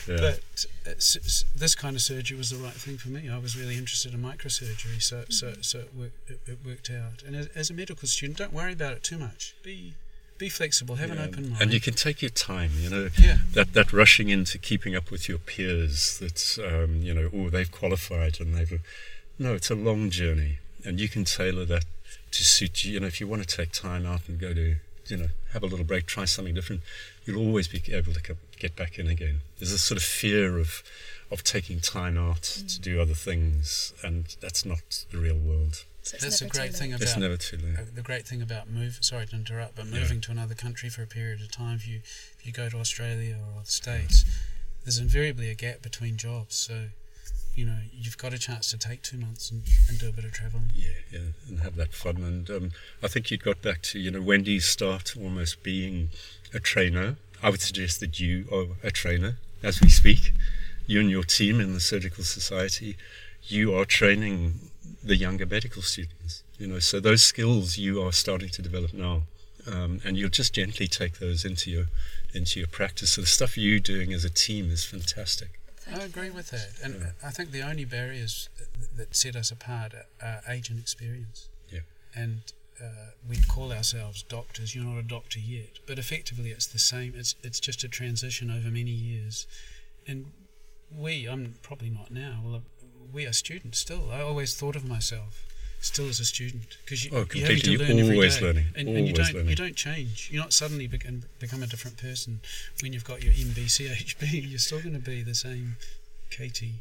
Yeah. 0.09 0.17
But 0.17 0.67
uh, 0.87 0.91
s- 0.97 1.17
s- 1.17 1.45
this 1.55 1.75
kind 1.75 1.95
of 1.95 2.03
surgery 2.03 2.37
was 2.37 2.51
the 2.51 2.57
right 2.57 2.73
thing 2.73 2.99
for 2.99 3.11
me. 3.11 3.31
I 3.31 3.39
was 3.39 3.57
really 3.57 3.77
interested 3.79 4.13
in 4.13 4.21
microsurgery, 4.21 5.01
so 5.03 5.25
so 5.29 5.55
so 5.61 5.79
it 5.81 5.91
worked, 5.97 6.31
it, 6.31 6.41
it 6.47 6.59
worked 6.67 6.91
out. 6.91 7.23
And 7.27 7.37
as, 7.37 7.47
as 7.55 7.71
a 7.71 7.75
medical 7.75 8.09
student, 8.09 8.39
don't 8.39 8.53
worry 8.53 8.73
about 8.73 8.93
it 8.93 9.03
too 9.05 9.19
much. 9.19 9.55
Be 9.63 9.95
be 10.39 10.49
flexible, 10.49 10.97
have 10.97 11.13
an 11.13 11.19
open 11.19 11.51
mind. 11.51 11.63
And 11.63 11.73
you 11.73 11.79
can 11.81 11.95
take 11.95 12.21
your 12.21 12.31
time, 12.31 12.71
you 12.81 12.91
know. 12.91 13.09
Yeah. 13.17 13.39
That 13.53 13.75
that 13.75 13.93
rushing 13.93 14.29
into 14.31 14.59
keeping 14.59 14.97
up 14.97 15.11
with 15.13 15.29
your 15.29 15.39
peers. 15.39 16.19
That's 16.21 16.59
um, 16.59 17.03
you 17.03 17.15
know, 17.15 17.31
oh, 17.33 17.51
they've 17.51 17.71
qualified 17.71 18.41
and 18.41 18.55
they've. 18.57 18.81
No, 19.39 19.55
it's 19.55 19.71
a 19.71 19.75
long 19.75 20.11
journey, 20.11 20.59
and 20.85 21.01
you 21.01 21.09
can 21.09 21.25
tailor 21.25 21.65
that 21.67 21.85
to 22.33 22.45
suit 22.45 22.85
you. 22.85 22.93
You 22.95 23.01
know, 23.01 23.07
if 23.07 23.21
you 23.21 23.27
want 23.29 23.47
to 23.47 23.57
take 23.57 23.73
time 23.73 24.07
out 24.07 24.29
and 24.29 24.39
go 24.41 24.53
to, 24.55 24.77
you 25.07 25.17
know, 25.17 25.29
have 25.53 25.63
a 25.63 25.67
little 25.67 25.85
break, 25.85 26.07
try 26.07 26.25
something 26.25 26.55
different, 26.55 26.83
you'll 27.25 27.45
always 27.45 27.69
be 27.69 27.83
able 27.93 28.13
to 28.15 28.37
get 28.59 28.75
back 28.77 28.99
in 28.99 29.07
again. 29.09 29.41
There's 29.59 29.73
a 29.73 29.79
sort 29.79 29.97
of 29.99 30.05
fear 30.05 30.59
of 30.59 30.83
of 31.31 31.43
taking 31.43 31.81
time 31.81 32.19
out 32.19 32.43
to 32.43 32.79
do 32.79 33.01
other 33.01 33.15
things, 33.15 33.95
and 34.03 34.37
that's 34.43 34.67
not 34.67 35.07
the 35.11 35.17
real 35.17 35.39
world. 35.39 35.85
So 36.03 36.17
it's 36.17 36.25
That's 36.25 36.41
a 36.43 36.45
never 36.45 36.53
too 36.53 36.59
great 36.59 36.73
late. 36.73 36.79
thing 36.79 36.93
It's 36.93 37.17
never 37.17 37.37
too 37.39 37.57
late. 37.57 37.79
uh, 37.79 37.83
the 37.95 38.03
great 38.03 38.27
thing 38.27 38.43
about 38.43 38.69
move. 38.69 38.99
Sorry 39.01 39.25
to 39.27 39.37
interrupt, 39.37 39.77
but 39.77 39.87
Yeah. 39.87 40.01
moving 40.01 40.21
to 40.23 40.31
another 40.31 40.55
country 40.55 40.91
for 40.91 41.03
a 41.03 41.07
period 41.07 41.41
of 41.41 41.51
time. 41.51 41.77
If 41.77 41.87
you 41.89 42.01
if 42.39 42.45
you 42.45 42.53
go 42.53 42.69
to 42.69 42.77
Australia 42.79 43.37
or 43.55 43.63
the 43.63 43.71
States, 43.71 44.25
there's 44.85 44.99
invariably 44.99 45.49
a 45.49 45.55
gap 45.55 45.81
between 45.81 46.17
jobs. 46.19 46.55
So, 46.57 46.89
you 47.55 47.67
know, 47.67 47.79
you've 47.93 48.19
got 48.19 48.33
a 48.33 48.39
chance 48.39 48.71
to 48.71 48.79
take 48.79 49.03
two 49.03 49.19
months 49.19 49.51
and, 49.51 49.63
and 49.89 49.99
do 49.99 50.09
a 50.09 50.13
bit 50.13 50.25
of 50.25 50.33
travelling. 50.33 50.71
Yeah, 50.75 50.91
yeah, 51.11 51.19
and 51.49 51.61
have 51.61 51.77
that 51.77 51.93
fun. 51.93 52.17
And 52.17 52.51
um, 52.51 52.71
I 53.03 53.09
think 53.09 53.31
you 53.31 53.37
got 53.37 53.61
back 53.61 53.83
to, 53.83 53.99
you 53.99 54.11
know, 54.11 54.23
Wendy's 54.23 54.67
start 54.67 55.15
almost 55.17 55.63
being 55.63 56.11
a 56.55 56.61
trainer. 56.61 57.17
I 57.43 57.51
would 57.51 57.61
suggest 57.61 58.01
that 58.01 58.19
you 58.21 58.47
are 58.53 58.77
a 58.87 58.91
trainer 58.91 59.37
as 59.63 59.81
we 59.81 59.89
speak. 59.89 60.33
You 60.87 61.01
and 61.01 61.11
your 61.11 61.25
team 61.25 61.61
in 61.61 61.75
the 61.75 61.81
Surgical 61.81 62.25
Society, 62.25 62.97
you 63.45 63.75
are 63.75 63.85
training 63.85 64.71
the 65.03 65.17
younger 65.17 65.47
medical 65.47 65.83
students. 65.83 66.43
You 66.59 66.69
know, 66.69 66.79
so 66.79 67.01
those 67.01 67.23
skills 67.23 67.77
you 67.77 68.03
are 68.03 68.13
starting 68.13 68.49
to 68.51 68.63
develop 68.63 68.93
now, 68.95 69.23
um, 69.67 70.01
and 70.05 70.17
you'll 70.17 70.31
just 70.31 70.55
gently 70.55 70.87
take 70.87 71.19
those 71.19 71.45
into 71.45 71.71
your 71.71 71.87
into 72.35 72.61
your 72.61 72.69
practice. 72.69 73.13
So 73.13 73.21
the 73.21 73.27
stuff 73.27 73.59
you're 73.59 73.79
doing 73.79 74.13
as 74.13 74.25
a 74.25 74.31
team 74.31 74.71
is 74.71 74.85
fantastic. 74.85 75.59
Thank 75.85 75.99
I 75.99 76.05
agree 76.05 76.31
with 76.31 76.51
that, 76.51 76.75
and 76.83 76.95
Yeah. 77.01 77.11
I 77.25 77.31
think 77.31 77.51
the 77.51 77.63
only 77.63 77.85
barriers 77.85 78.49
that, 78.59 78.97
that 78.97 79.17
set 79.17 79.35
us 79.37 79.51
apart 79.51 79.93
are 80.23 80.41
age 80.49 80.71
and 80.71 80.79
experience. 80.79 81.49
Yeah. 81.71 81.81
And 82.15 82.43
uh, 82.81 83.11
we 83.29 83.37
call 83.49 83.73
ourselves 83.73 84.23
doctors. 84.23 84.75
You're 84.75 84.85
not 84.85 84.99
a 84.99 85.03
doctor 85.03 85.39
yet, 85.41 85.79
but 85.87 85.99
effectively 85.99 86.51
it's 86.51 86.67
the 86.67 86.79
same. 86.79 87.15
It's 87.17 87.35
it's 87.43 87.61
just 87.61 87.85
a 87.85 87.89
transition 87.89 88.51
over 88.51 88.69
many 88.69 88.91
years, 88.91 89.47
and 90.07 90.33
we. 90.95 91.27
I'm 91.29 91.55
probably 91.63 91.91
not 91.91 92.11
now. 92.11 92.41
Well, 92.45 92.63
we 93.13 93.27
are 93.27 93.33
students 93.33 93.79
still. 93.79 94.11
I 94.11 94.21
always 94.21 94.55
thought 94.55 94.77
of 94.77 94.85
myself 94.89 95.45
still 95.83 96.09
as 96.09 96.21
a 96.21 96.25
student 96.25 96.79
because 96.85 97.05
you, 97.05 97.11
Oh, 97.13 97.27
you 97.35 97.45
have 97.45 97.61
to 97.61 97.77
learn 97.79 97.99
every 97.99 98.15
Always 98.15 98.37
day. 98.39 98.45
learning. 98.47 98.67
and, 98.77 98.89
and 98.89 99.07
you 99.07 99.13
don't 99.13 99.35
learning. 99.35 99.49
you 99.51 99.57
don't 99.57 99.77
change. 99.77 100.29
You're 100.33 100.43
not 100.43 100.53
suddenly 100.53 100.87
begin, 100.87 101.25
become 101.39 101.63
a 101.63 101.67
different 101.67 101.97
person 101.99 102.41
when 102.83 102.93
you've 102.95 103.05
got 103.05 103.23
your 103.23 103.33
MBCHB. 103.35 104.23
You're 104.51 104.59
still 104.59 104.81
going 104.81 104.95
to 104.95 105.01
be 105.01 105.23
the 105.23 105.35
same 105.35 105.77
Katie, 106.31 106.77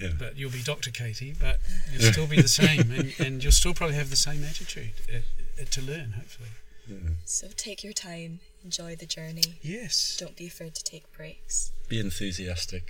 Yeah. 0.00 0.10
but 0.18 0.36
you'll 0.38 0.50
be 0.50 0.62
Dr. 0.62 0.90
Katie, 0.90 1.34
but 1.38 1.58
you'll 1.92 2.12
still 2.12 2.26
be 2.26 2.40
the 2.40 2.48
same, 2.62 2.90
and, 2.92 3.12
and 3.18 3.42
you'll 3.42 3.52
still 3.52 3.74
probably 3.74 3.96
have 3.96 4.10
the 4.10 4.16
same 4.16 4.42
attitude 4.44 4.92
uh, 5.12 5.18
uh, 5.60 5.64
to 5.70 5.82
learn, 5.82 6.12
hopefully. 6.16 6.48
yeah. 6.88 6.96
So 7.24 7.48
take 7.56 7.82
your 7.84 7.92
time, 7.92 8.40
enjoy 8.64 8.96
the 8.96 9.06
journey. 9.06 9.58
Yes. 9.60 10.16
Don't 10.18 10.36
be 10.36 10.46
afraid 10.46 10.74
to 10.76 10.84
take 10.84 11.04
breaks. 11.16 11.72
be 11.88 11.98
enthusiastic, 12.00 12.84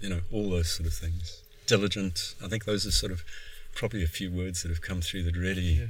you 0.00 0.08
know, 0.10 0.20
all 0.32 0.50
those 0.50 0.70
sort 0.72 0.86
of 0.88 0.92
things. 0.94 1.40
Diligent. 1.66 2.34
I 2.44 2.48
think 2.48 2.64
those 2.64 2.84
are 2.86 2.90
sort 2.92 3.10
of 3.12 3.24
probably 3.76 4.02
a 4.02 4.08
few 4.08 4.30
words 4.30 4.62
that 4.62 4.70
have 4.70 4.80
come 4.80 5.00
through 5.00 5.22
that 5.24 5.36
really 5.36 5.74
Yeah. 5.74 5.86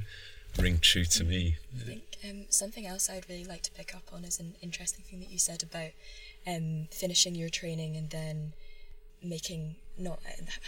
ring 0.63 0.77
true 0.79 1.05
to 1.05 1.23
me. 1.23 1.57
I 1.79 1.83
think 1.83 2.03
um, 2.23 2.45
something 2.49 2.85
else 2.85 3.09
I'd 3.09 3.27
really 3.29 3.45
like 3.45 3.63
to 3.63 3.71
pick 3.71 3.95
up 3.95 4.03
on 4.13 4.23
is 4.25 4.39
an 4.39 4.55
interesting 4.61 5.03
thing 5.05 5.19
that 5.21 5.31
you 5.31 5.39
said 5.39 5.63
about 5.63 5.91
um, 6.45 6.87
finishing 6.91 7.33
your 7.35 7.49
training 7.49 7.95
and 7.95 8.09
then 8.09 8.53
making 9.23 9.75
not 9.97 10.19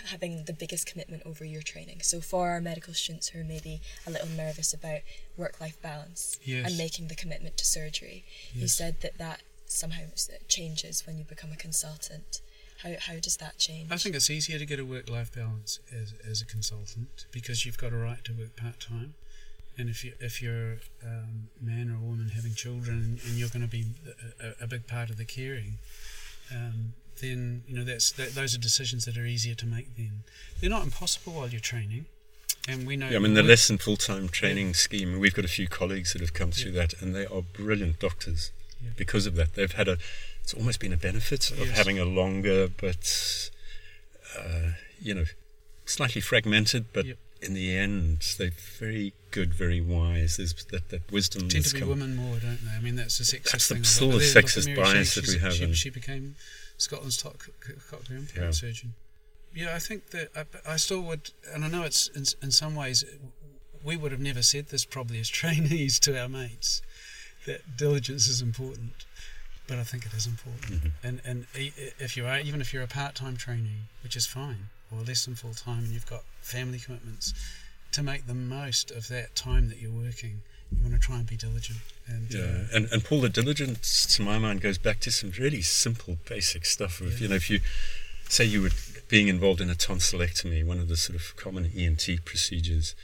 having 0.10 0.46
the 0.46 0.54
biggest 0.54 0.88
commitment 0.88 1.22
over 1.26 1.46
your 1.46 1.62
training. 1.62 2.00
So 2.02 2.20
for 2.20 2.50
our 2.50 2.60
medical 2.62 2.94
students 2.96 3.30
who 3.30 3.40
are 3.42 3.44
maybe 3.44 3.80
a 4.08 4.10
little 4.12 4.28
nervous 4.30 4.74
about 4.74 5.02
work-life 5.38 5.80
balance 5.84 6.40
Yes. 6.44 6.66
and 6.68 6.78
making 6.78 7.10
the 7.10 7.16
commitment 7.16 7.56
to 7.58 7.66
surgery, 7.66 8.24
you 8.56 8.68
said 8.68 9.02
that 9.02 9.18
that 9.20 9.42
somehow 9.68 10.06
changes 10.48 11.06
when 11.06 11.18
you 11.20 11.24
become 11.26 11.52
a 11.52 11.56
consultant. 11.58 12.42
How 12.84 12.92
how 13.00 13.20
does 13.20 13.38
that 13.38 13.58
change? 13.58 13.92
I 13.92 13.98
think 13.98 14.16
it's 14.16 14.30
easier 14.30 14.58
to 14.60 14.66
get 14.66 14.80
a 14.80 14.86
work-life 14.86 15.34
balance 15.34 15.80
as, 15.92 16.14
as 16.30 16.42
a 16.42 16.46
consultant 16.46 17.26
because 17.32 17.66
you've 17.66 17.78
got 17.78 17.92
a 17.92 17.98
right 17.98 18.24
to 18.26 18.34
work 18.34 18.56
part-time. 18.56 19.16
And 19.78 19.90
if 19.90 20.04
you 20.04 20.14
if 20.20 20.42
you're 20.42 20.78
um, 21.04 21.50
a 21.62 21.66
man 21.66 21.90
or 21.90 21.96
a 21.96 22.00
woman 22.00 22.30
having 22.36 22.54
children 22.54 23.20
and 23.26 23.34
you're 23.38 23.50
going 23.50 23.62
to 23.62 23.68
be 23.68 23.86
a, 24.42 24.48
a, 24.48 24.54
a 24.66 24.68
big 24.68 24.88
part 24.88 25.10
of 25.10 25.18
the 25.18 25.26
caring, 25.26 25.78
um, 26.54 26.94
then 27.22 27.64
you 27.68 27.76
know 27.78 27.84
that's 27.84 28.12
that, 28.14 28.36
those 28.36 28.56
are 28.56 28.60
decisions 28.60 29.06
that 29.06 29.18
are 29.18 29.26
easier 29.26 29.56
to 29.56 29.66
make. 29.66 29.96
Then 29.96 30.24
they're 30.60 30.70
not 30.70 30.84
impossible 30.84 31.34
while 31.34 31.48
you're 31.50 31.62
training, 31.62 32.06
and 32.68 32.86
we 32.88 32.98
know. 32.98 33.10
Yeah, 33.10 33.18
I 33.18 33.20
mean, 33.20 33.34
the 33.36 33.42
work- 33.42 33.50
less 33.50 33.68
than 33.68 33.78
full 33.78 33.98
time 33.98 34.28
training 34.30 34.74
scheme, 34.74 35.18
we've 35.20 35.34
got 35.34 35.46
a 35.46 35.50
few 35.50 35.68
colleagues 35.68 36.12
that 36.14 36.22
have 36.22 36.34
come 36.34 36.52
through 36.52 36.72
that, 36.74 36.94
and 37.02 37.16
they 37.16 37.26
are 37.26 37.42
brilliant 37.42 38.00
doctors 38.00 38.52
Yeah. 38.84 38.92
because 38.98 39.26
of 39.26 39.36
that. 39.36 39.54
They've 39.56 39.72
had 39.72 39.88
a, 39.88 39.98
it's 40.50 40.60
almost 40.60 40.80
been 40.80 40.92
a 40.94 40.98
benefit 40.98 41.52
of 41.52 41.70
having 41.70 42.00
a 42.00 42.06
longer, 42.06 42.68
but, 42.68 43.52
uh, 44.36 44.72
you 45.00 45.14
know, 45.14 45.26
slightly 45.86 46.22
fragmented, 46.22 46.86
but 46.92 47.06
Yep. 47.06 47.18
in 47.44 47.54
the 47.54 47.78
end, 47.78 48.26
they're 48.40 48.50
very 48.80 49.14
good, 49.30 49.54
very 49.54 49.80
wise. 49.80 50.38
There's 50.38 50.54
that, 50.72 50.90
that 50.90 51.12
wisdom 51.12 51.42
tend 51.50 51.66
that's 51.66 51.70
to 51.70 51.76
be 51.76 51.80
come. 51.82 51.90
women 51.90 52.16
more, 52.16 52.40
don't 52.40 52.66
they? 52.66 52.72
I 52.72 52.80
mean, 52.80 52.96
that's 52.96 53.20
the 53.20 53.26
sexist 53.26 53.52
That's 53.52 53.68
the- 53.68 53.76
thing. 53.76 53.84
of 53.84 53.86
it. 53.86 54.12
the 54.12 54.18
there's 54.18 54.34
Dr. 54.34 54.48
sexist 54.48 54.76
bias 54.76 55.14
that 55.16 55.28
we 55.28 55.38
have 55.38 55.54
She, 55.54 55.74
she 55.76 55.90
became 55.92 56.36
Scotland's 56.78 57.18
top 57.18 57.38
co- 57.38 57.52
co- 57.60 57.98
cochlear 57.98 58.18
implant 58.18 58.36
Yeah. 58.36 58.52
surgeon. 58.52 58.96
Yeah, 59.54 59.76
I 59.76 59.80
think 59.80 60.10
that 60.10 60.30
I, 60.36 60.74
I 60.74 60.78
still 60.78 61.02
would, 61.04 61.30
and 61.54 61.64
I 61.64 61.68
know 61.68 61.84
it's 61.84 62.08
in, 62.08 62.26
in 62.42 62.50
some 62.52 62.74
ways 62.76 63.04
we 63.84 63.96
would 63.98 64.12
have 64.12 64.22
never 64.22 64.42
said 64.42 64.70
this 64.70 64.84
probably 64.84 65.20
as 65.20 65.30
trainees 65.42 66.00
to 66.00 66.20
our 66.20 66.28
mates 66.28 66.82
that 67.46 67.78
diligence 67.78 68.28
is 68.28 68.42
important, 68.42 68.94
but 69.70 69.78
I 69.78 69.84
think 69.84 70.06
it 70.06 70.14
is 70.14 70.26
important. 70.26 70.84
Mhm. 70.84 70.92
And 71.04 71.22
and 71.24 71.46
if 71.54 72.18
you 72.18 72.26
are 72.26 72.40
even 72.40 72.60
if 72.60 72.74
you're 72.74 72.84
a 72.84 72.88
part-time 72.88 73.38
trainee, 73.38 73.84
which 74.04 74.16
is 74.18 74.26
fine, 74.26 74.70
or 74.92 75.02
less 75.04 75.26
than 75.26 75.36
full-time, 75.36 75.84
and 75.86 75.94
you've 75.94 76.08
got 76.08 76.24
family 76.42 76.80
commitments, 76.80 77.34
to 77.92 78.02
make 78.04 78.26
the 78.28 78.34
most 78.34 78.92
of 78.92 79.08
that 79.08 79.36
time 79.36 79.70
that 79.70 79.80
you're 79.80 79.92
working, 79.92 80.42
you 80.72 80.82
want 80.84 80.94
to 80.94 81.00
try 81.00 81.18
and 81.18 81.28
be 81.28 81.38
diligent. 81.38 81.80
And 82.08 82.34
Yeah, 82.34 82.42
uh, 82.42 82.76
and 82.76 82.84
and 82.92 83.04
Paul, 83.04 83.22
the 83.22 83.30
diligence 83.30 84.06
to 84.16 84.22
my 84.24 84.38
mind 84.40 84.62
goes 84.62 84.78
back 84.80 85.00
to 85.02 85.12
some 85.12 85.32
really 85.40 85.62
simple, 85.62 86.18
basic 86.28 86.66
stuff. 86.66 87.00
Of 87.02 87.14
Yeah. 87.14 87.20
you 87.20 87.28
know, 87.30 87.36
if 87.36 87.50
you 87.50 87.62
say 88.28 88.46
you 88.46 88.62
were 88.62 88.72
being 89.08 89.28
involved 89.28 89.62
in 89.62 89.70
a 89.70 89.76
tonsillectomy, 89.76 90.64
one 90.66 90.80
of 90.80 90.88
the 90.88 90.98
sort 90.98 91.16
of 91.16 91.36
common 91.36 91.72
ENT 91.76 92.26
procedures, 92.26 92.96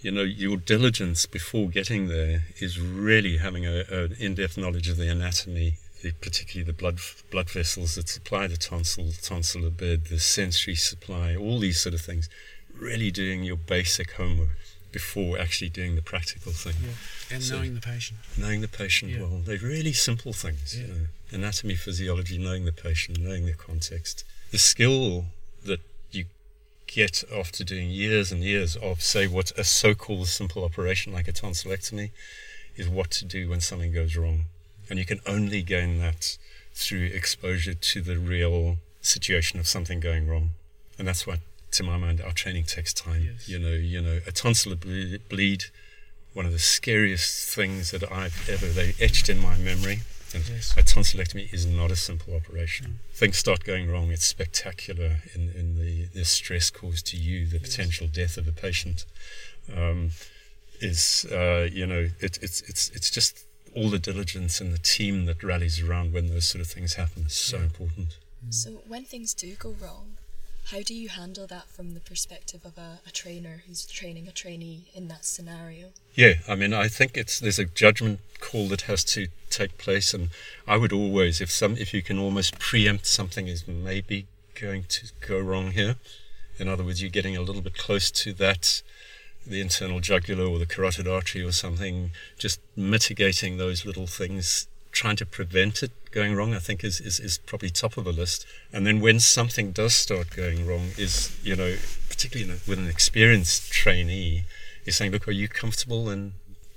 you 0.00 0.10
know, 0.12 0.22
your 0.22 0.56
diligence 0.56 1.26
before 1.26 1.68
getting 1.68 2.08
there 2.08 2.46
is 2.58 2.78
really 2.78 3.38
having 3.38 3.66
a, 3.66 3.84
an 3.90 4.16
in-depth 4.18 4.56
knowledge 4.56 4.88
of 4.88 4.96
the 4.96 5.08
anatomy, 5.08 5.76
the, 6.02 6.12
particularly 6.12 6.64
the 6.64 6.72
blood 6.72 6.98
blood 7.30 7.50
vessels 7.50 7.94
that 7.96 8.08
supply 8.08 8.46
the 8.46 8.56
tonsil, 8.56 9.04
the 9.06 9.12
tonsillar 9.12 9.76
bed, 9.76 10.06
the 10.06 10.18
sensory 10.20 10.74
supply, 10.74 11.34
all 11.34 11.58
these 11.58 11.80
sort 11.80 11.94
of 11.94 12.00
things. 12.00 12.28
Really 12.74 13.10
doing 13.10 13.42
your 13.42 13.56
basic 13.56 14.12
homework 14.12 14.50
before 14.92 15.38
actually 15.38 15.68
doing 15.68 15.96
the 15.96 16.02
practical 16.02 16.52
thing 16.52 16.74
yeah, 16.82 17.34
and 17.34 17.42
So- 17.44 17.56
knowing 17.56 17.74
the 17.74 17.80
patient. 17.80 18.20
knowing 18.36 18.60
the 18.62 18.68
patient 18.68 19.10
Yeah. 19.12 19.20
well. 19.22 19.40
They're 19.40 19.58
really 19.58 19.92
simple 19.92 20.32
things. 20.32 20.76
You 20.76 20.86
know, 20.86 21.08
anatomy, 21.30 21.74
physiology, 21.76 22.38
knowing 22.38 22.64
the 22.64 22.72
patient, 22.72 23.18
knowing 23.18 23.44
the 23.46 23.52
context. 23.52 24.24
The 24.50 24.58
skill 24.58 25.26
that 25.64 25.80
you 26.10 26.24
get 26.86 27.22
after 27.30 27.64
doing 27.64 27.90
years 27.90 28.32
and 28.32 28.42
years 28.42 28.76
of, 28.76 29.02
say, 29.02 29.26
what 29.26 29.50
a 29.58 29.64
so-called 29.64 30.28
simple 30.28 30.64
operation 30.64 31.12
like 31.12 31.28
a 31.28 31.32
tonsillectomy 31.32 32.12
is 32.76 32.88
what 32.88 33.10
to 33.10 33.24
do 33.26 33.48
when 33.50 33.60
something 33.60 33.92
goes 33.92 34.16
wrong. 34.16 34.46
And 34.90 34.98
you 34.98 35.04
can 35.04 35.20
only 35.26 35.62
gain 35.62 35.98
that 36.00 36.38
through 36.74 37.04
exposure 37.06 37.74
to 37.74 38.00
the 38.00 38.18
real 38.18 38.76
situation 39.00 39.58
of 39.60 39.66
something 39.66 40.00
going 40.00 40.26
wrong. 40.28 40.50
And 40.98 41.06
that's 41.06 41.26
why, 41.26 41.38
to 41.72 41.82
my 41.82 41.96
mind, 41.96 42.20
our 42.20 42.32
training 42.32 42.64
takes 42.64 42.92
time. 42.94 43.22
Yes. 43.32 43.48
You 43.48 43.58
know, 43.58 43.72
you 43.72 44.00
know, 44.00 44.20
a 44.26 44.32
tonsillar 44.32 44.78
ble- 44.80 45.18
bleed, 45.28 45.64
one 46.34 46.46
of 46.46 46.52
the 46.52 46.58
scariest 46.58 47.48
things 47.54 47.90
that 47.90 48.10
I've 48.10 48.48
ever 48.48 48.66
they 48.66 48.94
etched 49.00 49.28
in 49.28 49.38
my 49.40 49.56
memory. 49.58 50.00
And 50.34 50.46
Yes. 50.48 50.74
a 50.76 50.82
tonsillectomy 50.82 51.52
is 51.54 51.64
not 51.64 51.90
a 51.90 51.96
simple 51.96 52.34
operation. 52.34 53.00
Things 53.14 53.38
start 53.38 53.64
going 53.64 53.90
wrong. 53.90 54.10
It's 54.10 54.26
spectacular 54.26 55.22
in, 55.34 55.50
in 55.52 55.78
the, 55.78 56.04
the 56.12 56.24
stress 56.24 56.68
caused 56.70 57.06
to 57.08 57.16
you, 57.16 57.46
the 57.46 57.58
Yes. 57.58 57.68
potential 57.70 58.06
death 58.06 58.36
of 58.36 58.46
a 58.46 58.52
patient. 58.52 59.04
Um, 59.74 60.10
is 60.80 61.26
uh, 61.32 61.68
you 61.72 61.86
know 61.86 62.08
it, 62.20 62.38
it's 62.40 62.60
it's 62.62 62.90
it's 62.90 63.10
just 63.10 63.44
all 63.78 63.90
the 63.90 63.98
diligence 64.10 64.60
and 64.62 64.72
the 64.72 64.78
team 64.96 65.26
that 65.26 65.42
rallies 65.42 65.80
around 65.80 66.12
when 66.12 66.26
those 66.28 66.46
sort 66.52 66.60
of 66.64 66.68
things 66.74 66.94
happen 66.94 67.24
is 67.26 67.32
so 67.50 67.56
Yeah. 67.58 67.64
important. 67.64 68.08
Mm. 68.44 68.54
So 68.62 68.70
when 68.92 69.04
things 69.04 69.34
do 69.34 69.54
go 69.54 69.70
wrong, 69.82 70.06
How 70.70 70.82
do 70.82 70.92
you 71.02 71.08
handle 71.08 71.46
that 71.46 71.66
from 71.74 71.94
the 71.94 72.00
perspective 72.00 72.62
of 72.70 72.76
a, 72.76 73.00
a 73.06 73.10
trainer 73.10 73.62
who's 73.66 73.86
training 73.86 74.28
a 74.28 74.32
trainee 74.32 74.80
in 74.94 75.08
that 75.08 75.24
scenario? 75.24 75.86
Yeah, 76.14 76.34
I 76.46 76.56
mean, 76.56 76.74
I 76.74 76.88
think 76.88 77.16
it's 77.16 77.38
there's 77.40 77.58
a 77.58 77.64
judgment 77.64 78.20
call 78.38 78.68
that 78.68 78.82
has 78.82 79.02
to 79.14 79.28
take 79.48 79.78
place, 79.78 80.12
and 80.12 80.28
I 80.66 80.76
would 80.76 80.92
always, 80.92 81.40
if 81.40 81.50
some, 81.50 81.74
if 81.78 81.94
you 81.94 82.02
can 82.02 82.18
almost 82.18 82.58
preempt 82.58 83.06
something 83.06 83.48
is 83.48 83.66
maybe 83.66 84.26
going 84.60 84.84
to 84.96 85.02
go 85.26 85.38
wrong 85.38 85.70
here. 85.70 85.96
In 86.58 86.68
other 86.68 86.84
words, 86.84 87.00
you're 87.00 87.18
getting 87.18 87.36
a 87.36 87.40
little 87.48 87.62
bit 87.62 87.78
close 87.78 88.10
to 88.22 88.34
that, 88.34 88.82
the 89.48 89.60
internal 89.60 90.00
jugular 90.00 90.44
or 90.44 90.58
the 90.58 90.66
carotid 90.66 91.08
artery 91.08 91.42
or 91.42 91.52
something, 91.52 92.10
just 92.38 92.60
mitigating 92.76 93.56
those 93.56 93.84
little 93.84 94.06
things, 94.06 94.66
trying 94.92 95.16
to 95.16 95.26
prevent 95.26 95.82
it 95.82 95.90
going 96.10 96.34
wrong, 96.34 96.54
I 96.54 96.58
think 96.58 96.84
is, 96.84 97.00
is, 97.00 97.20
is 97.20 97.38
probably 97.38 97.70
top 97.70 97.96
of 97.96 98.04
the 98.04 98.12
list. 98.12 98.46
And 98.72 98.86
then 98.86 99.00
when 99.00 99.20
something 99.20 99.72
does 99.72 99.94
start 99.94 100.30
going 100.30 100.66
wrong, 100.66 100.90
is, 100.96 101.38
you 101.42 101.56
know, 101.56 101.76
particularly 102.08 102.60
with 102.66 102.78
an 102.78 102.88
experienced 102.88 103.72
trainee, 103.72 104.44
is 104.84 104.96
saying, 104.96 105.12
look, 105.12 105.28
are 105.28 105.32
you 105.32 105.48
comfortable 105.48 106.10
in 106.10 106.32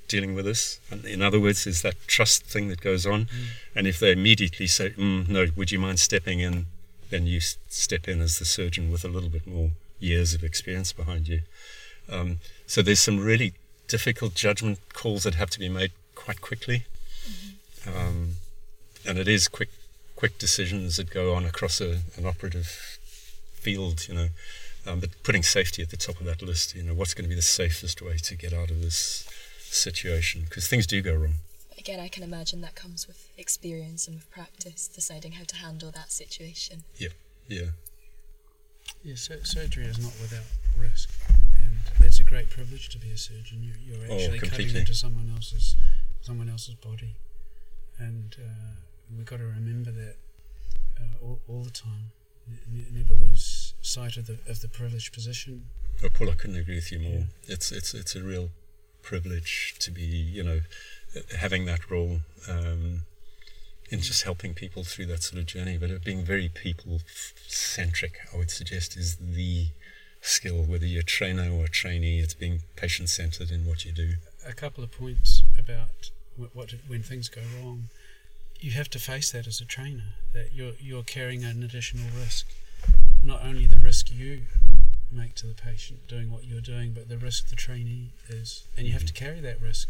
dealing 0.08 0.36
with 0.36 0.46
this? 0.46 0.80
And 0.92 1.06
in 1.06 1.22
other 1.22 1.40
words, 1.40 1.66
is 1.66 1.82
that 1.82 1.96
trust 2.08 2.44
thing 2.44 2.68
that 2.68 2.82
goes 2.82 3.06
on. 3.06 3.26
Mm. 3.26 3.46
And 3.76 3.88
if 3.88 4.00
they 4.00 4.12
immediately 4.12 4.68
say, 4.68 4.92
mm, 4.92 5.28
no, 5.28 5.48
would 5.56 5.72
you 5.72 5.80
mind 5.80 6.00
stepping 6.00 6.40
in? 6.40 6.68
Then 7.10 7.26
you 7.28 7.40
step 7.42 8.08
in 8.08 8.22
as 8.22 8.40
the 8.40 8.46
surgeon 8.46 8.92
with 8.92 9.04
a 9.04 9.10
little 9.10 9.30
bit 9.30 9.46
more 9.46 9.72
years 10.00 10.34
of 10.34 10.44
experience 10.44 10.94
behind 10.94 11.28
you. 11.28 11.42
Um, 12.10 12.38
so 12.72 12.82
there's 12.82 13.02
some 13.02 13.20
really 13.20 13.52
difficult 13.90 14.34
judgment 14.34 14.80
calls 14.94 15.24
that 15.24 15.36
have 15.36 15.50
to 15.50 15.60
be 15.60 15.68
made 15.68 15.92
quite 16.16 16.40
quickly. 16.40 16.86
Mm-hmm. 17.28 17.98
Um, 17.98 18.36
and 19.06 19.18
it 19.18 19.28
is 19.28 19.50
quick 19.50 19.68
quick 20.16 20.40
decisions 20.40 20.96
that 20.96 21.10
go 21.10 21.34
on 21.34 21.44
across 21.44 21.82
a, 21.82 22.00
an 22.16 22.26
operative 22.26 22.98
field, 23.52 24.08
you 24.08 24.14
know. 24.14 24.28
Um, 24.88 25.02
but 25.02 25.10
putting 25.22 25.44
safety 25.44 25.82
at 25.82 25.90
the 25.90 25.98
top 25.98 26.22
of 26.22 26.26
that 26.28 26.42
list, 26.42 26.74
you 26.74 26.82
know, 26.82 26.94
what's 26.94 27.14
going 27.14 27.26
to 27.26 27.30
be 27.30 27.36
the 27.36 27.42
safest 27.42 28.02
way 28.02 28.16
to 28.16 28.36
get 28.38 28.54
out 28.54 28.72
of 28.72 28.82
this 28.82 29.28
situation? 29.60 30.44
Because 30.48 30.70
things 30.70 30.88
do 30.88 31.02
go 31.02 31.14
wrong. 31.14 31.34
Again, 31.78 32.00
I 32.00 32.08
can 32.08 32.24
imagine 32.24 32.62
that 32.62 32.76
comes 32.76 33.06
with 33.06 33.28
experience 33.38 34.08
and 34.08 34.16
with 34.16 34.32
practice, 34.32 34.88
deciding 34.88 35.34
how 35.34 35.44
to 35.44 35.58
handle 35.58 35.92
that 35.92 36.10
situation. 36.10 36.84
Yeah, 36.98 37.10
yeah. 37.50 37.72
Yeah, 39.04 39.16
so 39.16 39.36
surgery 39.44 39.86
is 39.86 39.98
not 39.98 40.14
without 40.22 40.46
risk, 40.78 41.10
and 41.56 41.80
it's 42.06 42.11
a 42.11 42.11
great 42.32 42.50
privilege 42.50 42.88
to 42.88 42.98
be 42.98 43.12
a 43.12 43.18
surgeon. 43.18 43.62
You, 43.62 43.96
are 43.96 44.08
oh, 44.10 44.14
actually 44.14 44.40
oh, 44.42 44.50
cutting 44.50 44.74
into 44.74 44.94
someone 44.94 45.30
else's 45.36 45.76
someone 46.22 46.48
else's 46.50 46.76
body, 46.76 47.16
and 48.00 48.36
uh, 48.40 48.76
we've 49.16 49.26
got 49.26 49.40
to 49.40 49.46
remember 49.46 49.92
that 49.92 50.16
uh, 50.98 51.26
all, 51.26 51.40
all, 51.50 51.64
the 51.64 51.72
time. 51.72 52.12
Never 52.92 53.14
lose 53.14 53.74
sight 53.82 54.16
of 54.16 54.28
the 54.28 54.38
of 54.48 54.62
the 54.62 54.70
privileged 54.70 55.14
position. 55.14 55.66
Oh, 56.04 56.08
Paul, 56.14 56.30
I 56.30 56.34
couldn't 56.34 56.56
agree 56.56 56.76
with 56.76 56.92
you 56.92 57.00
more. 57.00 57.12
Yeah. 57.12 57.24
It's 57.56 57.72
it's 57.72 57.94
it's 57.94 58.16
a 58.16 58.24
real 58.24 58.50
privilege 59.02 59.76
to 59.80 59.92
be, 59.92 60.02
you 60.02 60.44
know, 60.44 60.62
having 61.38 61.66
that 61.66 61.92
role 61.92 62.22
um, 62.48 63.02
in 63.90 64.00
just 64.00 64.24
helping 64.24 64.54
people 64.54 64.86
through 64.86 65.08
that 65.08 65.22
sort 65.24 65.40
of 65.40 65.48
journey. 65.48 65.78
But 65.78 66.04
being 66.06 66.24
very 66.24 66.48
people 66.48 67.02
centric, 67.48 68.20
I 68.34 68.38
would 68.38 68.52
suggest, 68.52 68.96
is 68.96 69.18
the 69.18 69.68
skill. 70.22 70.64
Whether 70.64 70.86
you're 70.86 71.02
a 71.02 71.04
trainer 71.04 71.52
or 71.52 71.66
a 71.66 71.70
trainee, 71.70 72.20
it's 72.20 72.34
being 72.34 72.62
patient 72.76 73.10
centered 73.10 73.52
in 73.52 73.66
what 73.66 73.86
you 73.86 73.92
do. 73.92 74.14
A 74.48 74.54
couple 74.54 74.84
of 74.84 74.92
points 74.92 75.44
about 75.58 76.12
what, 76.38 76.56
what 76.56 76.74
when 76.88 77.04
things 77.04 77.30
go 77.30 77.42
wrong. 77.60 77.90
You 78.60 78.72
have 78.72 78.90
to 78.92 79.00
face 79.00 79.32
that 79.32 79.48
as 79.48 79.60
a 79.60 79.66
trainer 79.66 80.14
that 80.34 80.54
you're 80.54 80.74
you're 80.80 81.04
carrying 81.04 81.44
an 81.44 81.64
additional 81.64 82.06
risk. 82.18 82.46
Not 83.24 83.44
only 83.44 83.66
the 83.66 83.78
risk 83.78 84.12
you 84.12 84.42
make 85.12 85.36
to 85.36 85.46
the 85.46 85.54
patient 85.54 86.08
doing 86.08 86.32
what 86.32 86.46
you're 86.46 86.62
doing 86.62 86.94
but 86.94 87.10
the 87.10 87.18
risk 87.18 87.50
the 87.50 87.56
trainee 87.56 88.12
is. 88.30 88.64
And 88.78 88.88
you 88.88 88.94
have 88.94 89.06
to 89.06 89.14
mm-hmm. 89.14 89.26
carry 89.26 89.40
that 89.42 89.62
risk. 89.62 89.90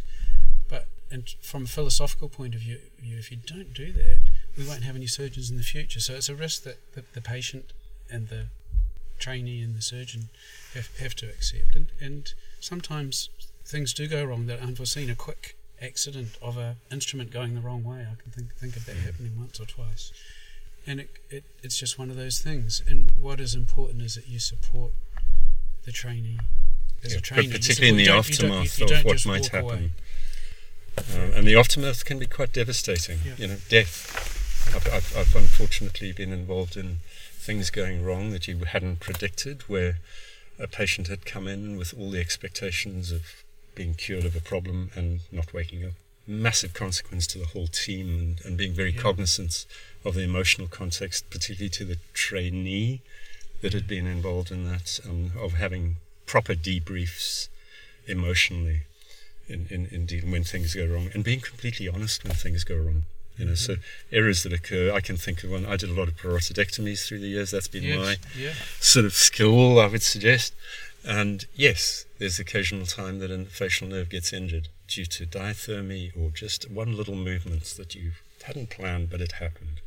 But 0.70 0.88
and 1.12 1.30
from 1.42 1.66
a 1.66 1.68
philosophical 1.68 2.30
point 2.30 2.56
of 2.56 2.62
view 2.62 2.78
if 3.04 3.30
you 3.32 3.38
don't 3.38 3.74
do 3.74 3.92
that 3.92 4.20
we 4.58 4.68
won't 4.68 4.84
have 4.84 4.96
any 4.96 5.08
surgeons 5.08 5.50
in 5.50 5.58
the 5.58 5.64
future. 5.64 6.00
So 6.00 6.14
it's 6.14 6.30
a 6.30 6.36
risk 6.36 6.64
that 6.64 6.78
the, 6.94 7.04
the 7.14 7.22
patient 7.22 7.74
and 8.10 8.28
the 8.30 8.48
trainee 9.22 9.62
and 9.62 9.76
the 9.76 9.82
surgeon 9.82 10.30
have, 10.74 10.90
have 10.98 11.16
to 11.16 11.28
accept 11.28 11.76
and, 11.76 11.88
and 12.00 12.34
sometimes 12.60 13.30
things 13.66 13.94
do 13.94 14.08
go 14.08 14.24
wrong 14.26 14.48
that 14.48 14.60
are 14.60 14.64
unforeseen 14.64 15.10
a 15.10 15.16
quick 15.16 15.56
accident 15.82 16.38
of 16.42 16.58
an 16.58 16.76
instrument 16.92 17.32
going 17.32 17.56
the 17.56 17.62
wrong 17.62 17.84
way. 17.84 18.02
I 18.02 18.22
can 18.22 18.32
think 18.32 18.54
think 18.56 18.76
of 18.76 18.86
that 18.86 18.98
happening 18.98 19.34
once 19.38 19.60
or 19.60 19.66
twice, 19.66 20.12
and 20.86 21.00
it, 21.00 21.10
it 21.30 21.44
it's 21.64 21.80
just 21.80 21.98
one 21.98 22.10
of 22.10 22.16
those 22.16 22.40
things. 22.40 22.82
And 22.88 23.12
what 23.20 23.40
is 23.40 23.56
important 23.56 24.02
is 24.04 24.16
that 24.16 24.28
you 24.28 24.40
support 24.40 24.92
the 25.86 25.92
trainee 25.92 26.40
as 27.04 27.14
yeah, 27.14 27.18
a 27.18 27.22
trainee, 27.22 27.52
particularly 27.52 27.90
in 27.90 27.98
the 27.98 28.12
aftermath 28.12 28.80
you 28.80 28.88
you 28.88 28.96
of 28.96 29.06
what 29.06 29.26
might 29.26 29.48
happen. 29.48 29.92
Uh, 30.98 31.32
and 31.36 31.48
the 31.48 31.56
aftermath 31.56 32.04
can 32.04 32.20
be 32.20 32.26
quite 32.26 32.52
devastating. 32.52 33.20
Yeah. 33.26 33.34
You 33.38 33.48
know, 33.48 33.58
death. 33.70 34.28
I've, 34.76 34.86
I've, 34.94 35.18
I've 35.18 35.36
unfortunately 35.36 36.12
been 36.12 36.32
involved 36.32 36.78
in 36.78 36.98
things 37.42 37.72
going 37.72 38.06
wrong 38.06 38.30
that 38.30 38.48
you 38.48 38.56
hadn't 38.60 39.00
predicted, 39.00 39.64
where 39.64 39.98
a 40.60 40.68
patient 40.68 41.08
had 41.08 41.26
come 41.26 41.48
in 41.48 41.76
with 41.76 41.94
all 41.98 42.12
the 42.12 42.20
expectations 42.20 43.12
of 43.12 43.44
being 43.74 43.96
cured 43.96 44.26
of 44.26 44.36
a 44.36 44.42
problem 44.42 44.92
and 44.96 45.22
not 45.32 45.52
waking 45.52 45.84
up. 45.84 45.94
Massive 46.28 46.74
consequence 46.74 47.26
to 47.28 47.40
the 47.40 47.48
whole 47.48 47.66
team 47.68 48.10
and, 48.10 48.42
and 48.46 48.58
being 48.58 48.74
very 48.74 48.92
yeah. 48.92 49.02
cognizant 49.02 49.66
of 50.06 50.14
the 50.14 50.22
emotional 50.22 50.68
context, 50.68 51.30
particularly 51.32 51.70
to 51.70 51.84
the 51.84 51.98
trainee 52.14 53.02
that 53.62 53.74
had 53.74 53.88
been 53.88 54.06
involved 54.06 54.52
in 54.52 54.66
that, 54.66 55.00
um, 55.10 55.32
of 55.40 55.54
having 55.54 55.96
proper 56.28 56.54
debriefs 56.54 57.48
emotionally 58.08 58.82
in, 59.48 59.66
in, 59.72 59.88
in 59.88 60.06
dealing 60.06 60.32
when 60.32 60.44
things 60.44 60.76
go 60.76 60.86
wrong 60.86 61.10
and 61.14 61.24
being 61.24 61.40
completely 61.40 61.88
honest 61.88 62.24
when 62.24 62.34
things 62.34 62.64
go 62.64 62.76
wrong. 62.76 63.04
You 63.38 63.46
know, 63.46 63.52
mm-hmm. 63.54 63.74
so 63.74 63.82
errors 64.12 64.44
that 64.44 64.54
occur. 64.54 64.92
I 64.94 65.02
can 65.02 65.18
think 65.18 65.44
of 65.44 65.52
one. 65.52 65.66
I 65.66 65.78
did 65.78 65.90
a 65.90 65.94
lot 65.94 66.08
of 66.08 66.18
parotidectomies 66.18 67.08
through 67.08 67.20
the 67.20 67.28
years. 67.28 67.52
That's 67.52 67.68
been 67.68 67.84
yes, 67.84 67.98
my 67.98 68.18
yeah. 68.38 68.54
sort 68.80 69.06
of 69.06 69.14
skill, 69.14 69.80
I 69.80 69.88
would 69.88 70.04
suggest. 70.04 70.54
And 71.04 71.46
yes, 71.56 72.06
there's 72.20 72.40
occasional 72.40 72.86
time 72.86 73.20
that 73.20 73.32
a 73.32 73.46
facial 73.46 73.88
nerve 73.88 74.10
gets 74.10 74.32
injured 74.32 74.68
due 74.88 75.06
to 75.06 75.26
diathermy 75.26 76.12
or 76.16 76.30
just 76.30 76.70
one 76.70 76.96
little 76.96 77.16
movement 77.16 77.64
that 77.78 77.96
you 77.96 78.12
hadn't 78.44 78.70
planned 78.70 79.10
but 79.10 79.22
it 79.22 79.34
happened. 79.34 79.82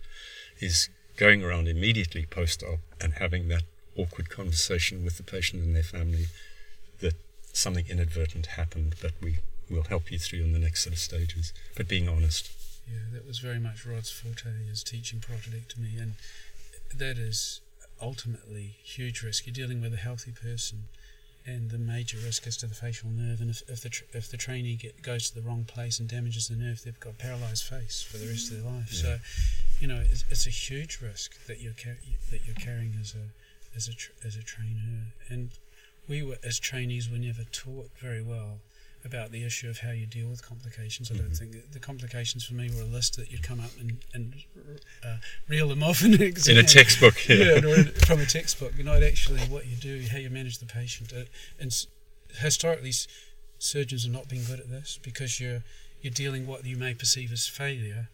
Is 0.60 0.88
going 1.16 1.44
around 1.44 1.68
immediately 1.68 2.26
post 2.26 2.62
op 2.62 2.80
and 3.00 3.14
having 3.14 3.48
that 3.48 3.62
awkward 3.96 4.30
conversation 4.30 5.04
with 5.04 5.16
the 5.16 5.22
patient 5.22 5.62
and 5.62 5.76
their 5.76 5.82
family 5.82 6.26
that 7.00 7.14
something 7.52 7.86
inadvertent 7.88 8.46
happened, 8.46 8.96
but 9.00 9.12
we 9.20 9.38
will 9.70 9.84
help 9.84 10.10
you 10.10 10.18
through 10.18 10.40
in 10.40 10.52
the 10.52 10.58
next 10.58 10.84
set 10.84 10.92
of 10.92 10.98
stages. 10.98 11.52
But 11.76 11.88
being 11.88 12.08
honest. 12.08 12.50
Yeah, 12.86 13.00
that 13.12 13.26
was 13.26 13.38
very 13.38 13.58
much 13.58 13.86
Rod's 13.86 14.10
forte, 14.10 14.50
is 14.70 14.84
teaching 14.84 15.20
parotidectomy, 15.20 16.00
and 16.00 16.14
that 16.94 17.16
is 17.16 17.60
ultimately 18.00 18.76
huge 18.82 19.22
risk. 19.22 19.46
You're 19.46 19.54
dealing 19.54 19.80
with 19.80 19.94
a 19.94 19.98
healthy 19.98 20.32
person 20.32 20.84
and 21.46 21.70
the 21.70 21.78
major 21.78 22.16
risk 22.18 22.46
is 22.46 22.56
to 22.58 22.66
the 22.66 22.74
facial 22.74 23.10
nerve. 23.10 23.40
And 23.40 23.50
if, 23.50 23.62
if 23.68 23.82
the 23.82 23.90
tr- 23.90 24.04
if 24.12 24.30
the 24.30 24.36
trainee 24.36 24.76
get, 24.76 25.02
goes 25.02 25.30
to 25.30 25.34
the 25.34 25.46
wrong 25.46 25.64
place 25.64 25.98
and 25.98 26.08
damages 26.08 26.48
the 26.48 26.56
nerve, 26.56 26.82
they've 26.82 26.98
got 26.98 27.10
a 27.10 27.16
paralysed 27.16 27.64
face 27.64 28.02
for 28.02 28.16
the 28.16 28.26
rest 28.26 28.50
of 28.50 28.62
their 28.62 28.72
life. 28.72 28.90
Yeah. 28.92 29.00
So, 29.00 29.18
you 29.80 29.88
know, 29.88 30.02
it's, 30.10 30.24
it's, 30.30 30.46
a 30.46 30.50
huge 30.50 31.00
risk 31.02 31.46
that 31.46 31.60
you're 31.60 31.74
car- 31.74 31.98
that 32.30 32.46
you're 32.46 32.54
carrying 32.54 32.94
as 33.00 33.14
a 33.14 33.76
as 33.76 33.88
a 33.88 33.94
tr- 33.94 34.12
as 34.24 34.36
a 34.36 34.42
trainer. 34.42 35.12
And 35.28 35.50
we 36.08 36.22
were 36.22 36.36
as 36.42 36.58
trainees 36.58 37.10
were 37.10 37.18
never 37.18 37.44
taught 37.44 37.90
very 37.98 38.22
well 38.22 38.60
about 39.04 39.30
the 39.30 39.44
issue 39.44 39.68
of 39.68 39.78
how 39.78 39.90
you 39.90 40.06
deal 40.06 40.28
with 40.28 40.46
complications. 40.46 41.10
I 41.10 41.14
don't 41.14 41.26
mm-hmm. 41.26 41.50
think 41.52 41.72
the 41.72 41.78
complications 41.78 42.44
for 42.44 42.54
me 42.54 42.70
were 42.74 42.82
a 42.82 42.86
list 42.86 43.16
that 43.16 43.30
you'd 43.30 43.42
come 43.42 43.60
up 43.60 43.70
and, 43.78 43.98
and 44.14 44.34
uh, 45.04 45.16
reel 45.48 45.68
them 45.68 45.82
off 45.82 46.02
in. 46.04 46.14
In 46.14 46.58
a 46.58 46.62
textbook, 46.62 47.28
yeah. 47.28 47.58
yeah 47.62 47.82
from 48.06 48.20
a 48.20 48.26
textbook. 48.26 48.72
You 48.76 48.84
know, 48.84 48.94
actually 48.94 49.40
what 49.40 49.66
you 49.66 49.76
do, 49.76 50.06
how 50.10 50.18
you 50.18 50.30
manage 50.30 50.58
the 50.58 50.66
patient. 50.66 51.12
Uh, 51.12 51.24
and 51.60 51.74
historically, 52.40 52.92
surgeons 53.58 54.04
have 54.04 54.12
not 54.12 54.28
been 54.28 54.44
good 54.44 54.60
at 54.60 54.70
this 54.70 54.98
because 55.02 55.40
you're 55.40 55.62
you're 56.00 56.12
dealing 56.12 56.46
what 56.46 56.64
you 56.64 56.76
may 56.76 56.94
perceive 56.94 57.32
as 57.32 57.46
failure. 57.46 58.08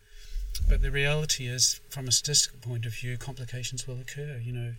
But 0.68 0.82
the 0.82 0.90
reality 0.90 1.46
is, 1.46 1.80
from 1.88 2.08
a 2.08 2.12
statistical 2.12 2.58
point 2.60 2.84
of 2.84 2.94
view, 2.94 3.16
complications 3.16 3.86
will 3.86 4.00
occur. 4.00 4.40
You 4.42 4.52
know, 4.52 4.74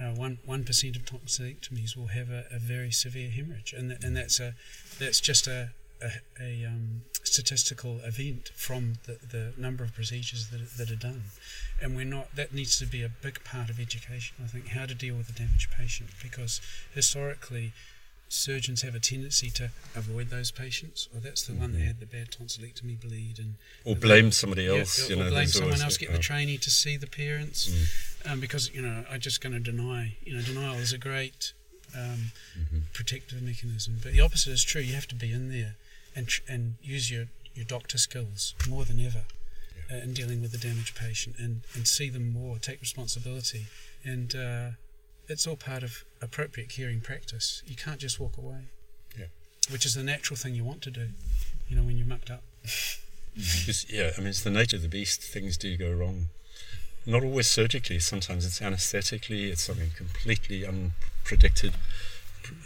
uh, 0.00 0.10
one 0.14 0.38
one 0.44 0.64
percent 0.64 0.96
of 0.96 1.04
tonsillectomies 1.04 1.96
will 1.96 2.08
have 2.08 2.30
a, 2.30 2.44
a 2.50 2.58
very 2.58 2.90
severe 2.90 3.30
hemorrhage, 3.30 3.72
and 3.72 3.90
th- 3.90 4.02
and 4.02 4.16
that's 4.16 4.40
a 4.40 4.54
that's 4.98 5.20
just 5.20 5.46
a 5.46 5.70
a, 6.02 6.10
a 6.40 6.64
um, 6.64 7.02
statistical 7.22 8.00
event 8.00 8.50
from 8.54 8.94
the, 9.04 9.18
the 9.30 9.52
number 9.56 9.84
of 9.84 9.94
procedures 9.94 10.48
that, 10.48 10.60
that 10.78 10.90
are 10.90 10.96
done, 10.96 11.24
and 11.80 11.94
we're 11.94 12.04
not. 12.04 12.34
That 12.34 12.54
needs 12.54 12.78
to 12.78 12.86
be 12.86 13.02
a 13.02 13.08
big 13.08 13.44
part 13.44 13.68
of 13.70 13.78
education. 13.78 14.36
I 14.42 14.46
think 14.46 14.68
how 14.68 14.86
to 14.86 14.94
deal 14.94 15.16
with 15.16 15.28
a 15.28 15.32
damaged 15.32 15.70
patient 15.70 16.10
because 16.22 16.60
historically, 16.94 17.72
surgeons 18.30 18.80
have 18.80 18.94
a 18.94 19.00
tendency 19.00 19.50
to 19.50 19.70
avoid 19.94 20.30
those 20.30 20.50
patients. 20.50 21.08
Or 21.12 21.20
that's 21.20 21.42
the 21.42 21.52
mm-hmm. 21.52 21.60
one 21.60 21.72
that 21.72 21.78
mm-hmm. 21.78 21.86
had 21.88 22.00
the 22.00 22.06
bad 22.06 22.30
tonsillectomy 22.30 22.98
bleed, 22.98 23.38
and 23.38 23.56
or 23.84 23.94
blame 23.94 24.32
somebody 24.32 24.66
else. 24.66 24.98
Yeah, 24.98 25.16
or, 25.16 25.18
you 25.18 25.24
know, 25.24 25.30
blame 25.30 25.46
someone 25.48 25.82
else. 25.82 25.98
Get 25.98 26.12
the 26.12 26.18
trainee 26.18 26.58
to 26.58 26.70
see 26.70 26.96
the 26.96 27.06
parents. 27.06 27.68
Mm 27.68 28.10
um, 28.28 28.40
because 28.40 28.72
you 28.74 28.82
know 28.82 29.04
I'm 29.10 29.20
just 29.20 29.40
going 29.40 29.52
to 29.52 29.60
deny. 29.60 30.16
You 30.24 30.36
know, 30.36 30.42
denial 30.42 30.74
is 30.76 30.92
a 30.92 30.98
great 30.98 31.52
um, 31.94 32.32
Mm-hmm. 32.58 32.78
protective 32.92 33.42
mechanism, 33.42 33.98
but 34.02 34.12
the 34.12 34.20
opposite 34.20 34.52
is 34.52 34.62
true. 34.62 34.80
You 34.80 34.94
have 34.94 35.08
to 35.08 35.14
be 35.14 35.32
in 35.32 35.50
there 35.50 35.74
and 36.14 36.28
tr- 36.28 36.42
and 36.48 36.74
use 36.82 37.10
your 37.10 37.26
your 37.54 37.64
doctor 37.64 37.98
skills 37.98 38.54
more 38.68 38.84
than 38.84 39.04
ever 39.04 39.24
uh, 39.90 39.96
in 39.96 40.14
dealing 40.14 40.40
with 40.40 40.52
the 40.52 40.58
damaged 40.58 40.96
patient 40.96 41.36
and 41.38 41.62
and 41.74 41.88
see 41.88 42.08
them 42.10 42.32
more, 42.32 42.58
take 42.58 42.80
responsibility, 42.80 43.66
and 44.04 44.34
uh, 44.34 44.68
it's 45.30 45.46
all 45.46 45.56
part 45.56 45.82
of 45.82 46.04
appropriate 46.20 46.68
caring 46.68 47.00
practice. 47.00 47.62
You 47.66 47.76
can't 47.76 47.98
just 47.98 48.18
walk 48.18 48.36
away. 48.36 48.68
Yeah. 49.18 49.26
Which 49.70 49.86
is 49.86 49.94
the 49.94 50.02
natural 50.02 50.36
thing 50.36 50.54
you 50.54 50.64
want 50.64 50.82
to 50.82 50.90
do, 50.90 51.08
you 51.68 51.76
know, 51.76 51.82
when 51.82 51.96
you're 51.96 52.06
mucked 52.06 52.30
up. 52.30 52.42
Yeah, 53.88 54.10
I 54.16 54.20
mean, 54.20 54.28
it's 54.28 54.42
the 54.42 54.50
nature 54.50 54.76
of 54.76 54.82
the 54.82 54.88
beast. 54.88 55.22
Things 55.22 55.56
do 55.56 55.76
go 55.76 55.90
wrong. 55.92 56.26
Not 57.06 57.22
always 57.22 57.46
surgically. 57.46 58.00
Sometimes 58.00 58.44
it's 58.44 58.60
anesthetically. 58.60 59.50
It's 59.50 59.62
something 59.62 59.90
completely 59.96 60.62
unpredicted 60.62 61.74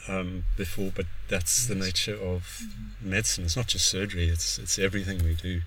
um, 0.09 0.45
before. 0.57 0.91
But 0.97 1.05
that's 1.29 1.67
the 1.67 1.75
nature 1.75 2.17
of 2.17 2.62
medicine. 3.01 3.45
It's 3.45 3.57
not 3.59 3.69
just 3.69 3.87
surgery. 3.87 4.29
It's 4.29 4.59
it's 4.59 4.79
everything 4.79 5.23
we 5.23 5.35
do. 5.35 5.61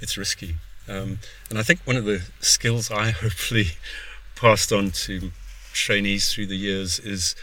It's 0.00 0.18
risky. 0.18 0.56
Um, 0.88 1.20
and 1.48 1.58
I 1.58 1.62
think 1.62 1.80
one 1.84 1.96
of 1.96 2.04
the 2.04 2.22
skills 2.40 2.90
I 2.90 3.10
hopefully 3.22 3.68
passed 4.34 4.72
on 4.72 4.90
to 4.90 5.30
trainees 5.72 6.32
through 6.32 6.46
the 6.46 6.56
years 6.56 6.98
is 6.98 7.34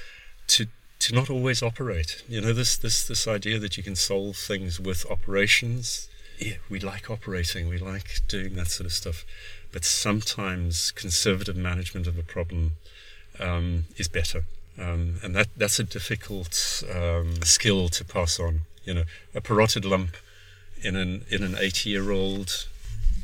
to 0.48 0.68
to 1.00 1.16
not 1.16 1.30
always 1.30 1.64
operate. 1.64 2.24
You 2.28 2.42
know, 2.42 2.54
this 2.54 2.78
this 2.78 3.08
this 3.08 3.28
idea 3.28 3.60
that 3.60 3.78
you 3.78 3.84
can 3.84 3.96
solve 3.96 4.36
things 4.36 4.80
with 4.80 5.10
operations. 5.10 6.10
Yeah, 6.38 6.56
we 6.70 6.80
like 6.80 7.10
operating, 7.10 7.68
we 7.68 7.78
like 7.78 8.22
doing 8.28 8.56
that 8.56 8.68
sort 8.68 8.86
of 8.86 8.94
stuff, 8.94 9.26
but 9.74 9.84
sometimes 9.84 10.92
conservative 10.92 11.56
management 11.56 12.08
of 12.08 12.18
a 12.18 12.24
problem 12.24 12.74
um, 13.40 13.86
is 13.98 14.08
better, 14.08 14.44
um, 14.78 15.16
and 15.24 15.36
that 15.36 15.48
that's 15.58 15.80
a 15.80 15.84
difficult 15.84 16.84
um, 16.94 17.42
skill 17.44 17.90
to 17.90 18.06
pass 18.06 18.40
on. 18.40 18.62
You 18.84 18.94
know, 18.94 19.04
a 19.36 19.42
parotid 19.42 19.90
lump 19.90 20.16
in 20.82 20.96
an 20.96 21.26
in 21.30 21.44
an 21.44 21.56
80 21.58 21.90
year 21.90 22.12
old, 22.12 22.68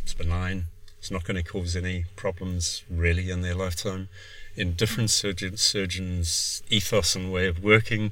it's 0.04 0.14
benign. 0.14 0.66
It's 1.00 1.12
not 1.12 1.24
going 1.24 1.38
to 1.38 1.44
cause 1.44 1.76
any 1.76 2.06
problems 2.16 2.84
really 2.90 3.30
in 3.30 3.42
their 3.42 3.54
lifetime 3.54 4.10
in 4.56 4.74
different 4.74 5.10
surgeon, 5.10 5.58
surgeons' 5.58 6.64
ethos 6.70 7.16
and 7.16 7.32
way 7.32 7.48
of 7.48 7.64
working. 7.64 8.12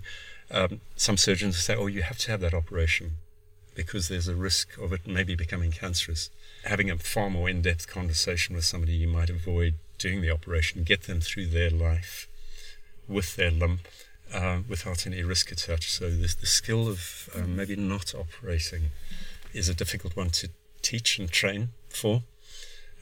Um, 0.52 0.82
some 0.96 1.18
surgeons 1.18 1.58
say, 1.58 1.76
"Oh, 1.76 1.88
you 1.88 2.04
have 2.04 2.18
to 2.20 2.32
have 2.32 2.42
that 2.42 2.54
operation 2.54 3.18
because 3.76 4.08
there's 4.08 4.28
a 4.28 4.36
risk 4.36 4.78
of 4.78 4.94
it 4.94 5.08
maybe 5.08 5.36
becoming 5.36 5.72
cancerous." 5.72 6.30
Having 6.66 6.92
a 6.92 6.98
far 6.98 7.30
more 7.30 7.50
in-depth 7.50 7.88
conversation 7.88 8.56
with 8.56 8.66
somebody, 8.66 8.94
you 8.94 9.08
might 9.08 9.30
avoid 9.30 9.76
doing 9.98 10.22
the 10.22 10.32
operation, 10.32 10.84
get 10.84 11.04
them 11.04 11.22
through 11.22 11.48
their 11.48 11.70
life 11.70 12.28
with 13.08 13.36
their 13.36 13.52
lump 13.52 13.88
uh, 14.34 14.60
without 14.68 15.06
any 15.06 15.24
risk 15.24 15.52
attached. 15.52 15.90
So 15.90 16.10
this, 16.10 16.36
the 16.36 16.46
skill 16.46 16.88
of 16.88 17.30
um, 17.36 17.56
maybe 17.56 17.76
not 17.76 18.14
operating 18.14 18.92
is 19.54 19.70
a 19.70 19.74
difficult 19.74 20.16
one 20.16 20.30
to 20.32 20.50
teach 20.82 21.20
and 21.20 21.32
train 21.32 21.70
for. 21.90 22.24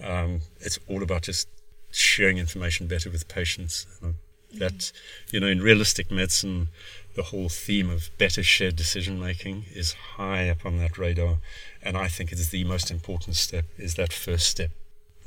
Um, 0.03 0.41
it's 0.59 0.79
all 0.87 1.03
about 1.03 1.23
just 1.23 1.47
sharing 1.91 2.37
information 2.37 2.87
better 2.87 3.09
with 3.09 3.27
patients. 3.27 3.85
Uh, 4.03 4.13
that, 4.57 4.91
you 5.31 5.39
know, 5.39 5.47
in 5.47 5.61
realistic 5.61 6.11
medicine, 6.11 6.67
the 7.15 7.23
whole 7.23 7.47
theme 7.47 7.89
of 7.89 8.09
better 8.17 8.43
shared 8.43 8.75
decision 8.75 9.17
making 9.17 9.63
is 9.73 9.93
high 9.93 10.49
up 10.49 10.65
on 10.65 10.77
that 10.79 10.97
radar. 10.97 11.37
And 11.81 11.95
I 11.97 12.09
think 12.09 12.31
it's 12.31 12.49
the 12.49 12.65
most 12.65 12.91
important 12.91 13.37
step 13.37 13.65
is 13.77 13.95
that 13.95 14.11
first 14.11 14.47
step, 14.47 14.71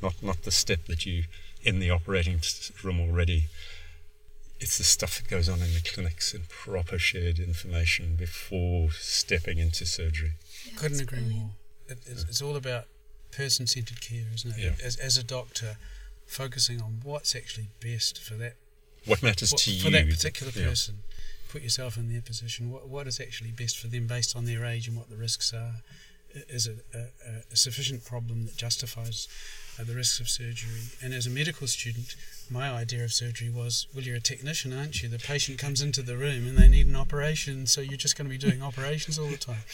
not, 0.02 0.22
not 0.22 0.42
the 0.42 0.50
step 0.50 0.84
that 0.88 1.06
you 1.06 1.24
in 1.62 1.78
the 1.78 1.90
operating 1.90 2.40
room 2.82 3.00
already. 3.00 3.46
It's 4.60 4.76
the 4.78 4.84
stuff 4.84 5.16
that 5.16 5.28
goes 5.28 5.48
on 5.48 5.60
in 5.62 5.72
the 5.72 5.80
clinics 5.82 6.34
and 6.34 6.46
proper 6.48 6.98
shared 6.98 7.38
information 7.38 8.16
before 8.16 8.90
stepping 8.92 9.58
into 9.58 9.86
surgery. 9.86 10.32
Yeah, 10.66 10.78
Couldn't 10.78 11.00
agree 11.00 11.20
brilliant. 11.20 11.40
more. 11.40 11.50
It, 11.88 11.98
it's, 12.06 12.22
it's 12.24 12.42
all 12.42 12.56
about 12.56 12.84
person-centered 13.32 14.00
care, 14.00 14.26
isn't 14.34 14.58
it? 14.58 14.58
Yeah. 14.58 14.86
As, 14.86 14.96
as 14.96 15.16
a 15.16 15.24
doctor, 15.24 15.76
focusing 16.26 16.80
on 16.80 17.00
what's 17.02 17.34
actually 17.34 17.68
best 17.80 18.18
for 18.20 18.34
that 18.34 18.56
What 19.04 19.22
matters 19.22 19.52
what- 19.52 19.60
to 19.62 19.70
you? 19.72 19.82
for 19.82 19.90
that 19.90 20.08
particular 20.08 20.52
Yeah. 20.54 20.68
person. 20.68 21.02
Put 21.48 21.62
yourself 21.62 21.96
in 21.96 22.12
their 22.12 22.22
position. 22.22 22.70
What 22.70 22.88
what 22.88 23.06
is 23.06 23.20
actually 23.20 23.52
best 23.52 23.78
for 23.78 23.86
them 23.88 24.06
based 24.06 24.34
on 24.34 24.44
their 24.44 24.64
age 24.64 24.88
and 24.88 24.96
what 24.96 25.08
the 25.08 25.16
risks 25.16 25.52
are? 25.52 25.82
Is 26.48 26.66
it 26.66 26.84
a, 26.92 26.98
a, 27.28 27.42
a 27.52 27.56
sufficient 27.56 28.04
problem 28.04 28.44
that 28.46 28.56
justifies 28.56 29.28
uh, 29.78 29.84
the 29.84 29.94
risks 29.94 30.20
of 30.20 30.28
surgery? 30.28 30.82
And 31.02 31.14
as 31.14 31.26
a 31.26 31.30
medical 31.30 31.66
student, 31.66 32.14
my 32.50 32.70
idea 32.70 33.04
of 33.04 33.12
surgery 33.12 33.50
was, 33.50 33.86
well, 33.94 34.04
you're 34.04 34.16
a 34.16 34.20
technician, 34.20 34.72
aren't 34.72 35.02
you? 35.02 35.08
The 35.08 35.18
patient 35.18 35.58
comes 35.58 35.80
into 35.80 36.02
the 36.02 36.16
room 36.16 36.46
and 36.46 36.58
they 36.58 36.68
need 36.68 36.86
an 36.86 36.96
operation, 36.96 37.66
so 37.66 37.80
you're 37.80 37.96
just 37.96 38.16
going 38.16 38.28
to 38.28 38.30
be 38.30 38.38
doing 38.38 38.62
operations 38.70 39.18
all 39.18 39.28
the 39.28 39.36
time. 39.36 39.64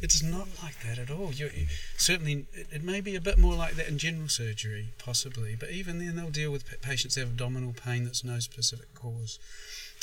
It's 0.00 0.22
not 0.22 0.48
like 0.62 0.80
that 0.82 0.98
at 0.98 1.10
all. 1.10 1.32
you 1.32 1.50
you 1.54 1.66
certainly, 1.96 2.46
it, 2.52 2.68
it 2.72 2.84
may 2.84 3.00
be 3.00 3.16
a 3.16 3.20
bit 3.20 3.38
more 3.38 3.54
like 3.54 3.74
that 3.74 3.88
in 3.88 3.98
general 3.98 4.28
surgery, 4.28 4.88
possibly, 4.98 5.56
but 5.58 5.70
even 5.70 5.98
then 5.98 6.16
they'll 6.16 6.30
deal 6.30 6.52
with 6.52 6.80
patients 6.80 7.14
who 7.14 7.22
have 7.22 7.30
abdominal 7.30 7.72
pain 7.72 8.04
that's 8.04 8.24
no 8.24 8.38
specific 8.38 8.94
cause. 8.94 9.38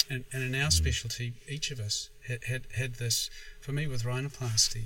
And, 0.09 0.25
and 0.31 0.43
in 0.43 0.61
our 0.61 0.71
specialty, 0.71 1.33
each 1.49 1.71
of 1.71 1.79
us 1.79 2.09
had, 2.27 2.43
had, 2.45 2.61
had 2.75 2.95
this, 2.95 3.29
for 3.59 3.71
me 3.71 3.87
with 3.87 4.03
rhinoplasty, 4.03 4.85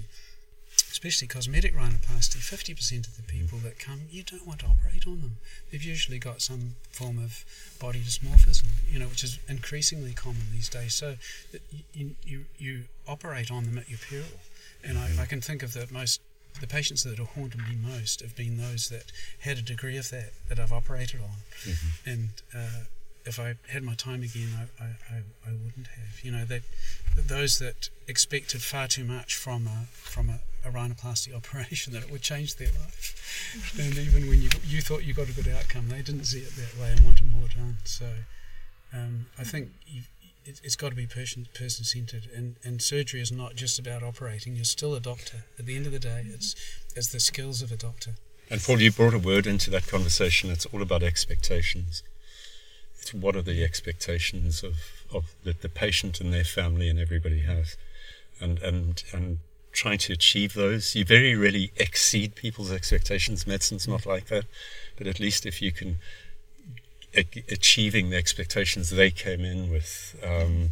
especially 0.92 1.28
cosmetic 1.28 1.76
rhinoplasty, 1.76 2.38
50% 2.38 3.08
of 3.08 3.16
the 3.16 3.24
mm. 3.24 3.28
people 3.28 3.58
that 3.60 3.80
come, 3.80 4.02
you 4.12 4.24
don't 4.24 4.46
want 4.46 4.60
to 4.60 4.66
operate 4.68 5.08
on 5.08 5.22
them. 5.22 5.38
They've 5.72 5.84
usually 5.84 6.20
got 6.20 6.42
some 6.42 6.76
form 6.92 7.18
of 7.18 7.46
body 7.80 8.00
dysmorphism, 8.00 8.66
you 8.92 9.00
know, 9.00 9.08
which 9.08 9.24
is 9.24 9.40
increasingly 9.48 10.14
common 10.14 10.44
these 10.52 10.70
days. 10.70 10.94
So 10.94 11.16
you, 11.94 12.16
you, 12.26 12.46
you 12.58 12.84
operate 13.08 13.50
on 13.50 13.64
them 13.66 13.78
at 13.78 13.90
your 13.90 14.00
peril. 14.10 14.26
And 14.84 14.98
I, 14.98 15.08
mm-hmm. 15.08 15.22
I 15.22 15.26
can 15.26 15.42
think 15.42 15.64
of 15.64 15.74
the 15.74 15.88
most, 15.92 16.22
the 16.60 16.68
patients 16.68 17.04
that 17.04 17.18
have 17.18 17.30
haunted 17.30 17.62
me 17.62 17.76
most 17.76 18.22
have 18.22 18.36
been 18.36 18.58
those 18.58 18.90
that 18.90 19.12
had 19.40 19.58
a 19.58 19.62
degree 19.62 19.98
of 19.98 20.10
that 20.10 20.32
that 20.50 20.60
I've 20.60 20.74
operated 20.74 21.22
on. 21.22 21.38
Mm-hmm. 21.64 22.10
And 22.10 22.30
uh, 22.54 22.84
if 23.26 23.40
I 23.40 23.56
had 23.70 23.84
my 23.84 23.94
time 23.94 24.24
again, 24.24 24.50
I, 24.58 24.84
I, 24.84 24.88
I, 24.88 25.18
I 25.48 25.52
wouldn't 25.52 25.88
have. 25.88 26.24
You 26.24 26.32
know, 26.32 26.46
that 26.46 26.64
those 27.16 27.60
that 27.60 27.90
expected 28.08 28.62
far 28.62 28.88
too 28.88 29.04
much 29.04 29.36
from 29.36 29.68
a 29.68 29.86
from 29.92 30.30
a, 30.30 30.40
a 30.66 30.72
rhinoplasty 30.72 31.36
operation 31.36 31.94
that 31.94 32.04
it 32.04 32.12
would 32.12 32.22
change 32.22 32.56
their 32.56 32.70
life, 32.70 33.74
and 33.80 33.98
even 33.98 34.28
when 34.30 34.42
you 34.42 34.50
you 34.66 34.82
thought 34.82 35.04
you 35.04 35.14
got 35.14 35.30
a 35.30 35.34
good 35.34 35.48
outcome, 35.48 35.90
they 35.90 36.02
didn't 36.02 36.26
see 36.26 36.40
it 36.40 36.56
that 36.56 36.80
way 36.80 36.92
and 36.92 37.06
wanted 37.06 37.32
more 37.32 37.48
done. 37.48 37.78
So, 37.84 38.08
um, 38.94 39.28
I 39.38 39.44
think 39.44 39.70
you've, 39.86 40.08
it, 40.46 40.60
it's 40.64 40.76
got 40.76 40.90
to 40.90 40.96
be 40.96 41.06
person 41.06 41.48
person 41.54 41.86
centered, 41.86 42.28
and, 42.36 42.56
and 42.64 42.82
surgery 42.82 43.22
is 43.22 43.32
not 43.32 43.56
just 43.56 43.78
about 43.80 44.04
operating. 44.04 44.56
You're 44.56 44.66
still 44.66 44.96
a 44.96 45.00
doctor. 45.00 45.44
At 45.60 45.66
the 45.66 45.76
end 45.76 45.86
of 45.86 45.92
the 45.92 46.00
day, 46.00 46.26
it's 46.28 46.56
it's 46.96 47.12
the 47.12 47.20
skills 47.20 47.62
of 47.62 47.72
a 47.72 47.78
doctor. 47.78 48.16
And 48.50 48.62
Paul, 48.62 48.82
you 48.82 48.92
brought 48.92 49.14
a 49.14 49.20
word 49.20 49.48
into 49.48 49.70
that 49.70 49.88
conversation. 49.88 50.50
It's 50.50 50.66
all 50.66 50.82
about 50.82 51.04
expectations. 51.04 52.04
What 53.14 53.36
are 53.36 53.42
the 53.42 53.64
expectations 53.64 54.64
of, 54.64 54.76
of 55.14 55.34
that 55.44 55.62
the 55.62 55.70
patient 55.70 56.22
and 56.22 56.34
their 56.34 56.44
family 56.44 56.88
and 56.88 57.00
everybody 57.00 57.42
has, 57.42 57.78
and 58.40 58.60
and 58.60 59.04
and 59.12 59.40
trying 59.72 59.98
to 59.98 60.14
achieve 60.14 60.54
those. 60.54 60.96
You 60.96 61.06
very 61.06 61.36
rarely 61.36 61.72
exceed 61.78 62.36
people's 62.36 62.72
expectations. 62.72 63.48
Medicine's 63.48 63.88
not 63.88 64.06
like 64.06 64.28
that, 64.28 64.46
but 64.98 65.08
at 65.08 65.20
least 65.20 65.46
if 65.46 65.62
you 65.62 65.72
can 65.72 65.98
a- 67.16 67.44
achieving 67.50 68.10
the 68.10 68.18
expectations 68.18 68.90
they 68.90 69.12
came 69.12 69.42
in 69.42 69.70
with. 69.70 70.16
Um, 70.24 70.72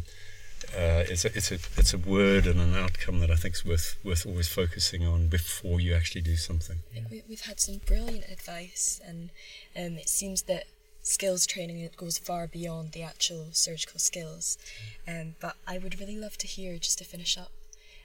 uh, 0.76 1.02
it's 1.08 1.24
a 1.24 1.36
it's 1.36 1.50
a 1.50 1.58
it's 1.76 1.94
a 1.94 1.98
word 1.98 2.46
and 2.46 2.60
an 2.60 2.74
outcome 2.74 3.18
that 3.20 3.30
I 3.30 3.34
think 3.34 3.54
is 3.54 3.64
worth 3.64 3.96
worth 4.04 4.24
always 4.26 4.46
focusing 4.46 5.04
on 5.04 5.28
before 5.28 5.80
you 5.80 5.94
actually 5.94 6.20
do 6.20 6.36
something. 6.36 6.76
We, 7.10 7.22
we've 7.28 7.40
had 7.40 7.58
some 7.58 7.80
brilliant 7.86 8.26
advice, 8.30 9.00
and 9.04 9.30
um, 9.74 9.98
it 9.98 10.08
seems 10.08 10.42
that 10.42 10.64
skills 11.02 11.46
training 11.46 11.80
it 11.80 11.96
goes 11.96 12.18
far 12.18 12.46
beyond 12.46 12.92
the 12.92 13.02
actual 13.02 13.48
surgical 13.52 13.98
skills. 13.98 14.58
Um, 15.08 15.34
but 15.40 15.56
I 15.66 15.78
would 15.78 15.98
really 16.00 16.16
love 16.16 16.36
to 16.38 16.46
hear, 16.46 16.78
just 16.78 16.98
to 16.98 17.04
finish 17.04 17.36
up, 17.38 17.50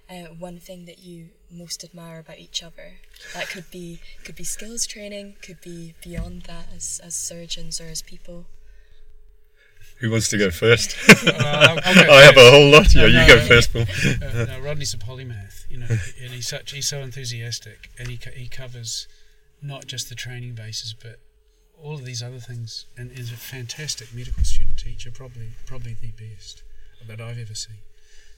uh, 0.10 0.26
one 0.38 0.60
thing 0.60 0.86
that 0.86 1.00
you 1.00 1.30
most 1.52 1.84
admire 1.84 2.20
about 2.20 2.40
each 2.40 2.62
other. 2.64 2.94
That 3.34 3.50
could 3.50 3.70
be 3.72 4.00
could 4.24 4.36
be 4.36 4.44
skills 4.44 4.86
training, 4.86 5.36
could 5.42 5.62
be 5.62 5.96
beyond 6.04 6.44
that 6.44 6.68
as 6.76 7.02
as 7.04 7.16
surgeons 7.16 7.82
or 7.82 7.86
as 7.86 8.02
people. 8.02 8.46
Who 10.00 10.12
wants 10.12 10.28
to 10.30 10.38
go 10.38 10.52
first? 10.52 10.96
Uh, 11.26 11.32
I'll- 11.38 11.80
I'll 11.84 11.96
go 12.06 12.12
I 12.14 12.22
have 12.24 12.38
a 12.38 12.52
whole 12.52 12.70
lot. 12.70 12.94
Yeah, 12.94 13.02
No, 13.04 13.08
you 13.08 13.14
no, 13.18 13.28
go 13.28 13.36
no. 13.36 13.46
first, 13.48 13.74
Paul. 13.74 13.82
uh, 13.84 14.46
no, 14.46 14.60
Rodney's 14.62 14.94
a 14.94 14.98
polymath, 14.98 15.66
you 15.70 15.78
know, 15.78 15.88
and 15.90 16.32
he's 16.34 16.48
such 16.48 16.72
he's 16.72 16.88
so 16.88 17.00
enthusiastic, 17.02 17.90
and 17.98 18.10
he 18.10 18.18
co- 18.18 18.32
he 18.32 18.48
covers 18.48 19.08
not 19.62 19.88
just 19.88 20.10
the 20.10 20.16
training 20.16 20.54
bases, 20.54 20.94
but 20.94 21.20
all 21.84 21.94
of 21.94 22.06
these 22.06 22.24
other 22.24 22.40
things, 22.40 22.86
and 22.98 23.12
is 23.12 23.32
a 23.32 23.36
fantastic 23.36 24.14
medical 24.14 24.44
student 24.44 24.80
teacher, 24.80 25.12
probably 25.12 25.50
probably 25.66 25.96
the 26.00 26.12
best 26.12 26.64
that 27.08 27.22
I've 27.22 27.40
ever 27.40 27.56
seen. 27.56 27.78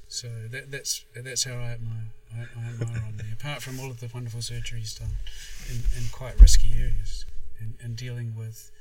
So 0.07 0.27
that, 0.51 0.71
that's 0.71 1.05
that's 1.15 1.43
how 1.43 1.53
I 1.53 1.71
admire 1.71 2.11
I, 2.33 2.39
I 2.39 2.69
admire 2.73 3.03
Rodney. 3.03 3.31
Apart 3.33 3.61
from 3.61 3.79
all 3.79 3.91
of 3.91 3.99
the 3.99 4.09
wonderful 4.13 4.41
surgery 4.41 4.79
he's 4.79 4.95
done 4.95 5.15
in, 5.69 5.77
in 5.97 6.09
quite 6.11 6.39
risky 6.39 6.73
areas, 6.77 7.25
and, 7.59 7.75
and 7.81 7.95
dealing 7.95 8.35
with 8.38 8.71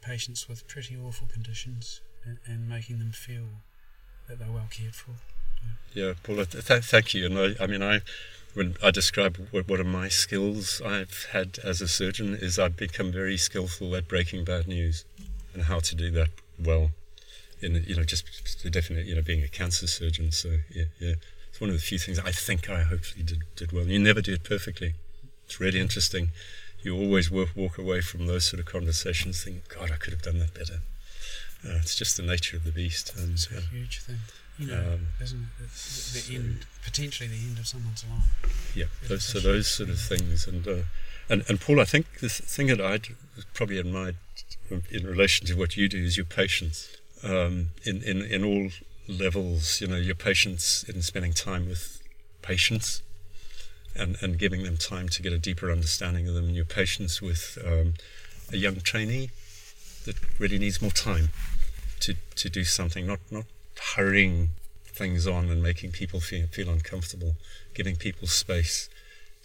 patients 0.00 0.48
with 0.48 0.68
pretty 0.68 0.96
awful 0.96 1.26
conditions 1.26 2.00
and, 2.24 2.38
and 2.46 2.68
making 2.68 2.98
them 2.98 3.10
feel 3.10 3.48
that 4.28 4.38
they're 4.38 4.50
well 4.52 4.68
cared 4.70 4.94
for. 4.94 5.12
Yeah, 5.94 6.12
Paul, 6.22 6.44
th- 6.44 6.66
th- 6.66 6.84
thank 6.84 7.14
you. 7.14 7.26
And 7.26 7.38
I, 7.38 7.64
I 7.64 7.66
mean, 7.66 7.82
I, 7.82 8.00
when 8.54 8.76
I 8.82 8.90
describe 8.90 9.48
what, 9.50 9.68
what 9.68 9.80
are 9.80 9.84
my 9.84 10.08
skills 10.08 10.82
I've 10.84 11.26
had 11.32 11.58
as 11.64 11.80
a 11.80 11.88
surgeon, 11.88 12.34
is 12.34 12.58
I've 12.58 12.76
become 12.76 13.12
very 13.12 13.36
skillful 13.36 13.94
at 13.96 14.08
breaking 14.08 14.44
bad 14.44 14.68
news 14.68 15.04
and 15.54 15.64
how 15.64 15.80
to 15.80 15.94
do 15.94 16.10
that 16.12 16.28
well. 16.58 16.90
In 17.62 17.82
you 17.86 17.96
know, 17.96 18.04
just 18.04 18.62
the 18.62 18.68
definite, 18.68 19.06
you 19.06 19.14
know, 19.14 19.22
being 19.22 19.42
a 19.42 19.48
cancer 19.48 19.86
surgeon. 19.86 20.30
So 20.30 20.58
yeah, 20.70 20.84
yeah, 21.00 21.14
it's 21.48 21.60
one 21.60 21.70
of 21.70 21.76
the 21.76 21.80
few 21.80 21.98
things 21.98 22.18
I 22.18 22.30
think 22.30 22.68
I 22.68 22.82
hopefully 22.82 23.24
did 23.24 23.42
did 23.56 23.72
well. 23.72 23.84
You 23.84 23.98
never 23.98 24.20
do 24.20 24.34
it 24.34 24.44
perfectly. 24.44 24.94
It's 25.46 25.58
really 25.58 25.80
interesting. 25.80 26.30
You 26.82 26.94
always 26.96 27.30
walk, 27.30 27.50
walk 27.56 27.78
away 27.78 28.00
from 28.00 28.26
those 28.26 28.44
sort 28.44 28.60
of 28.60 28.66
conversations 28.66 29.42
thinking, 29.42 29.62
God, 29.68 29.90
I 29.90 29.96
could 29.96 30.12
have 30.12 30.22
done 30.22 30.38
that 30.38 30.54
better. 30.54 30.80
Uh, 31.64 31.78
it's 31.80 31.94
just 31.94 32.16
the 32.16 32.22
nature 32.22 32.56
of 32.56 32.64
the 32.64 32.72
beast. 32.72 33.14
And, 33.16 33.32
It's 33.32 33.50
a 33.50 33.58
uh, 33.58 33.60
huge 33.60 34.00
thing, 34.00 34.18
you 34.58 34.66
know, 34.68 34.94
Um, 34.94 35.06
isn't 35.20 35.46
it? 35.60 35.70
The, 35.70 36.20
the 36.30 36.36
end, 36.36 36.66
potentially 36.84 37.28
the 37.28 37.36
end 37.36 37.58
of 37.58 37.66
someone's 37.66 38.04
life. 38.04 38.72
yeah, 38.74 38.86
those, 39.08 39.24
so 39.24 39.40
those 39.40 39.66
sort 39.68 39.90
of 39.90 39.98
things, 40.00 40.46
and 40.46 40.66
uh, 40.66 40.82
and 41.28 41.44
and 41.48 41.60
Paul, 41.60 41.80
I 41.80 41.84
think 41.84 42.20
the 42.20 42.28
thing 42.28 42.68
that 42.68 42.80
I'd 42.80 43.08
probably 43.54 43.78
admired 43.78 44.16
in 44.90 45.06
relation 45.06 45.46
to 45.48 45.54
what 45.54 45.76
you 45.76 45.88
do 45.88 45.98
is 45.98 46.16
your 46.16 46.26
patience 46.26 46.96
um, 47.22 47.68
in 47.84 48.02
in 48.02 48.22
in 48.22 48.44
all 48.44 48.70
levels. 49.08 49.80
You 49.80 49.88
know, 49.88 49.96
your 49.96 50.14
patience 50.14 50.84
in 50.88 51.02
spending 51.02 51.32
time 51.34 51.68
with 51.68 52.00
patients, 52.42 53.02
and 53.94 54.16
and 54.22 54.38
giving 54.38 54.62
them 54.62 54.76
time 54.76 55.08
to 55.10 55.22
get 55.22 55.32
a 55.32 55.38
deeper 55.38 55.70
understanding 55.70 56.28
of 56.28 56.34
them. 56.34 56.46
And 56.46 56.56
your 56.56 56.64
patience 56.64 57.20
with 57.20 57.58
um, 57.64 57.94
a 58.52 58.56
young 58.56 58.80
trainee 58.80 59.30
that 60.04 60.16
really 60.38 60.58
needs 60.58 60.80
more 60.80 60.92
time 60.92 61.28
to 62.00 62.14
to 62.36 62.48
do 62.48 62.64
something, 62.64 63.06
not 63.06 63.20
not 63.30 63.44
hurrying 63.94 64.50
things 64.84 65.26
on 65.26 65.50
and 65.50 65.62
making 65.62 65.92
people 65.92 66.20
feel 66.20 66.46
feel 66.46 66.70
uncomfortable, 66.70 67.36
giving 67.74 67.96
people 67.96 68.28
space 68.28 68.88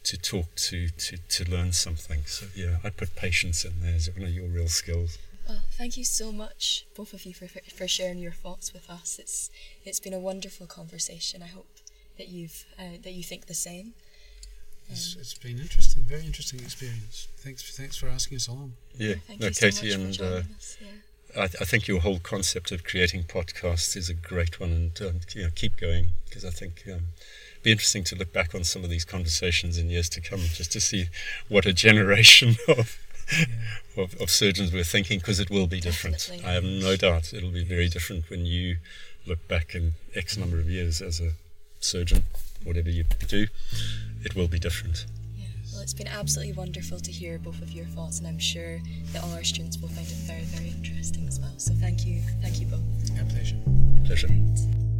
to 0.03 0.17
talk 0.17 0.55
to 0.55 0.89
to 0.89 1.17
to 1.17 1.51
learn 1.51 1.73
something. 1.73 2.23
So 2.25 2.47
yeah, 2.55 2.77
I 2.83 2.89
put 2.89 3.15
patience 3.15 3.65
in 3.65 3.81
there 3.81 3.95
as 3.95 4.09
one 4.09 4.23
of 4.23 4.33
your 4.33 4.47
real 4.47 4.67
skills. 4.67 5.17
Well, 5.47 5.61
thank 5.71 5.97
you 5.97 6.05
so 6.05 6.31
much, 6.31 6.85
both 6.95 7.13
of 7.13 7.25
you, 7.25 7.33
for, 7.33 7.47
for 7.47 7.87
sharing 7.87 8.19
your 8.19 8.31
thoughts 8.31 8.73
with 8.73 8.89
us. 8.89 9.19
It's 9.19 9.49
it's 9.83 9.99
been 9.99 10.13
a 10.13 10.19
wonderful 10.19 10.67
conversation. 10.67 11.41
I 11.43 11.47
hope 11.47 11.67
that 12.17 12.29
you've 12.29 12.65
uh, 12.79 12.97
that 13.03 13.11
you 13.11 13.23
think 13.23 13.47
the 13.47 13.53
same. 13.53 13.93
It's, 14.89 15.15
Um, 15.15 15.21
it's 15.21 15.33
been 15.33 15.59
interesting, 15.59 16.03
very 16.03 16.25
interesting 16.25 16.59
experience. 16.59 17.27
Thanks, 17.37 17.63
thanks 17.77 17.97
for 17.97 18.07
asking 18.07 18.37
us 18.37 18.47
along. 18.47 18.73
Yeah, 18.97 19.15
thank 19.27 19.39
no, 19.39 19.47
you 19.47 19.53
so 19.53 19.65
Katie, 19.65 19.87
much 19.87 19.95
and 19.95 20.15
for 20.17 20.23
uh, 20.23 20.57
us. 20.57 20.77
Yeah. 20.81 20.87
I, 21.37 21.43
I 21.43 21.65
think 21.65 21.87
your 21.87 22.01
whole 22.01 22.19
concept 22.19 22.71
of 22.71 22.83
creating 22.83 23.23
podcasts 23.23 23.95
is 23.95 24.09
a 24.09 24.13
great 24.13 24.59
one, 24.59 24.71
and 24.71 25.01
um, 25.01 25.19
you 25.33 25.43
know, 25.43 25.49
keep 25.55 25.77
going 25.77 26.07
because 26.27 26.45
I 26.45 26.49
think 26.49 26.83
um, 26.87 27.07
it'd 27.53 27.63
be 27.63 27.71
interesting 27.71 28.03
to 28.05 28.15
look 28.15 28.31
back 28.33 28.55
on 28.55 28.63
some 28.63 28.83
of 28.83 28.89
these 28.89 29.05
conversations 29.05 29.77
in 29.77 29.89
years 29.89 30.09
to 30.09 30.21
come, 30.21 30.39
just 30.39 30.71
to 30.73 30.79
see 30.81 31.05
what 31.49 31.65
a 31.65 31.73
generation 31.73 32.55
of 32.67 32.97
Yeah. 33.37 33.45
of, 34.03 34.19
of 34.19 34.29
surgeons 34.29 34.73
were 34.73 34.83
thinking, 34.83 35.19
because 35.19 35.39
it 35.39 35.49
will 35.49 35.67
be 35.67 35.79
different. 35.79 36.17
Definitely. 36.17 36.45
I 36.45 36.53
have 36.53 36.63
no 36.63 36.95
doubt 36.97 37.33
it'll 37.33 37.51
be 37.51 37.63
very 37.63 37.87
different 37.87 38.29
when 38.29 38.45
you 38.45 38.77
look 39.25 39.47
back 39.47 39.73
in 39.75 39.93
X 40.15 40.35
number 40.37 40.59
of 40.59 40.69
years 40.69 41.01
as 41.01 41.19
a 41.21 41.31
surgeon, 41.79 42.23
whatever 42.63 42.89
you 42.89 43.05
do, 43.27 43.47
it 44.23 44.35
will 44.35 44.47
be 44.47 44.59
different. 44.59 45.05
Yeah. 45.81 45.83
Well, 45.83 45.83
it's 45.83 45.93
been 45.93 46.07
absolutely 46.07 46.53
wonderful 46.53 46.99
to 46.99 47.11
hear 47.11 47.39
both 47.39 47.61
of 47.61 47.71
your 47.71 47.85
thoughts, 47.85 48.19
and 48.19 48.27
I'm 48.27 48.37
sure 48.37 48.79
that 49.13 49.23
all 49.23 49.31
our 49.33 49.43
students 49.43 49.79
will 49.81 49.89
find 49.89 50.05
it 50.05 50.13
very, 50.27 50.43
very 50.43 50.69
interesting 50.69 51.27
as 51.27 51.39
well. 51.39 51.53
So 51.57 51.73
thank 51.73 52.05
you, 52.05 52.21
thank 52.41 52.59
you 52.59 52.67
both. 52.67 52.81
Our 53.17 53.25
pleasure. 53.25 53.57
Pleasure. 54.05 54.27
Right. 54.27 54.90